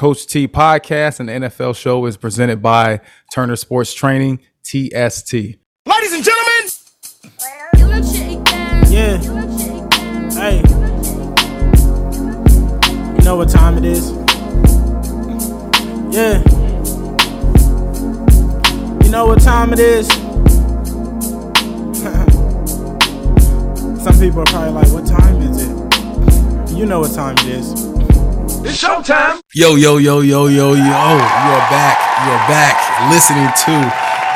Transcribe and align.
Coach 0.00 0.26
T 0.26 0.48
podcast 0.48 1.20
and 1.20 1.28
the 1.28 1.34
NFL 1.34 1.76
show 1.76 2.06
is 2.06 2.16
presented 2.16 2.62
by 2.62 3.02
Turner 3.34 3.54
Sports 3.54 3.92
Training, 3.92 4.38
TST. 4.62 5.34
Ladies 5.34 6.12
and 6.14 6.24
gentlemen, 6.24 6.70
Yeah. 8.90 9.18
Hey. 10.32 10.62
You 13.18 13.24
know 13.26 13.36
what 13.36 13.50
time 13.50 13.76
it 13.76 13.84
is? 13.84 14.10
Yeah. 16.10 16.42
You 19.04 19.10
know 19.10 19.26
what 19.26 19.42
time 19.42 19.74
it 19.74 19.80
is? 19.80 20.08
Some 24.02 24.18
people 24.18 24.40
are 24.40 24.46
probably 24.46 24.70
like, 24.70 24.88
what 24.92 25.06
time 25.06 25.42
is 25.42 25.62
it? 25.62 25.68
You 26.74 26.86
know 26.86 27.00
what 27.00 27.12
time 27.12 27.36
it 27.40 27.48
is. 27.48 27.99
It's 28.64 28.82
showtime. 28.82 29.40
Yo, 29.54 29.76
yo, 29.76 29.96
yo, 29.96 30.20
yo, 30.20 30.46
yo, 30.46 30.74
yo. 30.74 30.74
You 30.74 30.92
are 30.92 31.66
back. 31.70 31.98
You 32.24 32.32
are 32.32 32.48
back 32.48 33.10
listening 33.10 33.48
to 33.64 33.74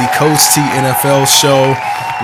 the 0.01 0.09
Coach 0.17 0.55
T 0.55 0.61
NFL 0.61 1.27
show 1.27 1.69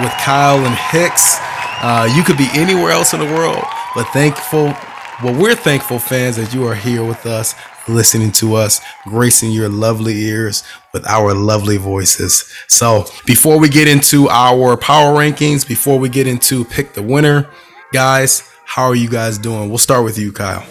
with 0.02 0.12
Kyle 0.22 0.64
and 0.64 0.74
Hicks. 0.74 1.38
Uh, 1.82 2.08
you 2.14 2.22
could 2.22 2.36
be 2.36 2.48
anywhere 2.54 2.90
else 2.90 3.12
in 3.12 3.20
the 3.20 3.26
world, 3.26 3.62
but 3.94 4.04
thankful. 4.08 4.74
Well, 5.22 5.38
we're 5.38 5.54
thankful, 5.54 5.98
fans, 5.98 6.36
that 6.36 6.54
you 6.54 6.66
are 6.66 6.74
here 6.74 7.04
with 7.04 7.26
us, 7.26 7.54
listening 7.86 8.32
to 8.32 8.54
us, 8.54 8.80
gracing 9.04 9.50
your 9.50 9.68
lovely 9.68 10.18
ears 10.22 10.64
with 10.94 11.06
our 11.06 11.34
lovely 11.34 11.76
voices. 11.76 12.50
So, 12.68 13.04
before 13.26 13.58
we 13.58 13.68
get 13.68 13.86
into 13.86 14.30
our 14.30 14.78
power 14.78 15.14
rankings, 15.14 15.68
before 15.68 15.98
we 15.98 16.08
get 16.08 16.26
into 16.26 16.64
pick 16.64 16.94
the 16.94 17.02
winner, 17.02 17.50
guys, 17.92 18.42
how 18.64 18.84
are 18.84 18.94
you 18.94 19.10
guys 19.10 19.36
doing? 19.36 19.68
We'll 19.68 19.78
start 19.78 20.04
with 20.04 20.18
you, 20.18 20.32
Kyle. 20.32 20.64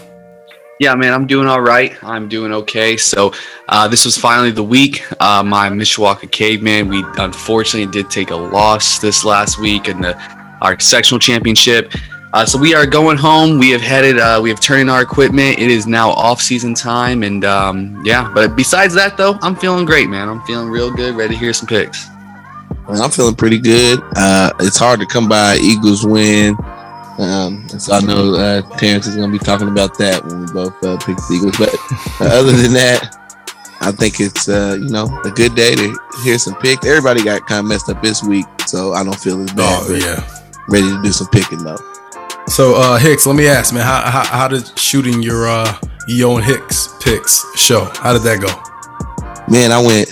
Yeah, 0.80 0.96
man, 0.96 1.14
I'm 1.14 1.28
doing 1.28 1.46
all 1.46 1.60
right. 1.60 2.02
I'm 2.04 2.30
doing 2.30 2.54
okay. 2.54 2.96
So, 2.96 3.34
uh, 3.68 3.90
this 3.90 4.06
was 4.06 4.18
finally 4.18 4.52
the 4.52 4.64
week. 4.64 5.04
Uh, 5.22 5.44
my 5.44 5.70
Mishawaka 5.70 6.32
Caveman, 6.32 6.88
we 6.88 7.04
unfortunately 7.18 7.92
did 7.92 8.10
take 8.10 8.32
a 8.32 8.36
loss 8.36 9.00
this 9.00 9.26
last 9.26 9.60
week 9.60 9.90
in 9.90 10.00
the 10.00 10.18
our 10.62 10.80
sectional 10.80 11.20
championship. 11.20 11.94
Uh, 12.32 12.46
so 12.46 12.58
we 12.58 12.74
are 12.74 12.86
going 12.86 13.18
home. 13.18 13.60
We 13.60 13.72
have 13.72 13.82
headed. 13.82 14.20
Uh, 14.20 14.40
we 14.42 14.50
have 14.50 14.62
turned 14.62 14.82
in 14.84 14.90
our 14.90 15.02
equipment. 15.02 15.60
It 15.60 15.70
is 15.70 15.86
now 15.86 16.12
off 16.12 16.42
season 16.42 16.76
time, 16.76 17.24
and 17.24 17.44
um, 17.44 18.02
yeah. 18.06 18.32
But 18.34 18.56
besides 18.56 18.94
that, 18.94 19.18
though, 19.18 19.38
I'm 19.42 19.58
feeling 19.58 19.86
great, 19.86 20.10
man. 20.10 20.30
I'm 20.30 20.42
feeling 20.44 20.70
real 20.70 20.92
good. 20.94 21.16
Ready 21.16 21.34
to 21.34 21.40
hear 21.40 21.52
some 21.52 21.68
picks. 21.68 22.08
I'm 22.88 23.12
feeling 23.12 23.36
pretty 23.36 23.60
good. 23.60 24.00
Uh, 24.16 24.54
it's 24.62 24.78
hard 24.78 25.02
to 25.02 25.06
come 25.06 25.28
by 25.28 25.58
Eagles 25.58 26.06
win. 26.06 26.56
Um, 27.20 27.68
so 27.68 27.94
I 27.94 28.00
know 28.02 28.34
uh, 28.36 28.62
Terrence 28.78 29.06
is 29.06 29.16
going 29.16 29.32
to 29.32 29.38
be 29.38 29.44
talking 29.44 29.68
about 29.68 29.98
that 29.98 30.26
when 30.26 30.42
we 30.42 30.52
both 30.54 30.82
uh, 30.84 30.98
pick 30.98 31.18
the 31.18 31.34
Eagles. 31.36 31.58
But 31.58 31.76
uh, 32.22 32.34
other 32.34 32.54
than 32.54 32.74
that, 32.74 33.16
I 33.82 33.92
think 33.92 34.20
it's 34.20 34.48
uh, 34.48 34.78
you 34.80 34.90
know 34.90 35.06
a 35.26 35.32
good 35.32 35.54
day 35.56 35.76
to 35.76 36.00
hear 36.24 36.38
some 36.40 36.56
picks. 36.56 36.86
Everybody 36.86 37.24
got 37.24 37.46
kind 37.46 37.60
of 37.60 37.66
messed 37.66 37.90
up 37.90 38.02
this 38.02 38.24
week, 38.24 38.46
so 38.66 38.94
I 38.94 39.04
don't 39.04 39.20
feel 39.20 39.42
as 39.42 39.52
bad. 39.54 39.84
Oh, 39.88 39.94
yeah. 39.94 40.26
ready 40.70 40.88
to 40.88 41.02
do 41.02 41.12
some 41.12 41.28
picking 41.28 41.64
though. 41.64 41.78
So 42.48 42.76
uh 42.76 42.98
Hicks, 42.98 43.26
let 43.26 43.36
me 43.36 43.48
ask, 43.48 43.74
man, 43.74 43.84
how 43.84 44.02
how, 44.10 44.24
how 44.26 44.48
did 44.48 44.78
shooting 44.78 45.22
your 45.22 45.48
uh 45.48 45.78
Yo 46.08 46.38
and 46.38 46.46
Hicks 46.46 46.96
picks 47.02 47.46
show? 47.56 47.86
How 47.96 48.14
did 48.14 48.24
that 48.24 48.40
go? 48.42 48.50
Man, 49.52 49.72
I 49.72 49.80
went. 49.86 50.10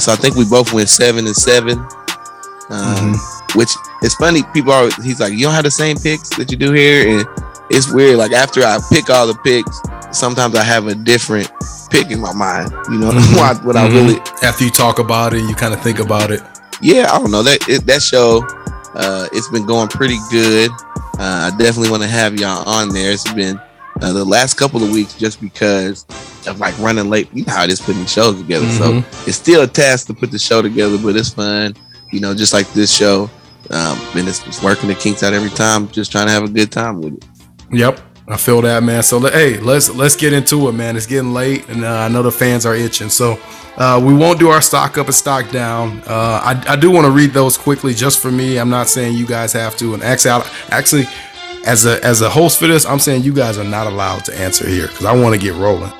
So 0.00 0.12
I 0.12 0.16
think 0.16 0.36
we 0.36 0.44
both 0.44 0.72
went 0.72 0.88
seven 0.88 1.26
and 1.26 1.36
seven. 1.36 1.78
Um, 2.70 3.14
Which 3.56 3.70
it's 4.02 4.14
funny. 4.14 4.42
People 4.52 4.72
are. 4.72 4.88
He's 5.02 5.18
like, 5.20 5.32
you 5.32 5.40
don't 5.40 5.54
have 5.54 5.64
the 5.64 5.70
same 5.70 5.96
picks 5.96 6.28
that 6.36 6.50
you 6.50 6.56
do 6.56 6.72
here, 6.72 7.08
and 7.18 7.26
it's 7.70 7.90
weird. 7.92 8.18
Like 8.18 8.32
after 8.32 8.62
I 8.62 8.78
pick 8.92 9.10
all 9.10 9.26
the 9.26 9.34
picks, 9.34 9.80
sometimes 10.16 10.54
I 10.54 10.62
have 10.62 10.86
a 10.86 10.94
different 10.94 11.50
pick 11.90 12.10
in 12.10 12.20
my 12.20 12.32
mind. 12.34 12.70
You 12.90 12.98
know 12.98 13.10
Mhm. 13.12 13.64
what, 13.64 13.76
I 13.76 13.88
Mhm. 13.88 13.92
really. 13.94 14.20
After 14.42 14.64
you 14.64 14.70
talk 14.70 14.98
about 14.98 15.32
it, 15.34 15.40
and 15.40 15.48
you 15.48 15.54
kind 15.56 15.72
of 15.74 15.80
think 15.82 15.98
about 15.98 16.30
it. 16.30 16.42
Yeah, 16.82 17.10
I 17.12 17.18
don't 17.18 17.30
know 17.30 17.42
that 17.42 17.66
it, 17.68 17.86
that 17.86 18.02
show. 18.02 18.46
Uh, 18.94 19.26
it's 19.32 19.48
been 19.48 19.66
going 19.66 19.88
pretty 19.88 20.18
good. 20.30 20.70
Uh, 21.18 21.50
I 21.52 21.56
definitely 21.58 21.90
want 21.90 22.02
to 22.02 22.08
have 22.08 22.38
y'all 22.38 22.66
on 22.68 22.90
there. 22.90 23.10
It's 23.12 23.30
been 23.32 23.58
uh, 24.02 24.12
the 24.12 24.24
last 24.24 24.54
couple 24.54 24.82
of 24.84 24.90
weeks 24.90 25.14
just 25.14 25.40
because 25.40 26.04
of 26.46 26.60
like 26.60 26.78
running 26.78 27.08
late. 27.08 27.28
You 27.32 27.44
know 27.46 27.52
how 27.54 27.64
it 27.64 27.70
is 27.70 27.80
putting 27.80 28.04
shows 28.06 28.36
together. 28.38 28.68
So 28.72 29.02
it's 29.26 29.36
still 29.38 29.62
a 29.62 29.66
task 29.66 30.06
to 30.08 30.14
put 30.14 30.30
the 30.30 30.38
show 30.38 30.60
together, 30.60 30.98
but 30.98 31.16
it's 31.16 31.30
fun. 31.30 31.74
You 32.12 32.20
know, 32.20 32.34
just 32.34 32.52
like 32.52 32.70
this 32.74 32.94
show. 32.94 33.30
Um, 33.70 33.98
and 34.14 34.28
it's, 34.28 34.46
it's 34.46 34.62
working 34.62 34.88
the 34.88 34.94
kinks 34.94 35.22
out 35.22 35.32
every 35.32 35.50
time. 35.50 35.88
Just 35.88 36.12
trying 36.12 36.26
to 36.26 36.32
have 36.32 36.44
a 36.44 36.48
good 36.48 36.70
time 36.72 37.00
with 37.00 37.14
it. 37.14 37.24
Yep. 37.72 38.00
I 38.28 38.36
feel 38.36 38.60
that, 38.62 38.82
man. 38.82 39.04
So 39.04 39.20
hey, 39.20 39.58
let's 39.58 39.88
let's 39.88 40.16
get 40.16 40.32
into 40.32 40.68
it, 40.68 40.72
man. 40.72 40.96
It's 40.96 41.06
getting 41.06 41.32
late, 41.32 41.68
and 41.68 41.84
uh, 41.84 41.92
I 41.92 42.08
know 42.08 42.24
the 42.24 42.32
fans 42.32 42.66
are 42.66 42.74
itching. 42.74 43.08
So 43.08 43.38
uh, 43.76 44.02
we 44.04 44.14
won't 44.14 44.40
do 44.40 44.48
our 44.48 44.60
stock 44.60 44.98
up 44.98 45.06
and 45.06 45.14
stock 45.14 45.48
down. 45.52 46.00
Uh, 46.06 46.40
I, 46.42 46.64
I 46.70 46.76
do 46.76 46.90
want 46.90 47.04
to 47.04 47.12
read 47.12 47.30
those 47.30 47.56
quickly, 47.56 47.94
just 47.94 48.20
for 48.20 48.32
me. 48.32 48.58
I'm 48.58 48.70
not 48.70 48.88
saying 48.88 49.16
you 49.16 49.26
guys 49.26 49.52
have 49.52 49.76
to. 49.76 49.94
And 49.94 50.02
actually, 50.02 50.42
actually, 50.70 51.04
as 51.66 51.86
a 51.86 52.04
as 52.04 52.20
a 52.20 52.28
host 52.28 52.58
for 52.58 52.66
this, 52.66 52.84
I'm 52.84 52.98
saying 52.98 53.22
you 53.22 53.32
guys 53.32 53.58
are 53.58 53.64
not 53.64 53.86
allowed 53.86 54.24
to 54.24 54.36
answer 54.36 54.66
here 54.66 54.88
because 54.88 55.04
I 55.04 55.14
want 55.14 55.34
to 55.34 55.40
get 55.40 55.54
rolling. 55.54 55.92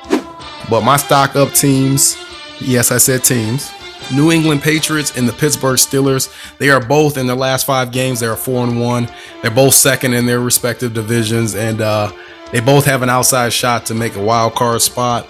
But 0.68 0.80
my 0.80 0.96
stock 0.96 1.36
up 1.36 1.52
teams, 1.52 2.16
yes, 2.60 2.90
I 2.90 2.98
said 2.98 3.22
teams. 3.22 3.70
New 4.14 4.30
England 4.30 4.62
Patriots 4.62 5.16
and 5.16 5.28
the 5.28 5.32
Pittsburgh 5.32 5.78
Steelers. 5.78 6.32
They 6.58 6.70
are 6.70 6.80
both 6.80 7.16
in 7.16 7.26
their 7.26 7.36
last 7.36 7.66
five 7.66 7.92
games. 7.92 8.20
They 8.20 8.26
are 8.26 8.36
four 8.36 8.64
and 8.64 8.80
one. 8.80 9.08
They're 9.42 9.50
both 9.50 9.74
second 9.74 10.14
in 10.14 10.26
their 10.26 10.40
respective 10.40 10.94
divisions, 10.94 11.54
and 11.54 11.80
uh, 11.80 12.12
they 12.52 12.60
both 12.60 12.84
have 12.84 13.02
an 13.02 13.10
outside 13.10 13.52
shot 13.52 13.86
to 13.86 13.94
make 13.94 14.16
a 14.16 14.22
wild 14.22 14.54
card 14.54 14.82
spot. 14.82 15.26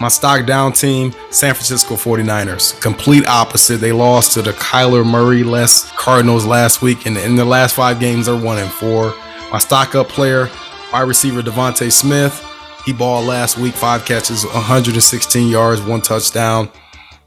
My 0.00 0.08
stock 0.08 0.46
down 0.46 0.72
team, 0.72 1.12
San 1.30 1.54
Francisco 1.54 1.94
49ers. 1.94 2.80
Complete 2.80 3.26
opposite. 3.26 3.78
They 3.78 3.92
lost 3.92 4.32
to 4.32 4.42
the 4.42 4.52
Kyler 4.52 5.04
Murray 5.04 5.42
less 5.42 5.90
Cardinals 5.92 6.46
last 6.46 6.80
week, 6.80 7.04
and 7.04 7.18
in 7.18 7.36
their 7.36 7.44
last 7.44 7.74
five 7.74 8.00
games, 8.00 8.26
they're 8.26 8.34
one 8.34 8.56
and 8.56 8.70
four. 8.70 9.14
My 9.52 9.58
stock 9.58 9.94
up 9.94 10.08
player, 10.08 10.48
wide 10.92 11.02
receiver 11.02 11.42
DeVonta 11.42 11.92
Smith. 11.92 12.46
He 12.86 12.94
balled 12.94 13.26
last 13.26 13.58
week, 13.58 13.74
five 13.74 14.06
catches, 14.06 14.46
116 14.46 15.48
yards, 15.48 15.82
one 15.82 16.00
touchdown. 16.00 16.70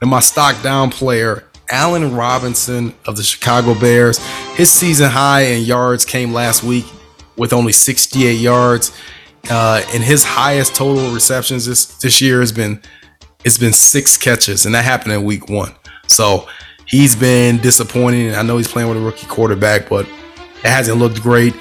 And 0.04 0.10
my 0.10 0.20
stock 0.20 0.62
down 0.62 0.90
player, 0.90 1.46
Allen 1.72 2.14
Robinson 2.14 2.94
of 3.06 3.16
the 3.16 3.24
Chicago 3.24 3.74
Bears. 3.74 4.18
His 4.58 4.70
season 4.70 5.10
high 5.10 5.44
in 5.44 5.64
yards 5.64 6.04
came 6.04 6.34
last 6.34 6.62
week 6.62 6.84
with 7.38 7.54
only 7.54 7.72
68 7.72 8.34
yards. 8.34 8.92
Uh, 9.50 9.82
and 9.94 10.04
his 10.04 10.26
highest 10.26 10.76
total 10.76 11.10
receptions 11.14 11.66
this, 11.66 11.86
this 12.00 12.20
year 12.20 12.42
has 12.42 12.52
been 12.52 12.82
it's 13.46 13.58
been 13.58 13.72
six 13.72 14.18
catches, 14.18 14.66
and 14.66 14.76
that 14.76 14.84
happened 14.84 15.14
in 15.14 15.24
week 15.24 15.48
one. 15.48 15.74
So 16.08 16.50
he's 16.86 17.16
been 17.16 17.60
disappointing. 17.60 18.36
I 18.36 18.42
know 18.42 18.58
he's 18.58 18.68
playing 18.68 18.90
with 18.90 18.98
a 18.98 19.02
rookie 19.02 19.28
quarterback, 19.28 19.88
but 19.88 20.06
it 20.06 20.70
hasn't 20.70 20.98
looked 20.98 21.22
great. 21.22 21.54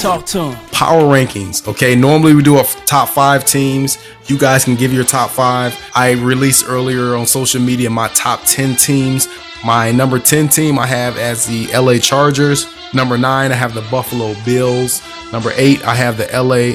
Talk 0.00 0.26
to 0.26 0.50
him. 0.50 0.66
power 0.72 1.02
rankings. 1.02 1.66
Okay, 1.66 1.94
normally 1.94 2.34
we 2.34 2.42
do 2.42 2.58
a 2.58 2.64
top 2.86 3.08
five 3.08 3.44
teams. 3.44 3.98
You 4.26 4.38
guys 4.38 4.64
can 4.64 4.74
give 4.74 4.92
your 4.92 5.04
top 5.04 5.30
five. 5.30 5.74
I 5.94 6.12
released 6.12 6.66
earlier 6.68 7.14
on 7.14 7.26
social 7.26 7.60
media 7.60 7.90
my 7.90 8.08
top 8.08 8.40
10 8.44 8.76
teams. 8.76 9.28
My 9.64 9.92
number 9.92 10.18
10 10.18 10.48
team 10.48 10.78
I 10.78 10.86
have 10.86 11.16
as 11.16 11.46
the 11.46 11.68
LA 11.74 11.98
Chargers. 11.98 12.66
Number 12.92 13.16
nine, 13.16 13.50
I 13.50 13.54
have 13.54 13.72
the 13.74 13.82
Buffalo 13.90 14.34
Bills. 14.44 15.02
Number 15.32 15.52
eight, 15.56 15.84
I 15.86 15.94
have 15.94 16.16
the 16.18 16.26
LA, 16.26 16.74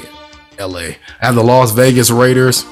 LA. 0.65 0.79
I 1.21 1.25
have 1.25 1.35
the 1.35 1.43
Las 1.43 1.71
Vegas 1.71 2.09
Raiders. 2.09 2.65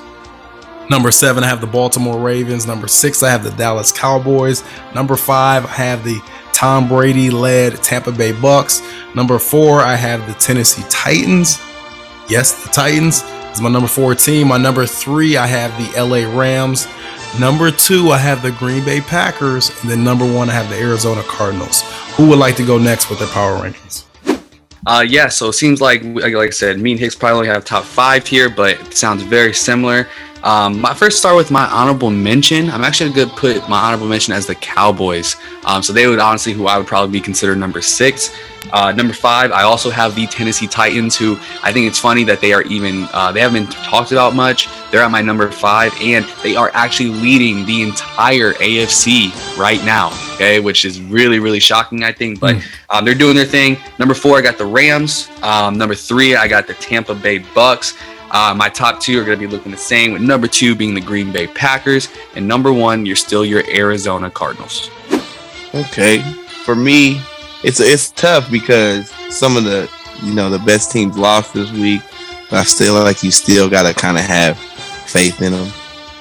Number 0.90 1.12
seven, 1.12 1.44
I 1.44 1.48
have 1.48 1.62
the 1.62 1.68
Baltimore 1.68 2.18
Ravens. 2.20 2.66
Number 2.66 2.88
six, 2.88 3.22
I 3.22 3.30
have 3.30 3.44
the 3.44 3.52
Dallas 3.52 3.92
Cowboys. 3.92 4.64
Number 4.96 5.16
five, 5.18 5.66
I 5.66 5.70
have 5.70 6.04
the 6.04 6.20
Tom 6.58 6.88
Brady 6.88 7.30
led 7.30 7.84
Tampa 7.84 8.12
Bay 8.12 8.32
Bucks. 8.32 8.82
Number 9.14 9.38
four, 9.38 9.82
I 9.82 9.94
have 9.94 10.26
the 10.26 10.34
Tennessee 10.34 10.82
Titans. 10.90 11.60
Yes, 12.30 12.64
the 12.64 12.72
Titans 12.72 13.22
is 13.54 13.62
my 13.62 13.70
number 13.70 13.88
four 13.88 14.16
team. 14.16 14.48
My 14.48 14.58
number 14.58 14.88
three, 14.88 15.38
I 15.38 15.46
have 15.46 15.72
the 15.78 16.02
LA 16.02 16.36
Rams. 16.36 16.88
Number 17.40 17.70
two, 17.70 18.10
I 18.10 18.18
have 18.18 18.42
the 18.42 18.50
Green 18.54 18.84
Bay 18.84 19.02
Packers. 19.02 19.70
And 19.82 19.92
then 19.92 20.04
number 20.04 20.26
one, 20.26 20.50
I 20.50 20.54
have 20.54 20.68
the 20.68 20.80
Arizona 20.80 21.22
Cardinals. 21.28 21.84
Who 22.16 22.28
would 22.30 22.40
like 22.40 22.56
to 22.56 22.66
go 22.66 22.80
next 22.80 23.12
with 23.12 23.20
their 23.20 23.28
power 23.28 23.60
rankings? 23.60 24.06
Uh, 24.88 25.06
yeah, 25.08 25.28
so 25.28 25.50
it 25.50 25.54
seems 25.54 25.80
like, 25.80 26.02
like 26.04 26.34
I 26.34 26.50
said, 26.50 26.80
me 26.80 26.94
and 26.94 27.00
Hicks 27.00 27.14
probably 27.14 27.46
have 27.46 27.66
top 27.66 27.84
five 27.84 28.26
here, 28.26 28.50
but 28.50 28.80
it 28.82 28.96
sounds 28.96 29.22
very 29.22 29.54
similar. 29.54 30.08
Um, 30.44 30.80
my 30.80 30.94
first 30.94 31.18
start 31.18 31.36
with 31.36 31.52
my 31.52 31.66
honorable 31.66 32.10
mention. 32.10 32.70
I'm 32.70 32.84
actually 32.84 33.12
going 33.12 33.30
to 33.30 33.36
put 33.36 33.68
my 33.70 33.80
honorable 33.80 34.08
mention 34.08 34.34
as 34.34 34.46
the 34.46 34.56
Cowboys. 34.56 35.36
Um, 35.66 35.84
so 35.84 35.94
they 35.94 36.08
would 36.08 36.20
honestly, 36.20 36.54
who 36.54 36.68
I 36.68 36.78
would 36.78 36.88
probably 36.88 37.12
be 37.12 37.22
considered 37.22 37.58
number 37.58 37.82
six. 37.82 38.36
Uh, 38.72 38.92
number 38.92 39.14
five, 39.14 39.52
I 39.52 39.64
also 39.64 39.90
have 39.90 40.16
the 40.16 40.28
Tennessee 40.28 40.68
Titans, 40.68 41.16
who 41.18 41.38
I 41.64 41.72
think 41.72 41.88
it's 41.88 42.00
funny 42.00 42.24
that 42.26 42.42
they 42.42 42.54
are 42.54 42.64
even 42.64 43.08
uh, 43.14 43.32
they 43.32 43.40
haven't 43.40 43.66
been 43.66 43.74
talked 43.84 44.12
about 44.12 44.36
much. 44.36 44.68
They're 44.92 45.02
at 45.02 45.12
my 45.12 45.22
number 45.22 45.50
five, 45.52 45.94
and 46.02 46.26
they 46.44 46.56
are 46.56 46.72
actually 46.74 47.10
leading 47.10 47.66
the 47.66 47.84
entire 47.84 48.54
AFC 48.54 49.58
right 49.58 49.84
now. 49.86 50.10
Okay, 50.36 50.60
which 50.60 50.86
is 50.86 51.02
really 51.02 51.40
really 51.40 51.60
shocking, 51.60 52.04
I 52.04 52.12
think. 52.12 52.40
But 52.40 52.58
um, 52.90 53.06
they're 53.06 53.16
doing 53.16 53.36
their 53.36 53.46
thing. 53.46 53.78
Number 54.00 54.14
four, 54.14 54.38
I 54.38 54.42
got 54.42 54.58
the 54.58 54.66
Rams. 54.66 55.30
Um, 55.42 55.78
number 55.78 55.96
three, 55.96 56.36
I 56.36 56.48
got 56.48 56.68
the 56.68 56.74
Tampa 56.76 57.16
Bay 57.16 57.40
Bucks. 57.40 57.98
Uh, 58.32 58.54
my 58.56 58.70
top 58.70 59.00
two 59.00 59.20
are 59.20 59.24
going 59.24 59.40
to 59.40 59.48
be 59.48 59.52
looking 59.52 59.72
the 59.72 59.78
same, 59.78 60.12
with 60.14 60.22
number 60.22 60.48
two 60.48 60.76
being 60.76 60.94
the 60.94 61.02
Green 61.02 61.32
Bay 61.32 61.48
Packers, 61.48 62.10
and 62.36 62.48
number 62.48 62.72
one, 62.74 63.06
you're 63.06 63.16
still 63.16 63.46
your 63.46 63.64
Arizona 63.70 64.30
Cardinals. 64.30 64.90
Okay, 65.74 66.20
for 66.64 66.76
me, 66.76 67.22
it's 67.64 67.80
it's 67.80 68.12
tough 68.12 68.50
because 68.52 69.10
some 69.30 69.58
of 69.58 69.64
the 69.64 69.90
you 70.24 70.34
know 70.34 70.50
the 70.50 70.60
best 70.60 70.92
teams 70.92 71.18
lost 71.18 71.54
this 71.54 71.72
week, 71.72 72.02
but 72.50 72.60
I 72.60 72.64
still 72.64 72.96
like 72.96 73.24
you 73.24 73.32
still 73.32 73.70
got 73.70 73.84
to 73.84 73.94
kind 73.94 74.18
of 74.18 74.24
have 74.24 74.58
faith 74.58 75.42
in 75.42 75.54
them. 75.54 75.72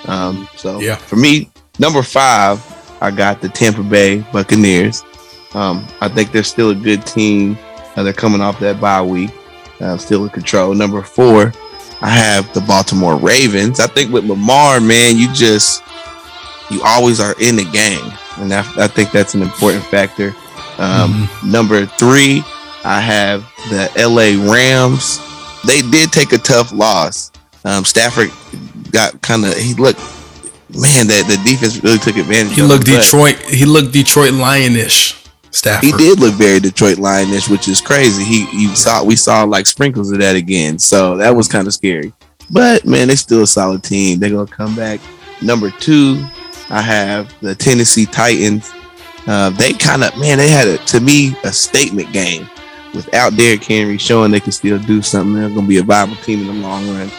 Um, 0.06 0.48
so 0.56 0.78
Yeah. 0.80 0.96
for 0.96 1.16
me, 1.16 1.50
number 1.78 2.02
five, 2.02 2.62
I 3.00 3.10
got 3.10 3.40
the 3.40 3.48
Tampa 3.48 3.82
Bay 3.82 4.18
Buccaneers. 4.32 5.02
Um, 5.54 5.86
I 6.00 6.08
think 6.08 6.32
they're 6.32 6.42
still 6.44 6.70
a 6.70 6.74
good 6.74 7.04
team. 7.06 7.56
Uh, 7.96 8.02
they're 8.02 8.12
coming 8.12 8.40
off 8.40 8.60
that 8.60 8.80
bye 8.80 9.00
week, 9.02 9.30
uh, 9.80 9.96
still 9.96 10.24
in 10.24 10.30
control. 10.30 10.74
Number 10.74 11.02
four, 11.02 11.52
I 12.00 12.10
have 12.10 12.52
the 12.54 12.60
Baltimore 12.60 13.16
Ravens. 13.16 13.80
I 13.80 13.86
think 13.86 14.12
with 14.12 14.24
Lamar, 14.24 14.80
man, 14.80 15.16
you 15.16 15.32
just 15.32 15.82
you 16.70 16.82
always 16.84 17.20
are 17.20 17.34
in 17.40 17.56
the 17.56 17.64
game, 17.64 18.12
and 18.38 18.52
I, 18.52 18.84
I 18.84 18.86
think 18.86 19.12
that's 19.12 19.34
an 19.34 19.42
important 19.42 19.84
factor. 19.84 20.34
Um, 20.78 21.28
Number 21.44 21.86
three, 21.86 22.42
I 22.84 23.00
have 23.00 23.42
the 23.70 23.90
LA 23.96 24.52
Rams. 24.52 25.20
They 25.66 25.80
did 25.82 26.12
take 26.12 26.32
a 26.32 26.38
tough 26.38 26.72
loss. 26.72 27.32
Um, 27.64 27.84
Stafford 27.84 28.30
got 28.92 29.20
kind 29.22 29.44
of 29.44 29.56
he 29.56 29.74
looked 29.74 30.00
man 30.70 31.06
that 31.06 31.24
the 31.28 31.40
defense 31.48 31.82
really 31.82 31.98
took 31.98 32.16
advantage. 32.16 32.54
He 32.54 32.62
of 32.62 32.68
looked 32.68 32.86
him, 32.86 33.00
Detroit. 33.00 33.38
He 33.48 33.64
looked 33.64 33.92
Detroit 33.92 34.32
Lionish. 34.32 35.25
Stafford. 35.50 35.84
He 35.84 35.92
did 35.92 36.20
look 36.20 36.34
very 36.34 36.60
Detroit 36.60 36.98
Lionish, 36.98 37.48
which 37.48 37.68
is 37.68 37.80
crazy. 37.80 38.24
He 38.24 38.48
you 38.52 38.74
saw 38.74 39.04
we 39.04 39.16
saw 39.16 39.44
like 39.44 39.66
sprinkles 39.66 40.10
of 40.12 40.18
that 40.18 40.36
again, 40.36 40.78
so 40.78 41.16
that 41.16 41.34
was 41.34 41.48
kind 41.48 41.66
of 41.66 41.74
scary. 41.74 42.12
But 42.50 42.84
man, 42.84 43.08
they're 43.08 43.16
still 43.16 43.42
a 43.42 43.46
solid 43.46 43.82
team. 43.82 44.18
They're 44.18 44.30
gonna 44.30 44.46
come 44.46 44.76
back. 44.76 45.00
Number 45.42 45.70
two, 45.70 46.24
I 46.70 46.80
have 46.80 47.32
the 47.40 47.54
Tennessee 47.54 48.06
Titans. 48.06 48.72
Uh, 49.26 49.50
they 49.50 49.72
kind 49.72 50.04
of 50.04 50.16
man, 50.18 50.38
they 50.38 50.48
had 50.48 50.68
a 50.68 50.78
to 50.78 51.00
me 51.00 51.34
a 51.44 51.52
statement 51.52 52.12
game 52.12 52.48
without 52.94 53.36
Derrick 53.36 53.64
Henry 53.64 53.98
showing 53.98 54.30
they 54.30 54.40
can 54.40 54.52
still 54.52 54.78
do 54.78 55.02
something. 55.02 55.34
They're 55.34 55.48
gonna 55.48 55.66
be 55.66 55.78
a 55.78 55.82
viable 55.82 56.16
team 56.16 56.40
in 56.40 56.46
the 56.46 56.54
long 56.54 56.88
run. 56.88 57.10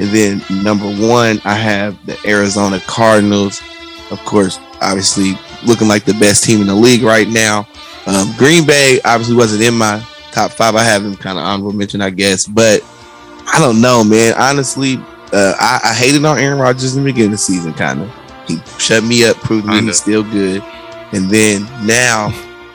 And 0.00 0.08
then 0.10 0.42
number 0.62 0.86
one, 0.86 1.40
I 1.44 1.54
have 1.54 2.04
the 2.06 2.18
Arizona 2.26 2.80
Cardinals. 2.80 3.62
Of 4.10 4.18
course, 4.24 4.58
obviously 4.80 5.38
looking 5.66 5.88
like 5.88 6.04
the 6.04 6.14
best 6.14 6.44
team 6.44 6.60
in 6.60 6.66
the 6.66 6.74
league 6.74 7.02
right 7.02 7.28
now. 7.28 7.66
Um, 8.06 8.34
Green 8.36 8.66
Bay 8.66 9.00
obviously 9.04 9.36
wasn't 9.36 9.62
in 9.62 9.74
my 9.74 10.04
top 10.32 10.50
five. 10.50 10.74
I 10.74 10.82
have 10.82 11.02
them 11.02 11.16
kind 11.16 11.38
of 11.38 11.44
honorable 11.44 11.72
mention, 11.72 12.00
I 12.00 12.10
guess. 12.10 12.46
But 12.46 12.82
I 13.46 13.58
don't 13.58 13.80
know, 13.80 14.04
man. 14.04 14.34
Honestly, 14.36 14.96
uh, 15.32 15.54
I, 15.58 15.80
I 15.84 15.94
hated 15.94 16.24
on 16.24 16.38
Aaron 16.38 16.58
Rodgers 16.58 16.96
in 16.96 17.04
the 17.04 17.10
beginning 17.10 17.32
of 17.32 17.32
the 17.32 17.38
season, 17.38 17.72
kind 17.74 18.02
of. 18.02 18.12
He 18.46 18.58
shut 18.78 19.02
me 19.04 19.24
up, 19.24 19.36
proved 19.38 19.66
me 19.66 19.80
he's 19.80 20.00
still 20.00 20.22
good. 20.22 20.62
And 21.12 21.30
then 21.30 21.62
now 21.86 22.28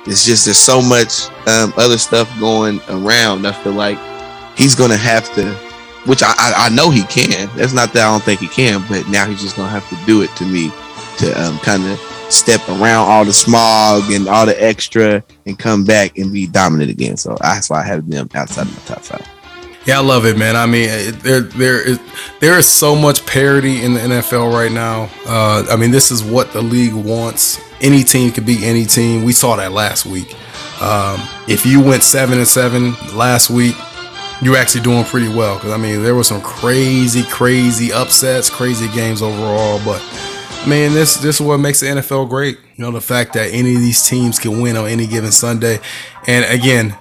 it's 0.07 0.25
just 0.25 0.45
there's 0.45 0.57
so 0.57 0.81
much 0.81 1.29
um, 1.47 1.73
other 1.77 1.97
stuff 1.97 2.27
going 2.39 2.79
around. 2.89 3.45
I 3.45 3.51
feel 3.51 3.73
like 3.73 3.99
he's 4.57 4.73
gonna 4.73 4.97
have 4.97 5.31
to, 5.35 5.53
which 6.05 6.23
I, 6.23 6.33
I 6.37 6.53
I 6.57 6.69
know 6.69 6.89
he 6.89 7.03
can. 7.03 7.49
That's 7.55 7.73
not 7.73 7.93
that 7.93 8.07
I 8.07 8.11
don't 8.11 8.23
think 8.23 8.39
he 8.39 8.47
can, 8.47 8.83
but 8.89 9.07
now 9.09 9.25
he's 9.25 9.41
just 9.41 9.55
gonna 9.55 9.69
have 9.69 9.87
to 9.89 10.05
do 10.05 10.23
it 10.23 10.35
to 10.37 10.45
me 10.45 10.71
to 11.19 11.33
um, 11.39 11.59
kind 11.59 11.85
of 11.85 11.99
step 12.29 12.67
around 12.69 13.09
all 13.09 13.25
the 13.25 13.33
smog 13.33 14.11
and 14.11 14.27
all 14.27 14.45
the 14.45 14.61
extra 14.63 15.23
and 15.45 15.57
come 15.57 15.83
back 15.83 16.17
and 16.17 16.31
be 16.31 16.47
dominant 16.47 16.89
again. 16.89 17.17
So 17.17 17.37
that's 17.41 17.69
why 17.69 17.81
I 17.81 17.85
have 17.85 18.09
them 18.09 18.29
outside 18.33 18.67
of 18.67 18.73
my 18.73 18.95
top 18.95 19.03
five. 19.03 19.27
Yeah, 19.85 19.99
I 19.99 20.01
love 20.01 20.25
it, 20.25 20.37
man. 20.37 20.55
I 20.55 20.65
mean, 20.65 20.89
there 21.19 21.41
there 21.41 21.81
is 21.81 21.99
there 22.41 22.57
is 22.57 22.67
so 22.67 22.95
much 22.95 23.25
parity 23.25 23.83
in 23.83 23.93
the 23.93 23.99
NFL 24.01 24.53
right 24.53 24.71
now. 24.71 25.09
Uh, 25.25 25.65
I 25.69 25.77
mean, 25.77 25.91
this 25.91 26.11
is 26.11 26.23
what 26.23 26.51
the 26.51 26.61
league 26.61 26.93
wants. 26.93 27.59
Any 27.81 28.03
team 28.03 28.31
could 28.31 28.45
beat 28.45 28.61
any 28.61 28.85
team. 28.85 29.23
We 29.23 29.31
saw 29.31 29.55
that 29.55 29.71
last 29.71 30.05
week. 30.05 30.35
Um, 30.81 31.19
if 31.47 31.65
you 31.65 31.81
went 31.81 32.03
seven 32.03 32.37
and 32.37 32.47
seven 32.47 32.93
last 33.13 33.49
week, 33.49 33.75
you're 34.41 34.57
actually 34.57 34.81
doing 34.81 35.05
pretty 35.05 35.29
well. 35.29 35.55
Because 35.55 35.71
I 35.71 35.77
mean, 35.77 36.03
there 36.03 36.13
were 36.13 36.23
some 36.23 36.41
crazy, 36.41 37.23
crazy 37.23 37.91
upsets, 37.91 38.49
crazy 38.49 38.89
games 38.89 39.21
overall. 39.21 39.79
But 39.83 40.01
man, 40.69 40.93
this 40.93 41.15
this 41.17 41.39
is 41.39 41.41
what 41.41 41.57
makes 41.57 41.79
the 41.79 41.87
NFL 41.87 42.29
great. 42.29 42.57
You 42.75 42.83
know, 42.85 42.91
the 42.91 43.01
fact 43.01 43.33
that 43.33 43.51
any 43.51 43.75
of 43.75 43.81
these 43.81 44.07
teams 44.07 44.39
can 44.39 44.61
win 44.61 44.77
on 44.77 44.87
any 44.87 45.07
given 45.07 45.31
Sunday. 45.31 45.79
And 46.27 46.45
again, 46.45 46.95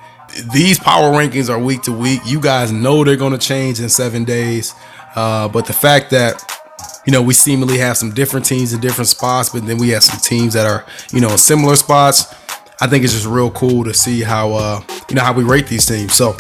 these 0.53 0.79
power 0.79 1.13
rankings 1.13 1.51
are 1.51 1.59
week 1.59 1.83
to 1.83 1.93
week. 1.93 2.21
You 2.25 2.41
guys 2.41 2.73
know 2.73 3.05
they're 3.05 3.17
going 3.17 3.33
to 3.33 3.39
change 3.39 3.81
in 3.81 3.89
seven 3.89 4.25
days. 4.25 4.75
Uh, 5.15 5.49
but 5.49 5.67
the 5.67 5.73
fact 5.73 6.11
that 6.11 6.43
you 7.07 7.13
know 7.13 7.23
we 7.23 7.35
seemingly 7.35 7.79
have 7.79 7.97
some 7.97 8.13
different 8.13 8.47
teams 8.47 8.73
in 8.73 8.81
different 8.81 9.09
spots, 9.09 9.51
but 9.51 9.67
then 9.67 9.79
we 9.79 9.91
have 9.91 10.03
some 10.03 10.19
teams 10.19 10.55
that 10.55 10.67
are 10.67 10.87
you 11.13 11.21
know 11.21 11.37
similar 11.37 11.77
spots. 11.77 12.35
I 12.81 12.87
think 12.87 13.05
it's 13.05 13.13
just 13.13 13.27
real 13.27 13.51
cool 13.51 13.85
to 13.85 13.93
see 13.93 14.23
how 14.23 14.53
uh, 14.53 14.81
you 15.09 15.15
know 15.15 15.23
how 15.23 15.33
we 15.33 15.45
rate 15.45 15.67
these 15.67 15.85
teams. 15.85 16.15
So 16.15 16.37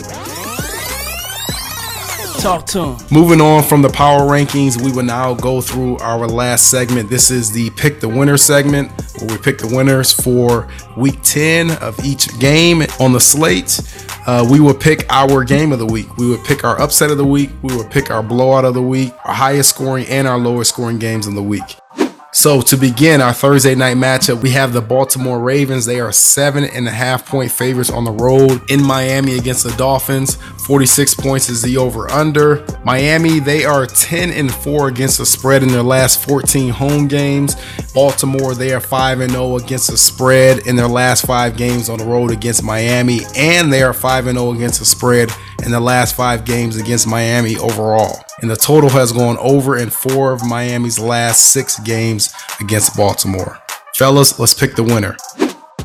Talk 2.39 2.67
to 2.67 2.95
him. 2.95 3.07
Moving 3.11 3.41
on 3.41 3.65
from 3.65 3.83
the 3.83 3.89
power 3.89 4.21
rankings, 4.21 4.81
we 4.81 4.93
will 4.93 5.03
now 5.03 5.35
go 5.35 5.61
through 5.61 5.99
our 5.99 6.25
last 6.29 6.71
segment. 6.71 7.11
This 7.11 7.33
is 7.33 7.51
the 7.51 7.71
pick 7.71 7.99
the 7.99 8.09
winner 8.09 8.37
segment 8.37 8.93
where 9.19 9.31
we 9.31 9.39
pick 9.39 9.59
the 9.59 9.67
winners 9.67 10.13
for 10.13 10.69
week 10.97 11.21
10 11.25 11.73
of 11.83 11.99
each 12.05 12.39
game 12.39 12.83
on 13.01 13.13
the 13.13 13.19
slate. 13.19 13.81
Uh, 14.25 14.47
we 14.49 14.61
will 14.61 14.75
pick 14.75 15.05
our 15.11 15.43
game 15.43 15.73
of 15.73 15.81
the 15.81 15.87
week. 15.87 16.17
We 16.17 16.29
would 16.29 16.45
pick 16.45 16.63
our 16.63 16.81
upset 16.81 17.11
of 17.11 17.19
the 17.19 17.25
week. 17.25 17.51
We 17.63 17.77
would 17.77 17.91
pick 17.91 18.09
our 18.09 18.23
blowout 18.23 18.65
of 18.65 18.75
the 18.75 18.83
week, 18.83 19.13
our 19.25 19.35
highest 19.35 19.71
scoring 19.71 20.07
and 20.07 20.29
our 20.29 20.39
lowest 20.39 20.71
scoring 20.71 21.01
games 21.01 21.27
in 21.27 21.35
the 21.35 21.43
week. 21.43 21.65
So 22.31 22.61
to 22.61 22.77
begin 22.77 23.23
our 23.23 23.33
Thursday 23.33 23.75
night 23.75 23.97
matchup, 23.97 24.43
we 24.43 24.51
have 24.51 24.75
the 24.75 24.83
Baltimore 24.83 25.41
Ravens. 25.41 25.87
They 25.87 25.99
are 25.99 26.13
seven 26.13 26.65
and 26.65 26.87
a 26.87 26.91
half 26.91 27.27
point 27.27 27.51
favorites 27.51 27.89
on 27.89 28.05
the 28.05 28.11
road 28.11 28.71
in 28.71 28.83
Miami 28.83 29.39
against 29.39 29.65
the 29.65 29.75
Dolphins. 29.79 30.35
46 30.67 31.15
points 31.15 31.49
is 31.49 31.63
the 31.63 31.79
over 31.79 32.11
under. 32.11 32.67
Miami, 32.85 33.41
they 33.41 33.65
are 33.65 33.87
10 33.87 34.31
and 34.31 34.53
4 34.53 34.89
against 34.89 35.17
the 35.17 35.25
spread 35.25 35.63
in 35.63 35.71
their 35.71 35.83
last 35.83 36.23
14 36.29 36.69
home 36.69 37.09
games. 37.09 37.57
Baltimore, 37.95 38.55
they 38.55 38.75
are 38.75 38.81
5 38.81 39.21
and 39.21 39.33
0 39.33 39.57
against 39.57 39.91
the 39.91 39.97
spread 39.97 40.67
in 40.67 40.77
their 40.77 40.87
last 40.87 41.25
5 41.25 41.57
games 41.57 41.89
on 41.89 41.99
the 41.99 42.05
road 42.05 42.31
against 42.31 42.63
Miami 42.63 43.21
and 43.37 43.73
they 43.73 43.83
are 43.83 43.95
5 43.95 44.27
and 44.27 44.39
0 44.39 44.53
against 44.53 44.81
the 44.81 44.85
spread 44.85 45.33
in 45.65 45.71
the 45.71 45.81
last 45.81 46.15
5 46.15 46.45
games 46.45 46.77
against 46.77 47.07
Miami 47.07 47.57
overall. 47.57 48.23
And 48.41 48.51
the 48.51 48.57
total 48.57 48.91
has 48.91 49.13
gone 49.13 49.37
over 49.39 49.77
in 49.77 49.91
4 49.91 50.33
of 50.33 50.45
Miami's 50.45 50.99
last 50.99 51.53
6 51.53 51.81
games 51.81 52.33
against 52.61 52.97
Baltimore. 52.97 53.59
Fellas, 53.95 54.39
let's 54.39 54.55
pick 54.55 54.77
the 54.77 54.85
winner. 54.85 55.17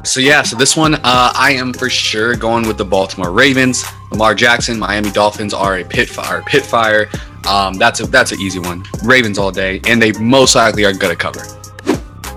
So 0.04 0.20
yeah, 0.20 0.44
so 0.44 0.58
this 0.58 0.76
one, 0.76 0.96
uh, 0.96 1.00
I 1.04 1.54
am 1.58 1.72
for 1.72 1.90
sure 1.90 2.36
going 2.36 2.68
with 2.68 2.78
the 2.78 2.86
Baltimore 2.86 3.32
Ravens. 3.32 3.86
Lamar 4.12 4.36
Jackson, 4.36 4.78
Miami 4.78 5.10
Dolphins 5.12 5.54
are 5.54 5.78
a 5.78 5.84
pit 5.84 6.10
fire. 6.10 6.42
Pit 6.42 6.64
fire. 6.64 7.10
Um, 7.48 7.76
that's 7.76 8.02
a 8.02 8.08
that's 8.08 8.32
an 8.32 8.40
easy 8.40 8.60
one. 8.60 8.84
Ravens 9.04 9.38
all 9.38 9.52
day, 9.52 9.80
and 9.88 10.02
they 10.02 10.12
most 10.14 10.56
likely 10.56 10.84
are 10.86 10.94
gonna 10.94 11.16
cover. 11.16 11.42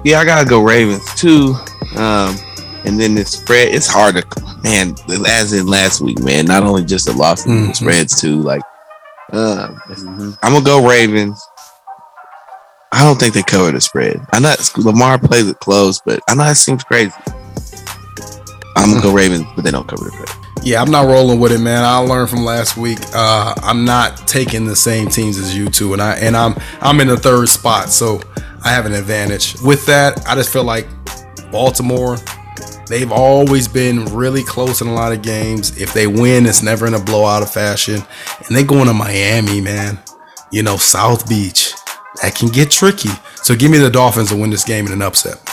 Yeah, 0.04 0.20
I 0.20 0.25
gotta 0.25 0.49
go 0.49 0.62
Ravens 0.62 1.04
too. 1.16 1.54
Um, 1.96 2.37
and 2.86 2.98
then 3.00 3.14
the 3.14 3.24
spread, 3.24 3.74
it's 3.74 3.86
hard 3.86 4.14
to 4.16 4.24
man. 4.62 4.94
As 5.26 5.52
in 5.52 5.66
last 5.66 6.00
week, 6.00 6.18
man. 6.20 6.46
Not 6.46 6.62
only 6.62 6.84
just 6.84 7.06
the 7.06 7.12
losses, 7.12 7.46
Mhm. 7.46 7.68
the 7.68 7.74
spreads 7.74 8.20
too. 8.20 8.40
Like, 8.40 8.62
um, 9.32 9.80
I'm 10.42 10.52
gonna 10.52 10.64
go 10.64 10.86
Ravens. 10.86 11.40
I 12.92 13.02
don't 13.02 13.18
think 13.18 13.34
they 13.34 13.42
cover 13.42 13.72
the 13.72 13.80
spread. 13.80 14.24
I 14.32 14.38
know 14.38 14.54
Lamar 14.78 15.18
plays 15.18 15.48
it 15.48 15.60
close, 15.60 16.00
but 16.04 16.20
I 16.28 16.34
know 16.34 16.44
that 16.44 16.56
seems 16.56 16.82
crazy. 16.84 17.12
I'm 18.76 18.90
gonna 18.90 19.02
go 19.02 19.12
Ravens, 19.12 19.46
but 19.54 19.64
they 19.64 19.70
don't 19.70 19.86
cover 19.88 20.04
the 20.04 20.10
spread. 20.12 20.30
Yeah, 20.62 20.80
I'm 20.82 20.90
not 20.90 21.06
rolling 21.06 21.38
with 21.38 21.52
it, 21.52 21.58
man. 21.60 21.84
I 21.84 21.98
learned 21.98 22.28
from 22.30 22.44
last 22.44 22.76
week. 22.76 22.98
Uh, 23.14 23.54
I'm 23.62 23.84
not 23.84 24.26
taking 24.26 24.66
the 24.66 24.74
same 24.76 25.08
teams 25.08 25.38
as 25.38 25.56
you 25.56 25.68
two, 25.68 25.92
and 25.92 26.02
I 26.02 26.14
and 26.14 26.36
I'm 26.36 26.56
I'm 26.80 27.00
in 27.00 27.08
the 27.08 27.16
third 27.16 27.48
spot, 27.48 27.90
so 27.90 28.20
I 28.64 28.70
have 28.70 28.86
an 28.86 28.92
advantage. 28.94 29.54
With 29.62 29.84
that, 29.86 30.26
I 30.28 30.34
just 30.34 30.50
feel 30.52 30.64
like 30.64 30.88
Baltimore. 31.52 32.16
They've 32.88 33.10
always 33.10 33.66
been 33.66 34.04
really 34.06 34.44
close 34.44 34.80
in 34.80 34.86
a 34.86 34.94
lot 34.94 35.12
of 35.12 35.22
games. 35.22 35.80
If 35.80 35.92
they 35.92 36.06
win, 36.06 36.46
it's 36.46 36.62
never 36.62 36.86
in 36.86 36.94
a 36.94 37.00
blowout 37.00 37.42
of 37.42 37.50
fashion. 37.50 38.02
And 38.46 38.56
they 38.56 38.62
going 38.62 38.86
to 38.86 38.94
Miami, 38.94 39.60
man. 39.60 39.98
You 40.52 40.62
know, 40.62 40.76
South 40.76 41.28
Beach. 41.28 41.72
That 42.22 42.34
can 42.34 42.48
get 42.48 42.70
tricky. 42.70 43.10
So 43.42 43.56
give 43.56 43.70
me 43.70 43.78
the 43.78 43.90
Dolphins 43.90 44.30
to 44.30 44.36
win 44.36 44.50
this 44.50 44.64
game 44.64 44.86
in 44.86 44.92
an 44.92 45.02
upset. 45.02 45.44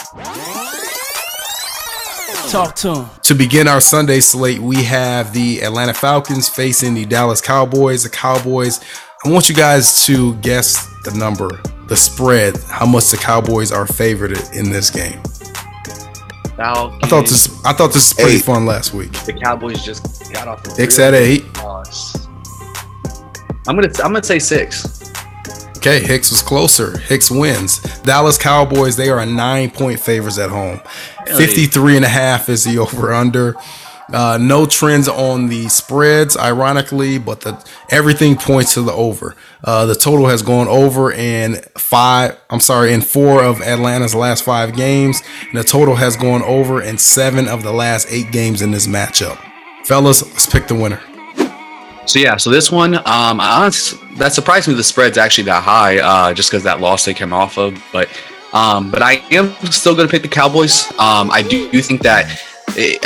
Talk 2.50 2.76
to 2.76 2.94
him. 2.94 3.10
To 3.22 3.34
begin 3.34 3.66
our 3.66 3.80
Sunday 3.80 4.20
slate, 4.20 4.60
we 4.60 4.84
have 4.84 5.32
the 5.32 5.60
Atlanta 5.62 5.92
Falcons 5.92 6.48
facing 6.48 6.94
the 6.94 7.04
Dallas 7.04 7.40
Cowboys. 7.40 8.04
The 8.04 8.10
Cowboys, 8.10 8.80
I 9.24 9.30
want 9.30 9.48
you 9.48 9.56
guys 9.56 10.06
to 10.06 10.36
guess 10.36 10.86
the 11.02 11.12
number, 11.16 11.60
the 11.88 11.96
spread, 11.96 12.56
how 12.68 12.86
much 12.86 13.10
the 13.10 13.16
Cowboys 13.16 13.72
are 13.72 13.86
favored 13.86 14.38
in 14.54 14.70
this 14.70 14.88
game. 14.88 15.20
I 16.58 17.06
thought 17.06 17.26
this 17.26 17.64
I 17.64 17.72
thought 17.72 17.88
this 17.92 18.10
was 18.10 18.12
pretty 18.14 18.36
Eight. 18.36 18.44
fun 18.44 18.64
last 18.66 18.94
week. 18.94 19.12
the 19.24 19.32
Cowboys 19.32 19.84
just 19.84 20.32
got 20.32 20.46
off. 20.48 20.66
a 20.66 20.82
It's 20.82 20.98
at 20.98 21.14
eight. 21.14 21.44
loss. 21.58 22.26
I'm 23.66 23.74
gonna 23.76 23.88
I'm 24.02 24.12
gonna 24.12 24.22
say 24.22 24.38
six. 24.38 25.00
Okay, 25.78 26.00
Hicks 26.00 26.30
was 26.30 26.40
closer. 26.40 26.96
Hicks 26.98 27.30
wins. 27.30 27.78
Dallas 28.02 28.38
Cowboys, 28.38 28.96
they 28.96 29.10
are 29.10 29.18
a 29.18 29.26
nine 29.26 29.70
point 29.70 30.00
favorites 30.00 30.38
at 30.38 30.48
home. 30.48 30.80
Really? 31.26 31.46
53 31.46 31.96
and 31.96 32.04
a 32.06 32.08
half 32.08 32.48
is 32.48 32.64
the 32.64 32.78
over 32.78 33.12
under. 33.12 33.54
Uh, 34.12 34.38
no 34.40 34.66
trends 34.66 35.08
on 35.08 35.48
the 35.48 35.68
spreads, 35.68 36.36
ironically, 36.36 37.18
but 37.18 37.40
the 37.40 37.64
everything 37.90 38.36
points 38.36 38.74
to 38.74 38.82
the 38.82 38.92
over. 38.92 39.34
Uh, 39.62 39.86
the 39.86 39.94
total 39.94 40.26
has 40.26 40.42
gone 40.42 40.68
over 40.68 41.10
in 41.10 41.54
five. 41.78 42.38
I'm 42.50 42.60
sorry, 42.60 42.92
in 42.92 43.00
four 43.00 43.42
of 43.42 43.62
Atlanta's 43.62 44.14
last 44.14 44.44
five 44.44 44.76
games, 44.76 45.22
and 45.48 45.58
the 45.58 45.64
total 45.64 45.94
has 45.94 46.16
gone 46.16 46.42
over 46.42 46.82
in 46.82 46.98
seven 46.98 47.48
of 47.48 47.62
the 47.62 47.72
last 47.72 48.06
eight 48.10 48.30
games 48.30 48.60
in 48.60 48.70
this 48.72 48.86
matchup. 48.86 49.38
Fellas, 49.84 50.22
let's 50.22 50.46
pick 50.46 50.68
the 50.68 50.74
winner. 50.74 51.00
So 52.06 52.18
yeah, 52.18 52.36
so 52.36 52.50
this 52.50 52.70
one, 52.70 52.96
um, 52.96 53.40
I 53.40 53.62
honest, 53.62 53.96
that 54.18 54.34
surprised 54.34 54.68
me. 54.68 54.74
The 54.74 54.84
spread's 54.84 55.16
actually 55.16 55.44
that 55.44 55.62
high, 55.62 55.98
uh, 55.98 56.34
just 56.34 56.50
because 56.50 56.62
that 56.64 56.80
loss 56.80 57.06
they 57.06 57.14
came 57.14 57.32
off 57.32 57.56
of. 57.56 57.82
But, 57.92 58.10
um, 58.52 58.90
but 58.90 59.00
I 59.02 59.14
am 59.30 59.54
still 59.70 59.94
going 59.94 60.06
to 60.06 60.10
pick 60.10 60.20
the 60.20 60.28
Cowboys. 60.28 60.90
Um, 60.98 61.30
I 61.30 61.40
do, 61.40 61.70
do 61.70 61.80
think 61.80 62.02
that, 62.02 62.30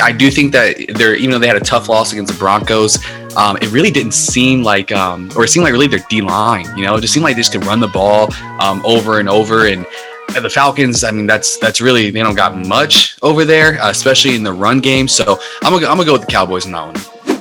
I 0.03 0.15
do 0.17 0.31
think 0.31 0.53
that 0.53 0.77
they're, 0.95 1.15
even 1.15 1.31
though 1.31 1.38
they 1.38 1.47
had 1.47 1.57
a 1.57 1.61
tough 1.61 1.88
loss 1.88 2.12
against 2.12 2.33
the 2.33 2.38
Broncos, 2.38 2.99
um, 3.37 3.57
it 3.59 3.71
really 3.71 3.91
didn't 3.91 4.15
seem 4.15 4.62
like, 4.62 4.93
um, 4.93 5.31
or 5.37 5.45
it 5.45 5.49
seemed 5.49 5.65
like 5.65 5.73
really 5.73 5.88
their 5.88 6.05
D 6.09 6.23
line. 6.23 6.67
You 6.77 6.85
know, 6.85 6.97
it 6.97 7.00
just 7.03 7.12
seemed 7.12 7.25
like 7.25 7.37
they 7.37 7.41
just 7.41 7.53
could 7.53 7.67
run 7.67 7.81
the 7.81 7.88
ball 7.88 8.33
um, 8.61 8.81
over 8.85 9.21
and 9.21 9.29
over 9.29 9.67
and. 9.67 9.87
The 10.29 10.50
Falcons, 10.50 11.05
I 11.05 11.11
mean, 11.11 11.27
that's 11.27 11.57
that's 11.57 11.81
really 11.81 12.11
they 12.11 12.23
don't 12.23 12.35
got 12.35 12.55
much 12.55 13.17
over 13.23 13.47
there, 13.47 13.81
uh, 13.81 13.88
especially 13.91 14.37
in 14.37 14.43
the 14.43 14.53
run 14.53 14.79
game. 14.79 15.09
So 15.09 15.41
I'm 15.62 15.73
gonna 15.73 15.87
I'm 15.87 15.97
gonna 15.97 16.05
go 16.05 16.12
with 16.12 16.21
the 16.21 16.31
Cowboys 16.31 16.67
in 16.67 16.73
that 16.73 16.87
one. 16.87 17.41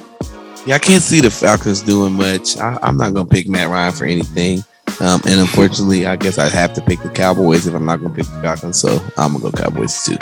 Yeah, 0.66 0.76
I 0.76 0.80
can't 0.80 1.04
see 1.04 1.20
the 1.20 1.30
Falcons 1.30 1.82
doing 1.82 2.14
much. 2.14 2.58
I, 2.58 2.80
I'm 2.82 2.96
not 2.96 3.14
gonna 3.14 3.28
pick 3.28 3.50
Matt 3.50 3.68
Ryan 3.68 3.94
for 3.94 4.06
anything. 4.06 4.64
Um, 5.00 5.22
and 5.27 5.39
unfortunately, 5.39 6.06
I 6.06 6.16
guess 6.16 6.38
I 6.38 6.50
have 6.50 6.74
to 6.74 6.82
pick 6.82 7.01
the 7.01 7.10
Cowboys 7.10 7.68
if 7.68 7.74
I'm 7.74 7.86
not 7.86 8.01
gonna 8.01 8.13
pick 8.13 8.25
the 8.25 8.42
Falcons. 8.42 8.80
So 8.80 9.00
I'm 9.18 9.34
gonna 9.34 9.44
go 9.44 9.51
Cowboys 9.51 10.04
too. 10.04 10.18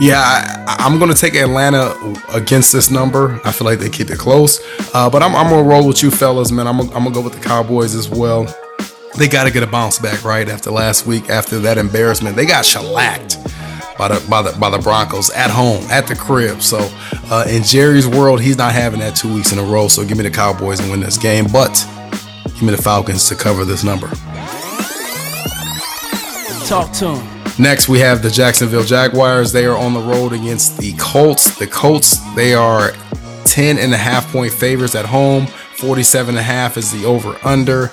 Yeah, 0.00 0.18
I, 0.20 0.76
I'm 0.80 0.98
going 0.98 1.12
to 1.12 1.16
take 1.16 1.34
Atlanta 1.36 1.94
against 2.34 2.72
this 2.72 2.90
number. 2.90 3.40
I 3.44 3.52
feel 3.52 3.66
like 3.66 3.78
they 3.78 3.88
keep 3.88 4.10
it 4.10 4.18
close. 4.18 4.60
Uh, 4.94 5.08
but 5.08 5.22
I'm, 5.22 5.34
I'm 5.36 5.48
going 5.48 5.62
to 5.62 5.68
roll 5.68 5.86
with 5.86 6.02
you 6.02 6.10
fellas, 6.10 6.50
man. 6.50 6.66
I'm, 6.66 6.80
I'm 6.80 6.88
going 6.88 7.04
to 7.04 7.10
go 7.12 7.20
with 7.20 7.34
the 7.34 7.40
Cowboys 7.40 7.94
as 7.94 8.08
well. 8.08 8.44
They 9.16 9.28
got 9.28 9.44
to 9.44 9.52
get 9.52 9.62
a 9.62 9.66
bounce 9.66 9.98
back, 9.98 10.24
right? 10.24 10.48
After 10.48 10.70
last 10.70 11.06
week, 11.06 11.30
after 11.30 11.58
that 11.60 11.78
embarrassment, 11.78 12.34
they 12.34 12.46
got 12.46 12.64
shellacked 12.64 13.36
by 13.98 14.08
the 14.08 14.26
by 14.28 14.42
the 14.42 14.58
by 14.58 14.70
the 14.70 14.78
Broncos 14.78 15.30
at 15.30 15.50
home, 15.50 15.84
at 15.90 16.06
the 16.06 16.16
crib. 16.16 16.62
So 16.62 16.78
uh, 17.30 17.44
in 17.48 17.62
Jerry's 17.62 18.08
world, 18.08 18.40
he's 18.40 18.56
not 18.56 18.72
having 18.72 19.00
that 19.00 19.14
two 19.14 19.32
weeks 19.32 19.52
in 19.52 19.58
a 19.58 19.62
row. 19.62 19.86
So 19.86 20.04
give 20.04 20.16
me 20.16 20.24
the 20.24 20.30
Cowboys 20.30 20.80
and 20.80 20.90
win 20.90 21.00
this 21.00 21.18
game, 21.18 21.46
but 21.52 21.86
give 22.62 22.70
me 22.70 22.76
the 22.76 22.82
Falcons 22.82 23.28
to 23.28 23.34
cover 23.34 23.64
this 23.64 23.82
number. 23.82 24.06
Talk 26.68 26.92
to 26.92 27.16
him. 27.16 27.42
Next, 27.58 27.88
we 27.88 27.98
have 27.98 28.22
the 28.22 28.30
Jacksonville 28.30 28.84
Jaguars. 28.84 29.50
They 29.50 29.64
are 29.64 29.76
on 29.76 29.94
the 29.94 30.00
road 30.00 30.32
against 30.32 30.78
the 30.78 30.92
Colts. 30.96 31.58
The 31.58 31.66
Colts, 31.66 32.18
they 32.36 32.54
are 32.54 32.92
10 33.46 33.78
and 33.78 33.92
a 33.92 33.96
half 33.96 34.30
point 34.30 34.52
favorites 34.52 34.94
at 34.94 35.06
home. 35.06 35.46
47 35.76 36.30
and 36.30 36.38
a 36.38 36.42
half 36.42 36.76
is 36.76 36.92
the 36.92 37.04
over 37.04 37.36
under. 37.42 37.90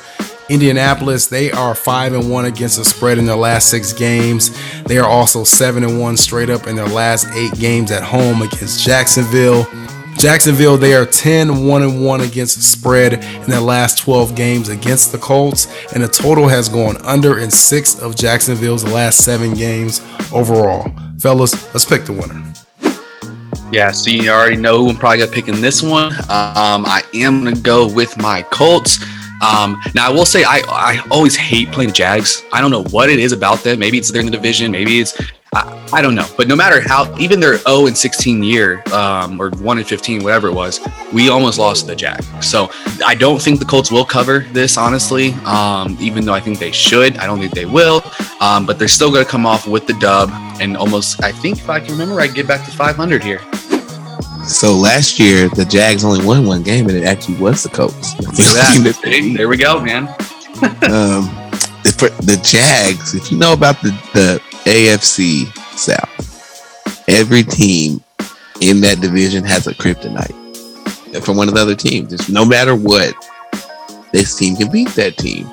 Indianapolis, 0.50 1.26
they 1.26 1.52
are 1.52 1.74
5 1.74 2.14
and 2.14 2.30
1 2.30 2.46
against 2.46 2.78
the 2.78 2.86
spread 2.86 3.18
in 3.18 3.26
their 3.26 3.36
last 3.36 3.70
6 3.72 3.94
games. 3.94 4.52
They 4.84 5.00
are 5.00 5.10
also 5.10 5.44
7 5.44 5.84
and 5.84 6.00
1 6.00 6.18
straight 6.18 6.52
up 6.52 6.68
in 6.68 6.76
their 6.76 6.88
last 6.88 7.28
8 7.34 7.54
games 7.54 7.92
at 7.92 8.04
home 8.04 8.44
against 8.44 8.86
Jacksonville. 8.86 9.68
Jacksonville, 10.20 10.76
they 10.76 10.94
are 10.94 11.06
10 11.06 11.66
1 11.66 11.82
and 11.82 12.06
1 12.06 12.22
against 12.22 12.58
the 12.58 12.62
spread 12.62 13.14
in 13.24 13.50
their 13.50 13.62
last 13.62 14.00
12 14.00 14.36
games 14.36 14.68
against 14.68 15.14
the 15.14 15.18
Colts, 15.18 15.68
and 15.94 16.04
the 16.04 16.10
total 16.10 16.50
has 16.50 16.68
gone 16.68 16.98
under 17.04 17.40
in 17.40 17.50
6 17.50 18.00
of 18.02 18.18
Jacksonville's 18.18 18.84
last 18.84 19.24
7 19.24 19.54
games 19.54 20.02
overall. 20.34 20.92
Fellas, 21.20 21.54
let's 21.74 21.86
pick 21.86 22.04
the 22.04 22.12
winner. 22.12 22.44
Yeah, 23.72 23.92
so 23.92 24.10
you 24.10 24.30
already 24.30 24.58
know 24.58 24.80
who 24.80 24.90
I'm 24.90 24.98
probably 24.98 25.20
gonna 25.20 25.32
pick 25.32 25.48
in 25.48 25.62
this 25.62 25.82
one. 25.82 26.12
Um, 26.12 26.84
I 26.86 27.02
am 27.14 27.46
gonna 27.46 27.56
go 27.56 27.88
with 27.88 28.18
my 28.18 28.42
Colts. 28.42 29.02
Um, 29.42 29.82
now 29.96 30.06
I 30.06 30.10
will 30.10 30.26
say 30.26 30.44
I 30.44 30.62
I 30.68 31.02
always 31.10 31.38
hate 31.38 31.72
playing 31.72 31.94
Jags. 31.94 32.44
I 32.52 32.60
don't 32.60 32.72
know 32.72 32.84
what 32.86 33.10
it 33.10 33.20
is 33.20 33.32
about 33.32 33.64
them. 33.64 33.80
Maybe 33.80 33.98
it's 33.98 34.12
they're 34.12 34.20
in 34.20 34.26
the 34.26 34.34
division. 34.34 34.70
Maybe 34.70 35.00
it's 35.00 35.18
I, 35.54 35.90
I 35.94 36.02
don't 36.02 36.16
know. 36.16 36.28
But 36.38 36.48
no 36.48 36.56
matter 36.56 36.82
how, 36.88 37.16
even 37.18 37.40
their 37.40 37.58
0 37.58 37.88
and 37.88 37.98
16 37.98 38.44
year, 38.44 38.84
um, 38.94 39.42
or 39.42 39.50
1 39.50 39.78
and 39.78 39.88
15, 39.88 40.24
whatever 40.24 40.48
it 40.48 40.54
was, 40.54 40.80
we 41.12 41.30
almost 41.30 41.58
lost 41.58 41.88
the 41.88 41.96
Jags. 41.96 42.28
So 42.42 42.70
I 43.06 43.16
don't 43.16 43.42
think 43.42 43.60
the 43.60 43.66
Colts 43.66 43.92
will 43.92 44.06
cover 44.06 44.40
this, 44.52 44.78
honestly. 44.78 45.32
Um, 45.46 45.98
even 46.00 46.26
though 46.26 46.34
I 46.34 46.40
think 46.40 46.60
they 46.60 46.72
should, 46.72 47.18
I 47.18 47.26
don't 47.26 47.40
think 47.40 47.54
they 47.54 47.66
will. 47.66 48.04
Um, 48.40 48.66
but 48.66 48.78
they're 48.78 48.88
still 48.88 49.12
going 49.12 49.26
to 49.26 49.30
come 49.30 49.46
off 49.46 49.68
with 49.68 49.88
the 49.88 49.94
dub 50.00 50.30
and 50.62 50.78
almost. 50.78 51.24
I 51.24 51.32
think 51.32 51.58
if 51.58 51.70
I 51.70 51.80
can 51.80 51.92
remember, 51.92 52.22
I 52.22 52.28
get 52.28 52.48
back 52.48 52.66
to 52.66 52.72
500 52.72 53.24
here. 53.24 53.40
So 54.46 54.74
last 54.74 55.20
year 55.20 55.50
the 55.50 55.66
Jags 55.66 56.04
only 56.04 56.26
won 56.26 56.46
one 56.46 56.64
game, 56.64 56.88
and 56.88 56.98
it 56.98 57.04
actually 57.04 57.38
was 57.38 57.64
the 57.64 57.70
Colts. 57.70 58.20
Look 58.20 58.30
at 58.30 58.36
that. 58.36 59.00
See, 59.04 59.36
there 59.36 59.48
we 59.48 59.58
go, 59.58 59.80
man. 59.82 60.08
um, 60.90 61.30
the, 61.84 62.14
the 62.22 62.40
Jags, 62.44 63.14
if 63.14 63.32
you 63.32 63.38
know 63.38 63.54
about 63.54 63.82
the, 63.82 63.90
the 64.14 64.42
AFC 64.70 65.46
South, 65.78 67.10
every 67.10 67.44
team 67.44 68.04
in 68.62 68.82
that 68.82 69.02
division 69.02 69.44
has 69.44 69.68
a 69.68 69.74
kryptonite 69.74 70.36
from 71.24 71.38
one 71.38 71.48
of 71.48 71.56
the 71.56 71.62
other 71.62 71.76
teams. 71.76 72.10
Just 72.12 72.30
no 72.30 72.46
matter 72.46 72.76
what, 72.76 73.14
this 74.12 74.38
team 74.38 74.56
can 74.56 74.72
beat 74.72 74.90
that 74.90 75.18
team. 75.18 75.48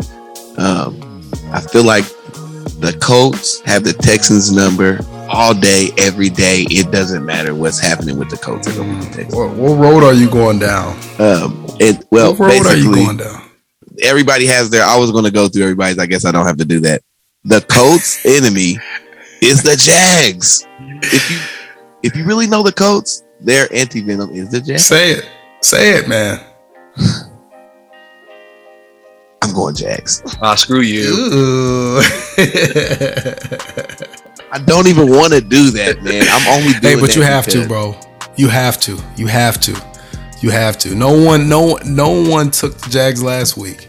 Um, 0.58 1.30
I 1.52 1.61
feel 1.61 1.85
like 1.85 2.04
the 2.80 2.96
Colts 3.00 3.61
have 3.62 3.85
the 3.85 3.92
Texans 3.92 4.52
number 4.52 4.99
all 5.28 5.54
day, 5.54 5.88
every 5.99 6.28
day. 6.28 6.66
It 6.68 6.92
doesn't 6.92 7.25
matter 7.25 7.54
what's 7.54 7.80
happening 7.80 8.18
with 8.18 8.30
the 8.30 8.37
Colts. 8.37 8.66
They're 8.66 8.76
gonna 8.76 9.00
beat 9.00 9.08
the 9.08 9.16
Texans. 9.23 9.35
What, 9.35 9.56
what 9.56 9.78
road 9.78 10.04
are 10.04 10.14
you 10.14 10.30
going 10.30 10.58
down? 10.58 10.90
Um, 11.18 11.66
it 11.80 12.04
well, 12.11 12.35
what 12.35 12.50
road 12.50 12.66
are 12.66 12.76
you 12.76 12.94
going 12.94 13.16
down? 13.16 13.46
everybody 14.02 14.46
has 14.46 14.70
their. 14.70 14.85
I 14.85 14.96
was 14.99 15.11
going 15.11 15.25
to 15.25 15.30
go 15.30 15.49
through 15.49 15.62
everybody's. 15.64 15.99
I 15.99 16.06
guess 16.06 16.25
I 16.25 16.32
don't 16.32 16.46
have 16.46 16.58
to 16.58 16.64
do 16.64 16.80
that. 16.80 17.02
The 17.44 17.61
Colts' 17.62 18.25
enemy 18.26 18.78
is 19.43 19.62
the 19.62 19.76
Jags. 19.76 20.66
If 21.02 21.31
you 21.31 21.38
if 22.02 22.16
you 22.16 22.25
really 22.25 22.47
know 22.47 22.62
the 22.62 22.73
Colts, 22.73 23.25
their 23.40 23.73
anti 23.73 24.02
venom 24.02 24.31
is 24.31 24.50
the 24.50 24.61
Jags. 24.61 24.87
Say 24.87 25.12
it. 25.12 25.28
Say 25.61 25.99
it, 25.99 26.09
man. 26.09 26.40
I'm 29.43 29.52
going 29.52 29.75
Jags. 29.75 30.23
Ah, 30.43 30.55
screw 30.55 30.81
you. 30.81 32.00
I 34.52 34.59
don't 34.64 34.87
even 34.87 35.09
want 35.11 35.33
to 35.33 35.40
do 35.40 35.71
that, 35.73 36.02
man. 36.02 36.25
I'm 36.31 36.47
only 36.49 36.73
doing. 36.81 36.95
hey, 36.95 37.00
but 37.00 37.14
you 37.14 37.23
that 37.23 37.33
have 37.33 37.47
to, 37.49 37.66
bro. 37.66 37.95
You 38.37 38.49
have 38.49 38.78
to. 38.81 38.99
You 39.16 39.26
have 39.26 39.61
to. 39.61 39.73
You 40.40 40.50
have 40.50 40.78
to. 40.78 40.95
No 40.95 41.12
one, 41.12 41.49
no, 41.49 41.78
no 41.85 42.11
one 42.28 42.50
took 42.50 42.76
the 42.76 42.90
Jags 42.90 43.23
last 43.23 43.57
week. 43.57 43.88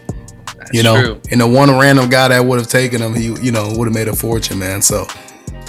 you 0.72 0.84
know, 0.84 1.02
true. 1.02 1.22
and 1.32 1.42
the 1.42 1.48
one 1.48 1.70
random 1.78 2.10
guy 2.10 2.30
that 2.30 2.44
would 2.44 2.60
have 2.60 2.68
taken 2.70 3.02
them, 3.02 3.14
he, 3.14 3.34
you 3.42 3.52
know, 3.52 3.74
would 3.78 3.86
have 3.86 3.94
made 3.94 4.08
a 4.08 4.16
fortune, 4.16 4.60
man. 4.60 4.82
So 4.82 5.06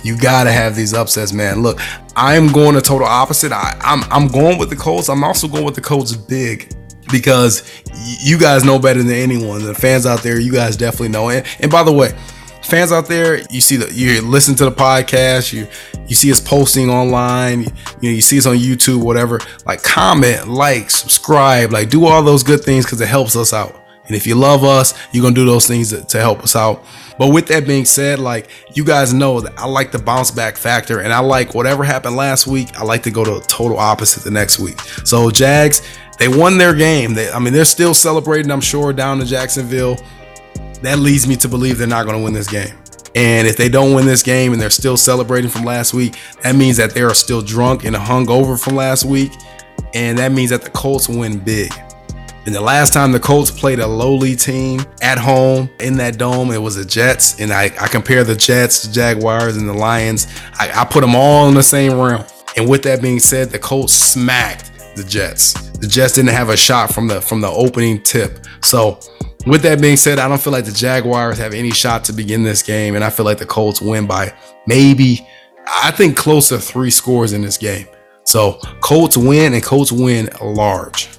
you 0.04 0.16
gotta 0.16 0.52
have 0.52 0.76
these 0.76 0.94
upsets, 0.94 1.32
man. 1.32 1.62
Look, 1.62 1.78
I'm 2.16 2.52
going 2.52 2.74
the 2.74 2.80
total 2.80 3.06
opposite. 3.06 3.52
I, 3.52 3.76
I'm, 3.80 4.02
I'm 4.10 4.28
going 4.28 4.58
with 4.58 4.70
the 4.70 4.76
Colts. 4.76 5.08
I'm 5.08 5.24
also 5.24 5.48
going 5.48 5.64
with 5.64 5.74
the 5.74 5.80
Colts 5.80 6.14
big 6.14 6.74
because 7.10 7.82
you 8.20 8.38
guys 8.38 8.64
know 8.64 8.78
better 8.78 9.02
than 9.02 9.12
anyone. 9.12 9.64
The 9.64 9.74
fans 9.74 10.06
out 10.06 10.22
there, 10.22 10.38
you 10.38 10.52
guys 10.52 10.76
definitely 10.76 11.08
know. 11.08 11.30
And, 11.30 11.46
and 11.60 11.70
by 11.70 11.82
the 11.82 11.92
way, 11.92 12.16
fans 12.62 12.92
out 12.92 13.06
there, 13.06 13.40
you 13.50 13.60
see 13.60 13.76
the 13.76 13.92
you 13.92 14.20
listen 14.22 14.54
to 14.56 14.64
the 14.64 14.72
podcast, 14.72 15.52
you 15.52 15.66
you 16.06 16.14
see 16.14 16.30
us 16.30 16.40
posting 16.40 16.90
online, 16.90 17.62
you 18.00 18.10
know, 18.10 18.10
you 18.10 18.20
see 18.20 18.38
us 18.38 18.46
on 18.46 18.56
YouTube, 18.56 19.02
whatever. 19.02 19.40
Like 19.66 19.82
comment, 19.82 20.48
like, 20.48 20.90
subscribe, 20.90 21.72
like 21.72 21.90
do 21.90 22.06
all 22.06 22.22
those 22.22 22.42
good 22.42 22.62
things 22.62 22.84
because 22.84 23.00
it 23.00 23.08
helps 23.08 23.36
us 23.36 23.52
out. 23.52 23.77
And 24.08 24.16
if 24.16 24.26
you 24.26 24.34
love 24.34 24.64
us, 24.64 24.94
you're 25.12 25.22
gonna 25.22 25.34
do 25.34 25.44
those 25.44 25.68
things 25.68 25.90
to, 25.90 26.04
to 26.04 26.18
help 26.18 26.42
us 26.42 26.56
out. 26.56 26.84
But 27.18 27.28
with 27.28 27.46
that 27.48 27.66
being 27.66 27.84
said, 27.84 28.18
like 28.18 28.48
you 28.74 28.84
guys 28.84 29.14
know 29.14 29.40
that 29.40 29.56
I 29.58 29.66
like 29.66 29.92
the 29.92 29.98
bounce 30.00 30.32
back 30.32 30.56
factor, 30.56 31.00
and 31.00 31.12
I 31.12 31.20
like 31.20 31.54
whatever 31.54 31.84
happened 31.84 32.16
last 32.16 32.46
week. 32.46 32.76
I 32.76 32.82
like 32.82 33.04
to 33.04 33.10
go 33.10 33.24
to 33.24 33.46
total 33.46 33.78
opposite 33.78 34.24
the 34.24 34.30
next 34.30 34.58
week. 34.58 34.80
So 35.04 35.30
Jags, 35.30 35.82
they 36.18 36.28
won 36.28 36.58
their 36.58 36.74
game. 36.74 37.14
They, 37.14 37.30
I 37.30 37.38
mean, 37.38 37.52
they're 37.52 37.64
still 37.64 37.94
celebrating. 37.94 38.50
I'm 38.50 38.60
sure 38.60 38.92
down 38.92 39.20
in 39.20 39.26
Jacksonville 39.26 39.96
that 40.82 40.98
leads 40.98 41.26
me 41.26 41.36
to 41.36 41.48
believe 41.48 41.78
they're 41.78 41.86
not 41.86 42.04
to 42.04 42.18
win 42.18 42.32
this 42.32 42.48
game. 42.48 42.74
And 43.14 43.48
if 43.48 43.56
they 43.56 43.68
don't 43.68 43.94
win 43.94 44.06
this 44.06 44.22
game 44.22 44.52
and 44.52 44.62
they're 44.62 44.70
still 44.70 44.96
celebrating 44.96 45.50
from 45.50 45.64
last 45.64 45.92
week, 45.92 46.16
that 46.42 46.54
means 46.54 46.76
that 46.76 46.92
they 46.92 47.02
are 47.02 47.14
still 47.14 47.42
drunk 47.42 47.84
and 47.84 47.96
hungover 47.96 48.62
from 48.62 48.76
last 48.76 49.04
week. 49.04 49.32
And 49.94 50.18
that 50.18 50.32
means 50.32 50.50
that 50.50 50.62
the 50.62 50.70
Colts 50.70 51.08
win 51.08 51.38
big. 51.38 51.72
And 52.48 52.54
the 52.54 52.62
last 52.62 52.94
time 52.94 53.12
the 53.12 53.20
Colts 53.20 53.50
played 53.50 53.78
a 53.78 53.86
lowly 53.86 54.34
team 54.34 54.80
at 55.02 55.18
home 55.18 55.68
in 55.80 55.98
that 55.98 56.16
dome, 56.16 56.50
it 56.50 56.56
was 56.56 56.76
the 56.76 56.84
Jets. 56.86 57.38
And 57.38 57.52
I, 57.52 57.64
I 57.78 57.88
compare 57.88 58.24
the 58.24 58.34
Jets, 58.34 58.84
the 58.84 58.90
Jaguars, 58.90 59.58
and 59.58 59.68
the 59.68 59.74
Lions. 59.74 60.26
I, 60.54 60.80
I 60.80 60.84
put 60.86 61.02
them 61.02 61.14
all 61.14 61.46
in 61.48 61.54
the 61.54 61.62
same 61.62 62.00
realm. 62.00 62.24
And 62.56 62.66
with 62.66 62.82
that 62.84 63.02
being 63.02 63.18
said, 63.18 63.50
the 63.50 63.58
Colts 63.58 63.92
smacked 63.92 64.96
the 64.96 65.04
Jets. 65.04 65.52
The 65.72 65.86
Jets 65.86 66.14
didn't 66.14 66.30
have 66.30 66.48
a 66.48 66.56
shot 66.56 66.90
from 66.90 67.06
the 67.06 67.20
from 67.20 67.42
the 67.42 67.50
opening 67.50 68.02
tip. 68.02 68.46
So 68.62 68.98
with 69.46 69.60
that 69.64 69.82
being 69.82 69.98
said, 69.98 70.18
I 70.18 70.26
don't 70.26 70.40
feel 70.40 70.54
like 70.54 70.64
the 70.64 70.72
Jaguars 70.72 71.36
have 71.36 71.52
any 71.52 71.72
shot 71.72 72.02
to 72.04 72.14
begin 72.14 72.44
this 72.44 72.62
game, 72.62 72.94
and 72.94 73.04
I 73.04 73.10
feel 73.10 73.26
like 73.26 73.36
the 73.36 73.44
Colts 73.44 73.82
win 73.82 74.06
by 74.06 74.32
maybe, 74.66 75.28
I 75.66 75.90
think, 75.90 76.16
close 76.16 76.48
to 76.48 76.58
three 76.58 76.88
scores 76.88 77.34
in 77.34 77.42
this 77.42 77.58
game. 77.58 77.88
So 78.24 78.58
Colts 78.80 79.18
win 79.18 79.52
and 79.52 79.62
Colts 79.62 79.92
win 79.92 80.30
large. 80.40 81.10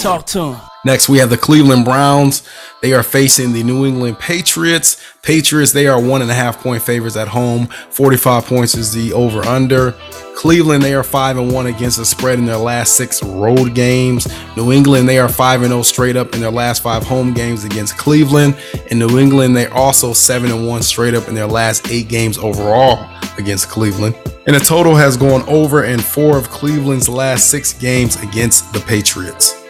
Talk 0.00 0.26
to 0.26 0.52
him. 0.52 0.60
Next, 0.84 1.08
we 1.08 1.16
have 1.18 1.30
the 1.30 1.38
Cleveland 1.38 1.86
Browns. 1.86 2.46
They 2.82 2.92
are 2.92 3.02
facing 3.02 3.54
the 3.54 3.62
New 3.62 3.86
England 3.86 4.18
Patriots. 4.18 5.02
Patriots, 5.22 5.72
they 5.72 5.86
are 5.86 5.98
one 5.98 6.20
and 6.20 6.30
a 6.30 6.34
half 6.34 6.62
point 6.62 6.82
favorites 6.82 7.16
at 7.16 7.28
home. 7.28 7.68
45 7.88 8.44
points 8.44 8.74
is 8.74 8.92
the 8.92 9.14
over 9.14 9.42
under. 9.46 9.92
Cleveland, 10.36 10.82
they 10.82 10.92
are 10.92 11.02
5 11.02 11.38
and 11.38 11.52
1 11.54 11.66
against 11.68 11.96
the 11.96 12.04
spread 12.04 12.38
in 12.38 12.44
their 12.44 12.58
last 12.58 12.96
six 12.96 13.22
road 13.22 13.74
games. 13.74 14.28
New 14.58 14.72
England, 14.72 15.08
they 15.08 15.18
are 15.18 15.28
5 15.28 15.62
and 15.62 15.70
0 15.70 15.82
straight 15.82 16.16
up 16.16 16.34
in 16.34 16.42
their 16.42 16.50
last 16.50 16.82
five 16.82 17.02
home 17.02 17.32
games 17.32 17.64
against 17.64 17.96
Cleveland. 17.96 18.54
And 18.90 18.98
New 18.98 19.18
England, 19.18 19.56
they're 19.56 19.72
also 19.72 20.12
7 20.12 20.50
and 20.50 20.68
1 20.68 20.82
straight 20.82 21.14
up 21.14 21.28
in 21.28 21.34
their 21.34 21.46
last 21.46 21.90
eight 21.90 22.08
games 22.08 22.36
overall 22.36 23.08
against 23.38 23.70
Cleveland. 23.70 24.16
And 24.46 24.54
the 24.54 24.60
total 24.60 24.94
has 24.96 25.16
gone 25.16 25.48
over 25.48 25.84
in 25.84 25.98
four 25.98 26.36
of 26.36 26.50
Cleveland's 26.50 27.08
last 27.08 27.48
six 27.48 27.72
games 27.72 28.22
against 28.22 28.70
the 28.74 28.80
Patriots. 28.80 29.63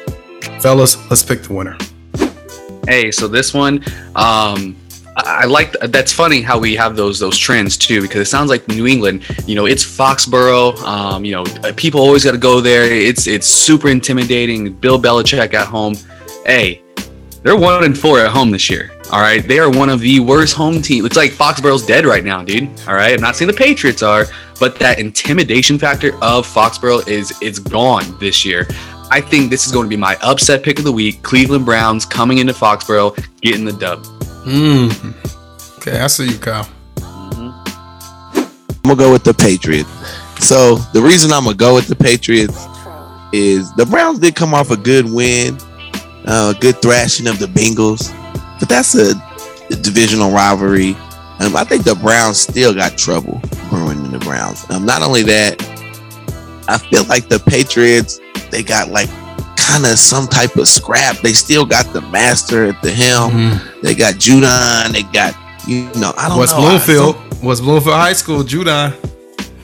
Fellas, 0.65 0.97
let's 1.11 1.23
pick 1.23 1.43
the 1.43 1.53
winner. 1.53 1.77
Hey, 2.89 3.11
so 3.11 3.29
this 3.29 3.53
one, 3.53 3.85
um, 4.17 4.75
I 5.15 5.45
like 5.45 5.73
that's 5.73 6.11
funny 6.11 6.41
how 6.41 6.59
we 6.59 6.75
have 6.75 6.97
those 6.97 7.19
those 7.19 7.37
trends 7.37 7.77
too 7.77 8.01
because 8.01 8.23
it 8.23 8.31
sounds 8.31 8.49
like 8.49 8.67
New 8.67 8.87
England, 8.87 9.27
you 9.47 9.57
know, 9.57 9.67
it's 9.67 9.85
Foxborough, 9.85 10.75
um, 10.79 11.23
you 11.23 11.33
know, 11.33 11.45
people 11.75 12.01
always 12.01 12.25
got 12.25 12.33
to 12.33 12.39
go 12.39 12.63
there. 12.63 12.85
It's 12.85 13.27
it's 13.27 13.47
super 13.47 13.91
intimidating. 13.91 14.73
Bill 14.73 14.99
Belichick 14.99 15.53
at 15.53 15.67
home. 15.67 15.97
Hey, 16.47 16.83
they're 17.43 17.59
one 17.59 17.85
and 17.85 17.97
four 17.97 18.21
at 18.21 18.31
home 18.31 18.51
this 18.51 18.71
year. 18.71 18.91
All 19.13 19.21
right, 19.21 19.47
they 19.47 19.59
are 19.59 19.69
one 19.69 19.91
of 19.91 20.01
the 20.01 20.19
worst 20.21 20.57
home 20.57 20.81
teams. 20.81 21.03
Looks 21.03 21.19
like 21.19 21.33
Foxborough's 21.33 21.85
dead 21.85 22.07
right 22.07 22.25
now, 22.25 22.43
dude. 22.43 22.71
All 22.89 22.95
right, 22.95 23.13
I'm 23.13 23.21
not 23.21 23.37
saying 23.37 23.51
the 23.51 23.57
Patriots 23.57 24.03
are, 24.03 24.25
but 24.59 24.79
that 24.79 24.99
intimidation 24.99 25.79
factor 25.79 26.15
of 26.23 26.47
Foxborough 26.47 27.07
is 27.07 27.37
it's 27.43 27.59
gone 27.59 28.19
this 28.19 28.47
year. 28.47 28.67
I 29.15 29.21
think 29.21 29.49
this 29.49 29.65
is 29.65 29.71
going 29.71 29.85
to 29.85 29.89
be 29.89 29.97
my 29.97 30.19
upset 30.23 30.65
pick 30.65 30.81
of 30.81 30.85
the 30.85 30.91
week. 30.91 31.23
Cleveland 31.23 31.65
Browns 31.65 32.05
coming 32.05 32.39
into 32.39 32.53
Foxborough, 32.53 33.17
getting 33.43 33.65
the 33.65 33.73
dub. 33.73 34.03
Mm. 34.43 35.15
Okay, 35.79 36.01
I 36.01 36.09
see 36.09 36.33
you, 36.33 36.39
Kyle. 36.39 36.69
I'm 36.97 37.55
gonna 38.83 38.97
go 38.97 39.13
with 39.13 39.23
the 39.23 39.33
Patriots. 39.33 39.89
So 40.45 40.75
the 40.93 41.01
reason 41.01 41.33
I'm 41.33 41.45
gonna 41.45 41.55
go 41.55 41.77
with 41.77 41.87
the 41.87 41.95
Patriots 41.95 42.67
is 43.33 43.73
the 43.75 43.87
Browns 43.87 44.19
did 44.19 44.35
come 44.35 44.53
off 44.53 44.73
a 44.73 44.77
good 44.77 45.09
win, 45.09 45.59
uh, 46.27 46.53
a 46.57 46.61
good 46.61 46.83
thrashing 46.83 47.29
of 47.29 47.39
the 47.39 47.47
Bengals, 47.47 48.11
but 48.59 48.69
that's 48.69 48.97
a, 48.97 49.15
a 49.71 49.77
divisional 49.77 50.33
rivalry. 50.33 50.95
Um, 51.39 51.55
I 51.55 51.63
think 51.63 51.85
the 51.85 51.95
Browns 51.95 52.41
still 52.41 52.75
got 52.75 52.99
trouble 52.99 53.41
brewing 53.71 54.05
in 54.05 54.11
the 54.11 54.19
Browns. 54.19 54.69
Um, 54.71 54.85
not 54.85 55.03
only 55.03 55.23
that, 55.23 55.63
I 56.67 56.79
feel 56.79 57.05
like 57.05 57.29
the 57.29 57.39
Patriots 57.39 58.19
they 58.51 58.63
got 58.63 58.89
like 58.89 59.09
kind 59.57 59.85
of 59.85 59.99
some 59.99 60.27
type 60.27 60.57
of 60.57 60.69
scrap. 60.69 61.19
They 61.19 61.33
still 61.33 61.65
got 61.65 61.93
the 61.93 62.01
master 62.03 62.67
at 62.67 62.83
the 62.83 62.91
helm. 62.91 63.33
Mm. 63.33 63.81
They 63.83 63.95
got 63.95 64.15
Judon. 64.15 64.93
They 64.93 65.03
got 65.05 65.35
you 65.67 65.85
know 66.01 66.13
I 66.17 66.29
don't 66.29 66.39
West 66.39 66.57
know. 66.57 66.63
I- 66.65 66.69
Bloomfield. 66.71 67.17
West 67.43 67.63
Bloomfield 67.63 67.95
High 67.97 68.13
School, 68.15 68.43
Judon. 68.43 68.93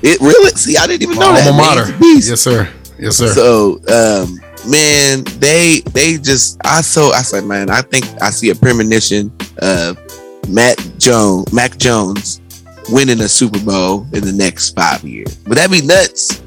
It 0.02 0.20
really? 0.20 0.50
See, 0.52 0.76
I 0.76 0.86
didn't 0.86 1.02
even 1.02 1.18
know 1.18 1.32
that. 1.34 1.46
alma 1.46 1.56
mater. 1.56 1.96
Yes, 2.00 2.40
sir. 2.40 2.68
Yes, 2.98 3.16
sir. 3.16 3.28
So, 3.34 3.74
um, 3.88 4.38
man, 4.70 5.24
they 5.38 5.80
they 5.92 6.16
just 6.18 6.58
I 6.64 6.80
so 6.82 7.12
I 7.12 7.22
said, 7.22 7.44
man, 7.44 7.70
I 7.70 7.82
think 7.82 8.04
I 8.22 8.30
see 8.30 8.50
a 8.50 8.54
premonition 8.54 9.30
of 9.58 9.98
Matt 10.48 10.78
Jones, 10.98 11.52
Mac 11.52 11.76
Jones, 11.78 12.40
winning 12.90 13.20
a 13.20 13.28
Super 13.28 13.60
Bowl 13.60 14.06
in 14.12 14.24
the 14.24 14.32
next 14.32 14.70
five 14.74 15.02
years. 15.04 15.38
Would 15.46 15.56
that 15.58 15.70
be 15.70 15.80
nuts? 15.82 16.42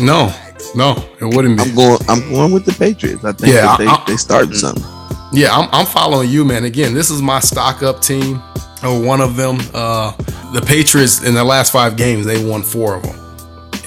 no, 0.00 0.32
no, 0.76 0.94
it 1.20 1.24
wouldn't 1.34 1.56
be. 1.56 1.62
I'm 1.70 1.74
going. 1.74 1.98
I'm 2.08 2.20
going 2.30 2.52
with 2.52 2.64
the 2.64 2.72
Patriots. 2.72 3.24
I 3.24 3.32
think 3.32 3.52
Yeah, 3.52 3.62
that 3.62 3.78
they 3.78 3.86
I- 3.86 3.94
I- 3.94 4.04
they 4.06 4.16
started 4.16 4.54
something. 4.56 4.84
Yeah, 5.32 5.56
I'm, 5.56 5.68
I'm 5.72 5.86
following 5.86 6.30
you, 6.30 6.44
man. 6.44 6.64
Again, 6.64 6.94
this 6.94 7.10
is 7.10 7.20
my 7.20 7.40
stock 7.40 7.82
up 7.82 8.00
team, 8.00 8.40
or 8.84 9.00
one 9.02 9.20
of 9.20 9.36
them. 9.36 9.58
Uh, 9.74 10.12
the 10.52 10.62
Patriots 10.64 11.24
in 11.24 11.34
the 11.34 11.42
last 11.44 11.72
five 11.72 11.96
games, 11.96 12.24
they 12.26 12.42
won 12.44 12.62
four 12.62 12.94
of 12.94 13.02
them, 13.02 13.18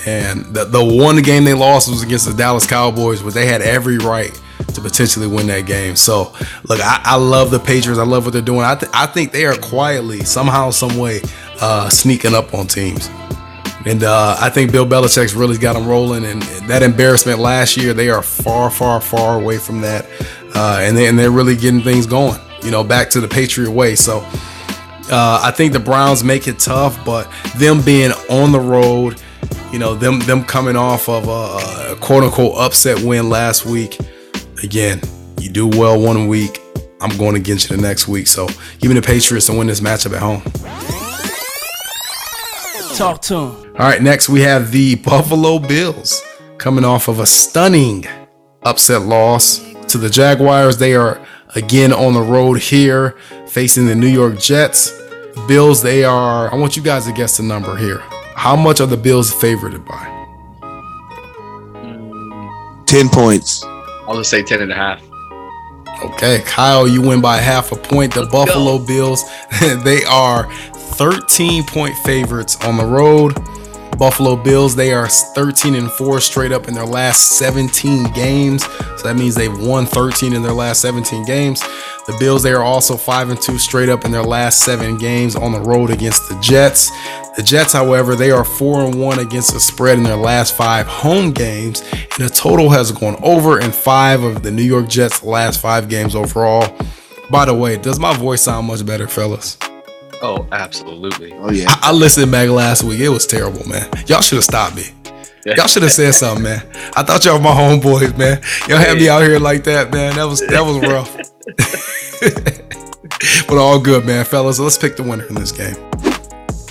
and 0.05 0.45
the 0.53 0.65
the 0.65 0.83
one 0.83 1.21
game 1.21 1.45
they 1.45 1.53
lost 1.53 1.89
was 1.89 2.03
against 2.03 2.27
the 2.27 2.33
Dallas 2.33 2.67
Cowboys, 2.67 3.21
but 3.21 3.33
they 3.33 3.45
had 3.45 3.61
every 3.61 3.97
right 3.97 4.37
to 4.73 4.81
potentially 4.81 5.25
win 5.27 5.47
that 5.47 5.65
game. 5.65 5.95
So, 5.95 6.33
look, 6.67 6.79
I, 6.81 7.01
I 7.03 7.15
love 7.15 7.49
the 7.51 7.59
Patriots. 7.59 7.97
I 7.99 8.03
love 8.05 8.25
what 8.25 8.33
they're 8.33 8.41
doing. 8.41 8.61
I 8.61 8.75
th- 8.75 8.91
I 8.93 9.05
think 9.07 9.31
they 9.31 9.45
are 9.45 9.55
quietly, 9.55 10.19
somehow, 10.25 10.69
some 10.71 10.97
way, 10.97 11.21
uh, 11.61 11.89
sneaking 11.89 12.35
up 12.35 12.53
on 12.53 12.67
teams. 12.67 13.09
And 13.89 14.03
uh, 14.03 14.37
I 14.39 14.51
think 14.51 14.71
Bill 14.71 14.85
Belichick's 14.85 15.33
really 15.33 15.57
got 15.57 15.73
them 15.73 15.87
rolling. 15.87 16.23
And 16.23 16.43
that 16.69 16.83
embarrassment 16.83 17.39
last 17.39 17.75
year, 17.75 17.91
they 17.91 18.11
are 18.11 18.21
far, 18.21 18.69
far, 18.69 19.01
far 19.01 19.41
away 19.41 19.57
from 19.57 19.81
that. 19.81 20.05
Uh, 20.53 20.77
and, 20.79 20.95
they, 20.95 21.07
and 21.07 21.17
they're 21.17 21.31
really 21.31 21.55
getting 21.55 21.81
things 21.81 22.05
going, 22.05 22.39
you 22.61 22.69
know, 22.69 22.83
back 22.83 23.09
to 23.09 23.19
the 23.19 23.27
Patriot 23.27 23.71
way. 23.71 23.95
So 23.95 24.19
uh, 25.09 25.41
I 25.43 25.49
think 25.49 25.73
the 25.73 25.79
Browns 25.79 26.23
make 26.23 26.47
it 26.47 26.59
tough, 26.59 27.03
but 27.03 27.31
them 27.57 27.81
being 27.81 28.11
on 28.29 28.51
the 28.51 28.59
road, 28.59 29.19
you 29.73 29.79
know, 29.79 29.95
them 29.95 30.19
them 30.19 30.43
coming 30.43 30.75
off 30.75 31.09
of 31.09 31.27
a, 31.27 31.93
a 31.93 31.95
quote 31.99 32.23
unquote 32.23 32.59
upset 32.59 33.03
win 33.03 33.27
last 33.27 33.65
week. 33.65 33.97
Again, 34.61 35.01
you 35.39 35.49
do 35.49 35.67
well 35.67 35.99
one 35.99 36.27
week. 36.27 36.61
I'm 37.01 37.17
going 37.17 37.35
against 37.35 37.71
you 37.71 37.75
the 37.75 37.81
next 37.81 38.07
week. 38.07 38.27
So 38.27 38.45
give 38.77 38.89
me 38.89 38.93
the 38.93 39.01
Patriots 39.01 39.47
to 39.47 39.53
win 39.53 39.65
this 39.65 39.79
matchup 39.79 40.13
at 40.13 40.21
home. 40.21 40.43
Talk 42.95 43.21
to 43.23 43.35
him. 43.35 43.68
All 43.79 43.85
right, 43.85 44.01
next 44.01 44.27
we 44.27 44.41
have 44.41 44.73
the 44.73 44.95
Buffalo 44.95 45.57
Bills 45.57 46.21
coming 46.57 46.83
off 46.83 47.07
of 47.07 47.19
a 47.19 47.25
stunning 47.25 48.05
upset 48.63 49.03
loss 49.03 49.59
to 49.87 49.97
the 49.97 50.09
Jaguars. 50.09 50.77
They 50.77 50.95
are 50.95 51.25
again 51.55 51.93
on 51.93 52.13
the 52.13 52.19
road 52.21 52.59
here 52.59 53.11
facing 53.47 53.85
the 53.85 53.95
New 53.95 54.09
York 54.09 54.37
Jets. 54.37 54.91
The 54.91 55.45
Bills, 55.47 55.81
they 55.81 56.03
are, 56.03 56.53
I 56.53 56.57
want 56.57 56.75
you 56.75 56.83
guys 56.83 57.05
to 57.05 57.13
guess 57.13 57.37
the 57.37 57.43
number 57.43 57.77
here. 57.77 57.99
How 58.35 58.53
much 58.53 58.81
are 58.81 58.85
the 58.85 58.97
Bills 58.97 59.31
favored 59.31 59.85
by? 59.85 60.27
Ten 62.85 63.07
points. 63.07 63.63
I'll 63.63 64.17
just 64.17 64.29
say 64.29 64.43
10 64.43 64.61
and 64.61 64.73
a 64.73 64.75
half. 64.75 65.01
Okay, 66.03 66.41
Kyle, 66.45 66.85
you 66.85 67.01
win 67.01 67.21
by 67.21 67.37
half 67.37 67.71
a 67.71 67.77
point. 67.77 68.13
The 68.13 68.25
Buffalo 68.25 68.77
Bills, 68.77 69.23
they 69.85 70.03
are 70.03 70.51
13 70.73 71.63
point 71.63 71.95
favorites 71.99 72.57
on 72.65 72.75
the 72.75 72.85
road. 72.85 73.37
Buffalo 73.97 74.35
Bills, 74.35 74.75
they 74.75 74.93
are 74.93 75.07
13 75.07 75.75
and 75.75 75.91
4 75.91 76.21
straight 76.21 76.51
up 76.51 76.67
in 76.67 76.73
their 76.73 76.85
last 76.85 77.37
17 77.37 78.11
games. 78.13 78.63
So 78.63 79.03
that 79.03 79.15
means 79.15 79.35
they've 79.35 79.57
won 79.57 79.85
13 79.85 80.33
in 80.33 80.41
their 80.41 80.53
last 80.53 80.81
17 80.81 81.25
games. 81.25 81.61
The 82.07 82.15
Bills, 82.19 82.43
they 82.43 82.53
are 82.53 82.63
also 82.63 82.95
5 82.95 83.29
and 83.29 83.41
2 83.41 83.57
straight 83.57 83.89
up 83.89 84.05
in 84.05 84.11
their 84.11 84.23
last 84.23 84.63
7 84.65 84.97
games 84.97 85.35
on 85.35 85.51
the 85.51 85.59
road 85.59 85.89
against 85.89 86.29
the 86.29 86.39
Jets. 86.39 86.89
The 87.35 87.43
Jets, 87.43 87.73
however, 87.73 88.15
they 88.15 88.31
are 88.31 88.43
4 88.43 88.81
and 88.81 88.95
1 89.01 89.19
against 89.19 89.53
the 89.53 89.59
spread 89.59 89.97
in 89.97 90.03
their 90.03 90.17
last 90.17 90.55
5 90.55 90.87
home 90.87 91.31
games, 91.31 91.81
and 91.91 92.27
the 92.27 92.29
total 92.29 92.69
has 92.69 92.91
gone 92.91 93.17
over 93.21 93.59
in 93.59 93.71
5 93.71 94.23
of 94.23 94.43
the 94.43 94.51
New 94.51 94.63
York 94.63 94.89
Jets' 94.89 95.23
last 95.23 95.61
5 95.61 95.87
games 95.87 96.15
overall. 96.15 96.75
By 97.29 97.45
the 97.45 97.53
way, 97.53 97.77
does 97.77 97.99
my 97.99 98.15
voice 98.15 98.41
sound 98.41 98.67
much 98.67 98.85
better, 98.85 99.07
fellas? 99.07 99.57
Oh, 100.21 100.47
absolutely. 100.51 101.33
Oh 101.33 101.51
yeah. 101.51 101.65
I, 101.69 101.89
I 101.89 101.91
listened 101.91 102.31
back 102.31 102.49
last 102.49 102.83
week. 102.83 102.99
It 102.99 103.09
was 103.09 103.25
terrible, 103.25 103.67
man. 103.67 103.89
Y'all 104.07 104.21
should 104.21 104.35
have 104.37 104.43
stopped 104.43 104.75
me. 104.75 104.83
Y'all 105.45 105.67
should 105.67 105.83
have 105.83 105.91
said 105.91 106.13
something, 106.13 106.43
man. 106.43 106.61
I 106.95 107.03
thought 107.03 107.23
y'all 107.25 107.37
were 107.37 107.43
my 107.43 107.51
homeboys, 107.51 108.15
man. 108.17 108.41
Y'all 108.67 108.77
had 108.77 108.97
me 108.97 109.09
out 109.09 109.21
here 109.23 109.39
like 109.39 109.63
that, 109.63 109.91
man. 109.91 110.15
That 110.15 110.25
was 110.25 110.41
that 110.41 110.61
was 110.61 110.79
rough. 110.79 111.15
but 113.47 113.57
all 113.57 113.79
good, 113.79 114.05
man, 114.05 114.25
fellas. 114.25 114.59
Let's 114.59 114.77
pick 114.77 114.97
the 114.97 115.03
winner 115.03 115.25
in 115.25 115.35
this 115.35 115.51
game. 115.51 115.75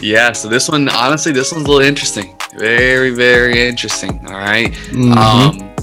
Yeah, 0.00 0.32
so 0.32 0.48
this 0.48 0.68
one, 0.68 0.88
honestly, 0.90 1.32
this 1.32 1.52
one's 1.52 1.64
a 1.66 1.68
little 1.70 1.86
interesting. 1.86 2.36
Very, 2.56 3.10
very 3.10 3.66
interesting. 3.66 4.24
All 4.28 4.34
right. 4.34 4.70
Mhm. 4.90 5.16
Um, 5.16 5.74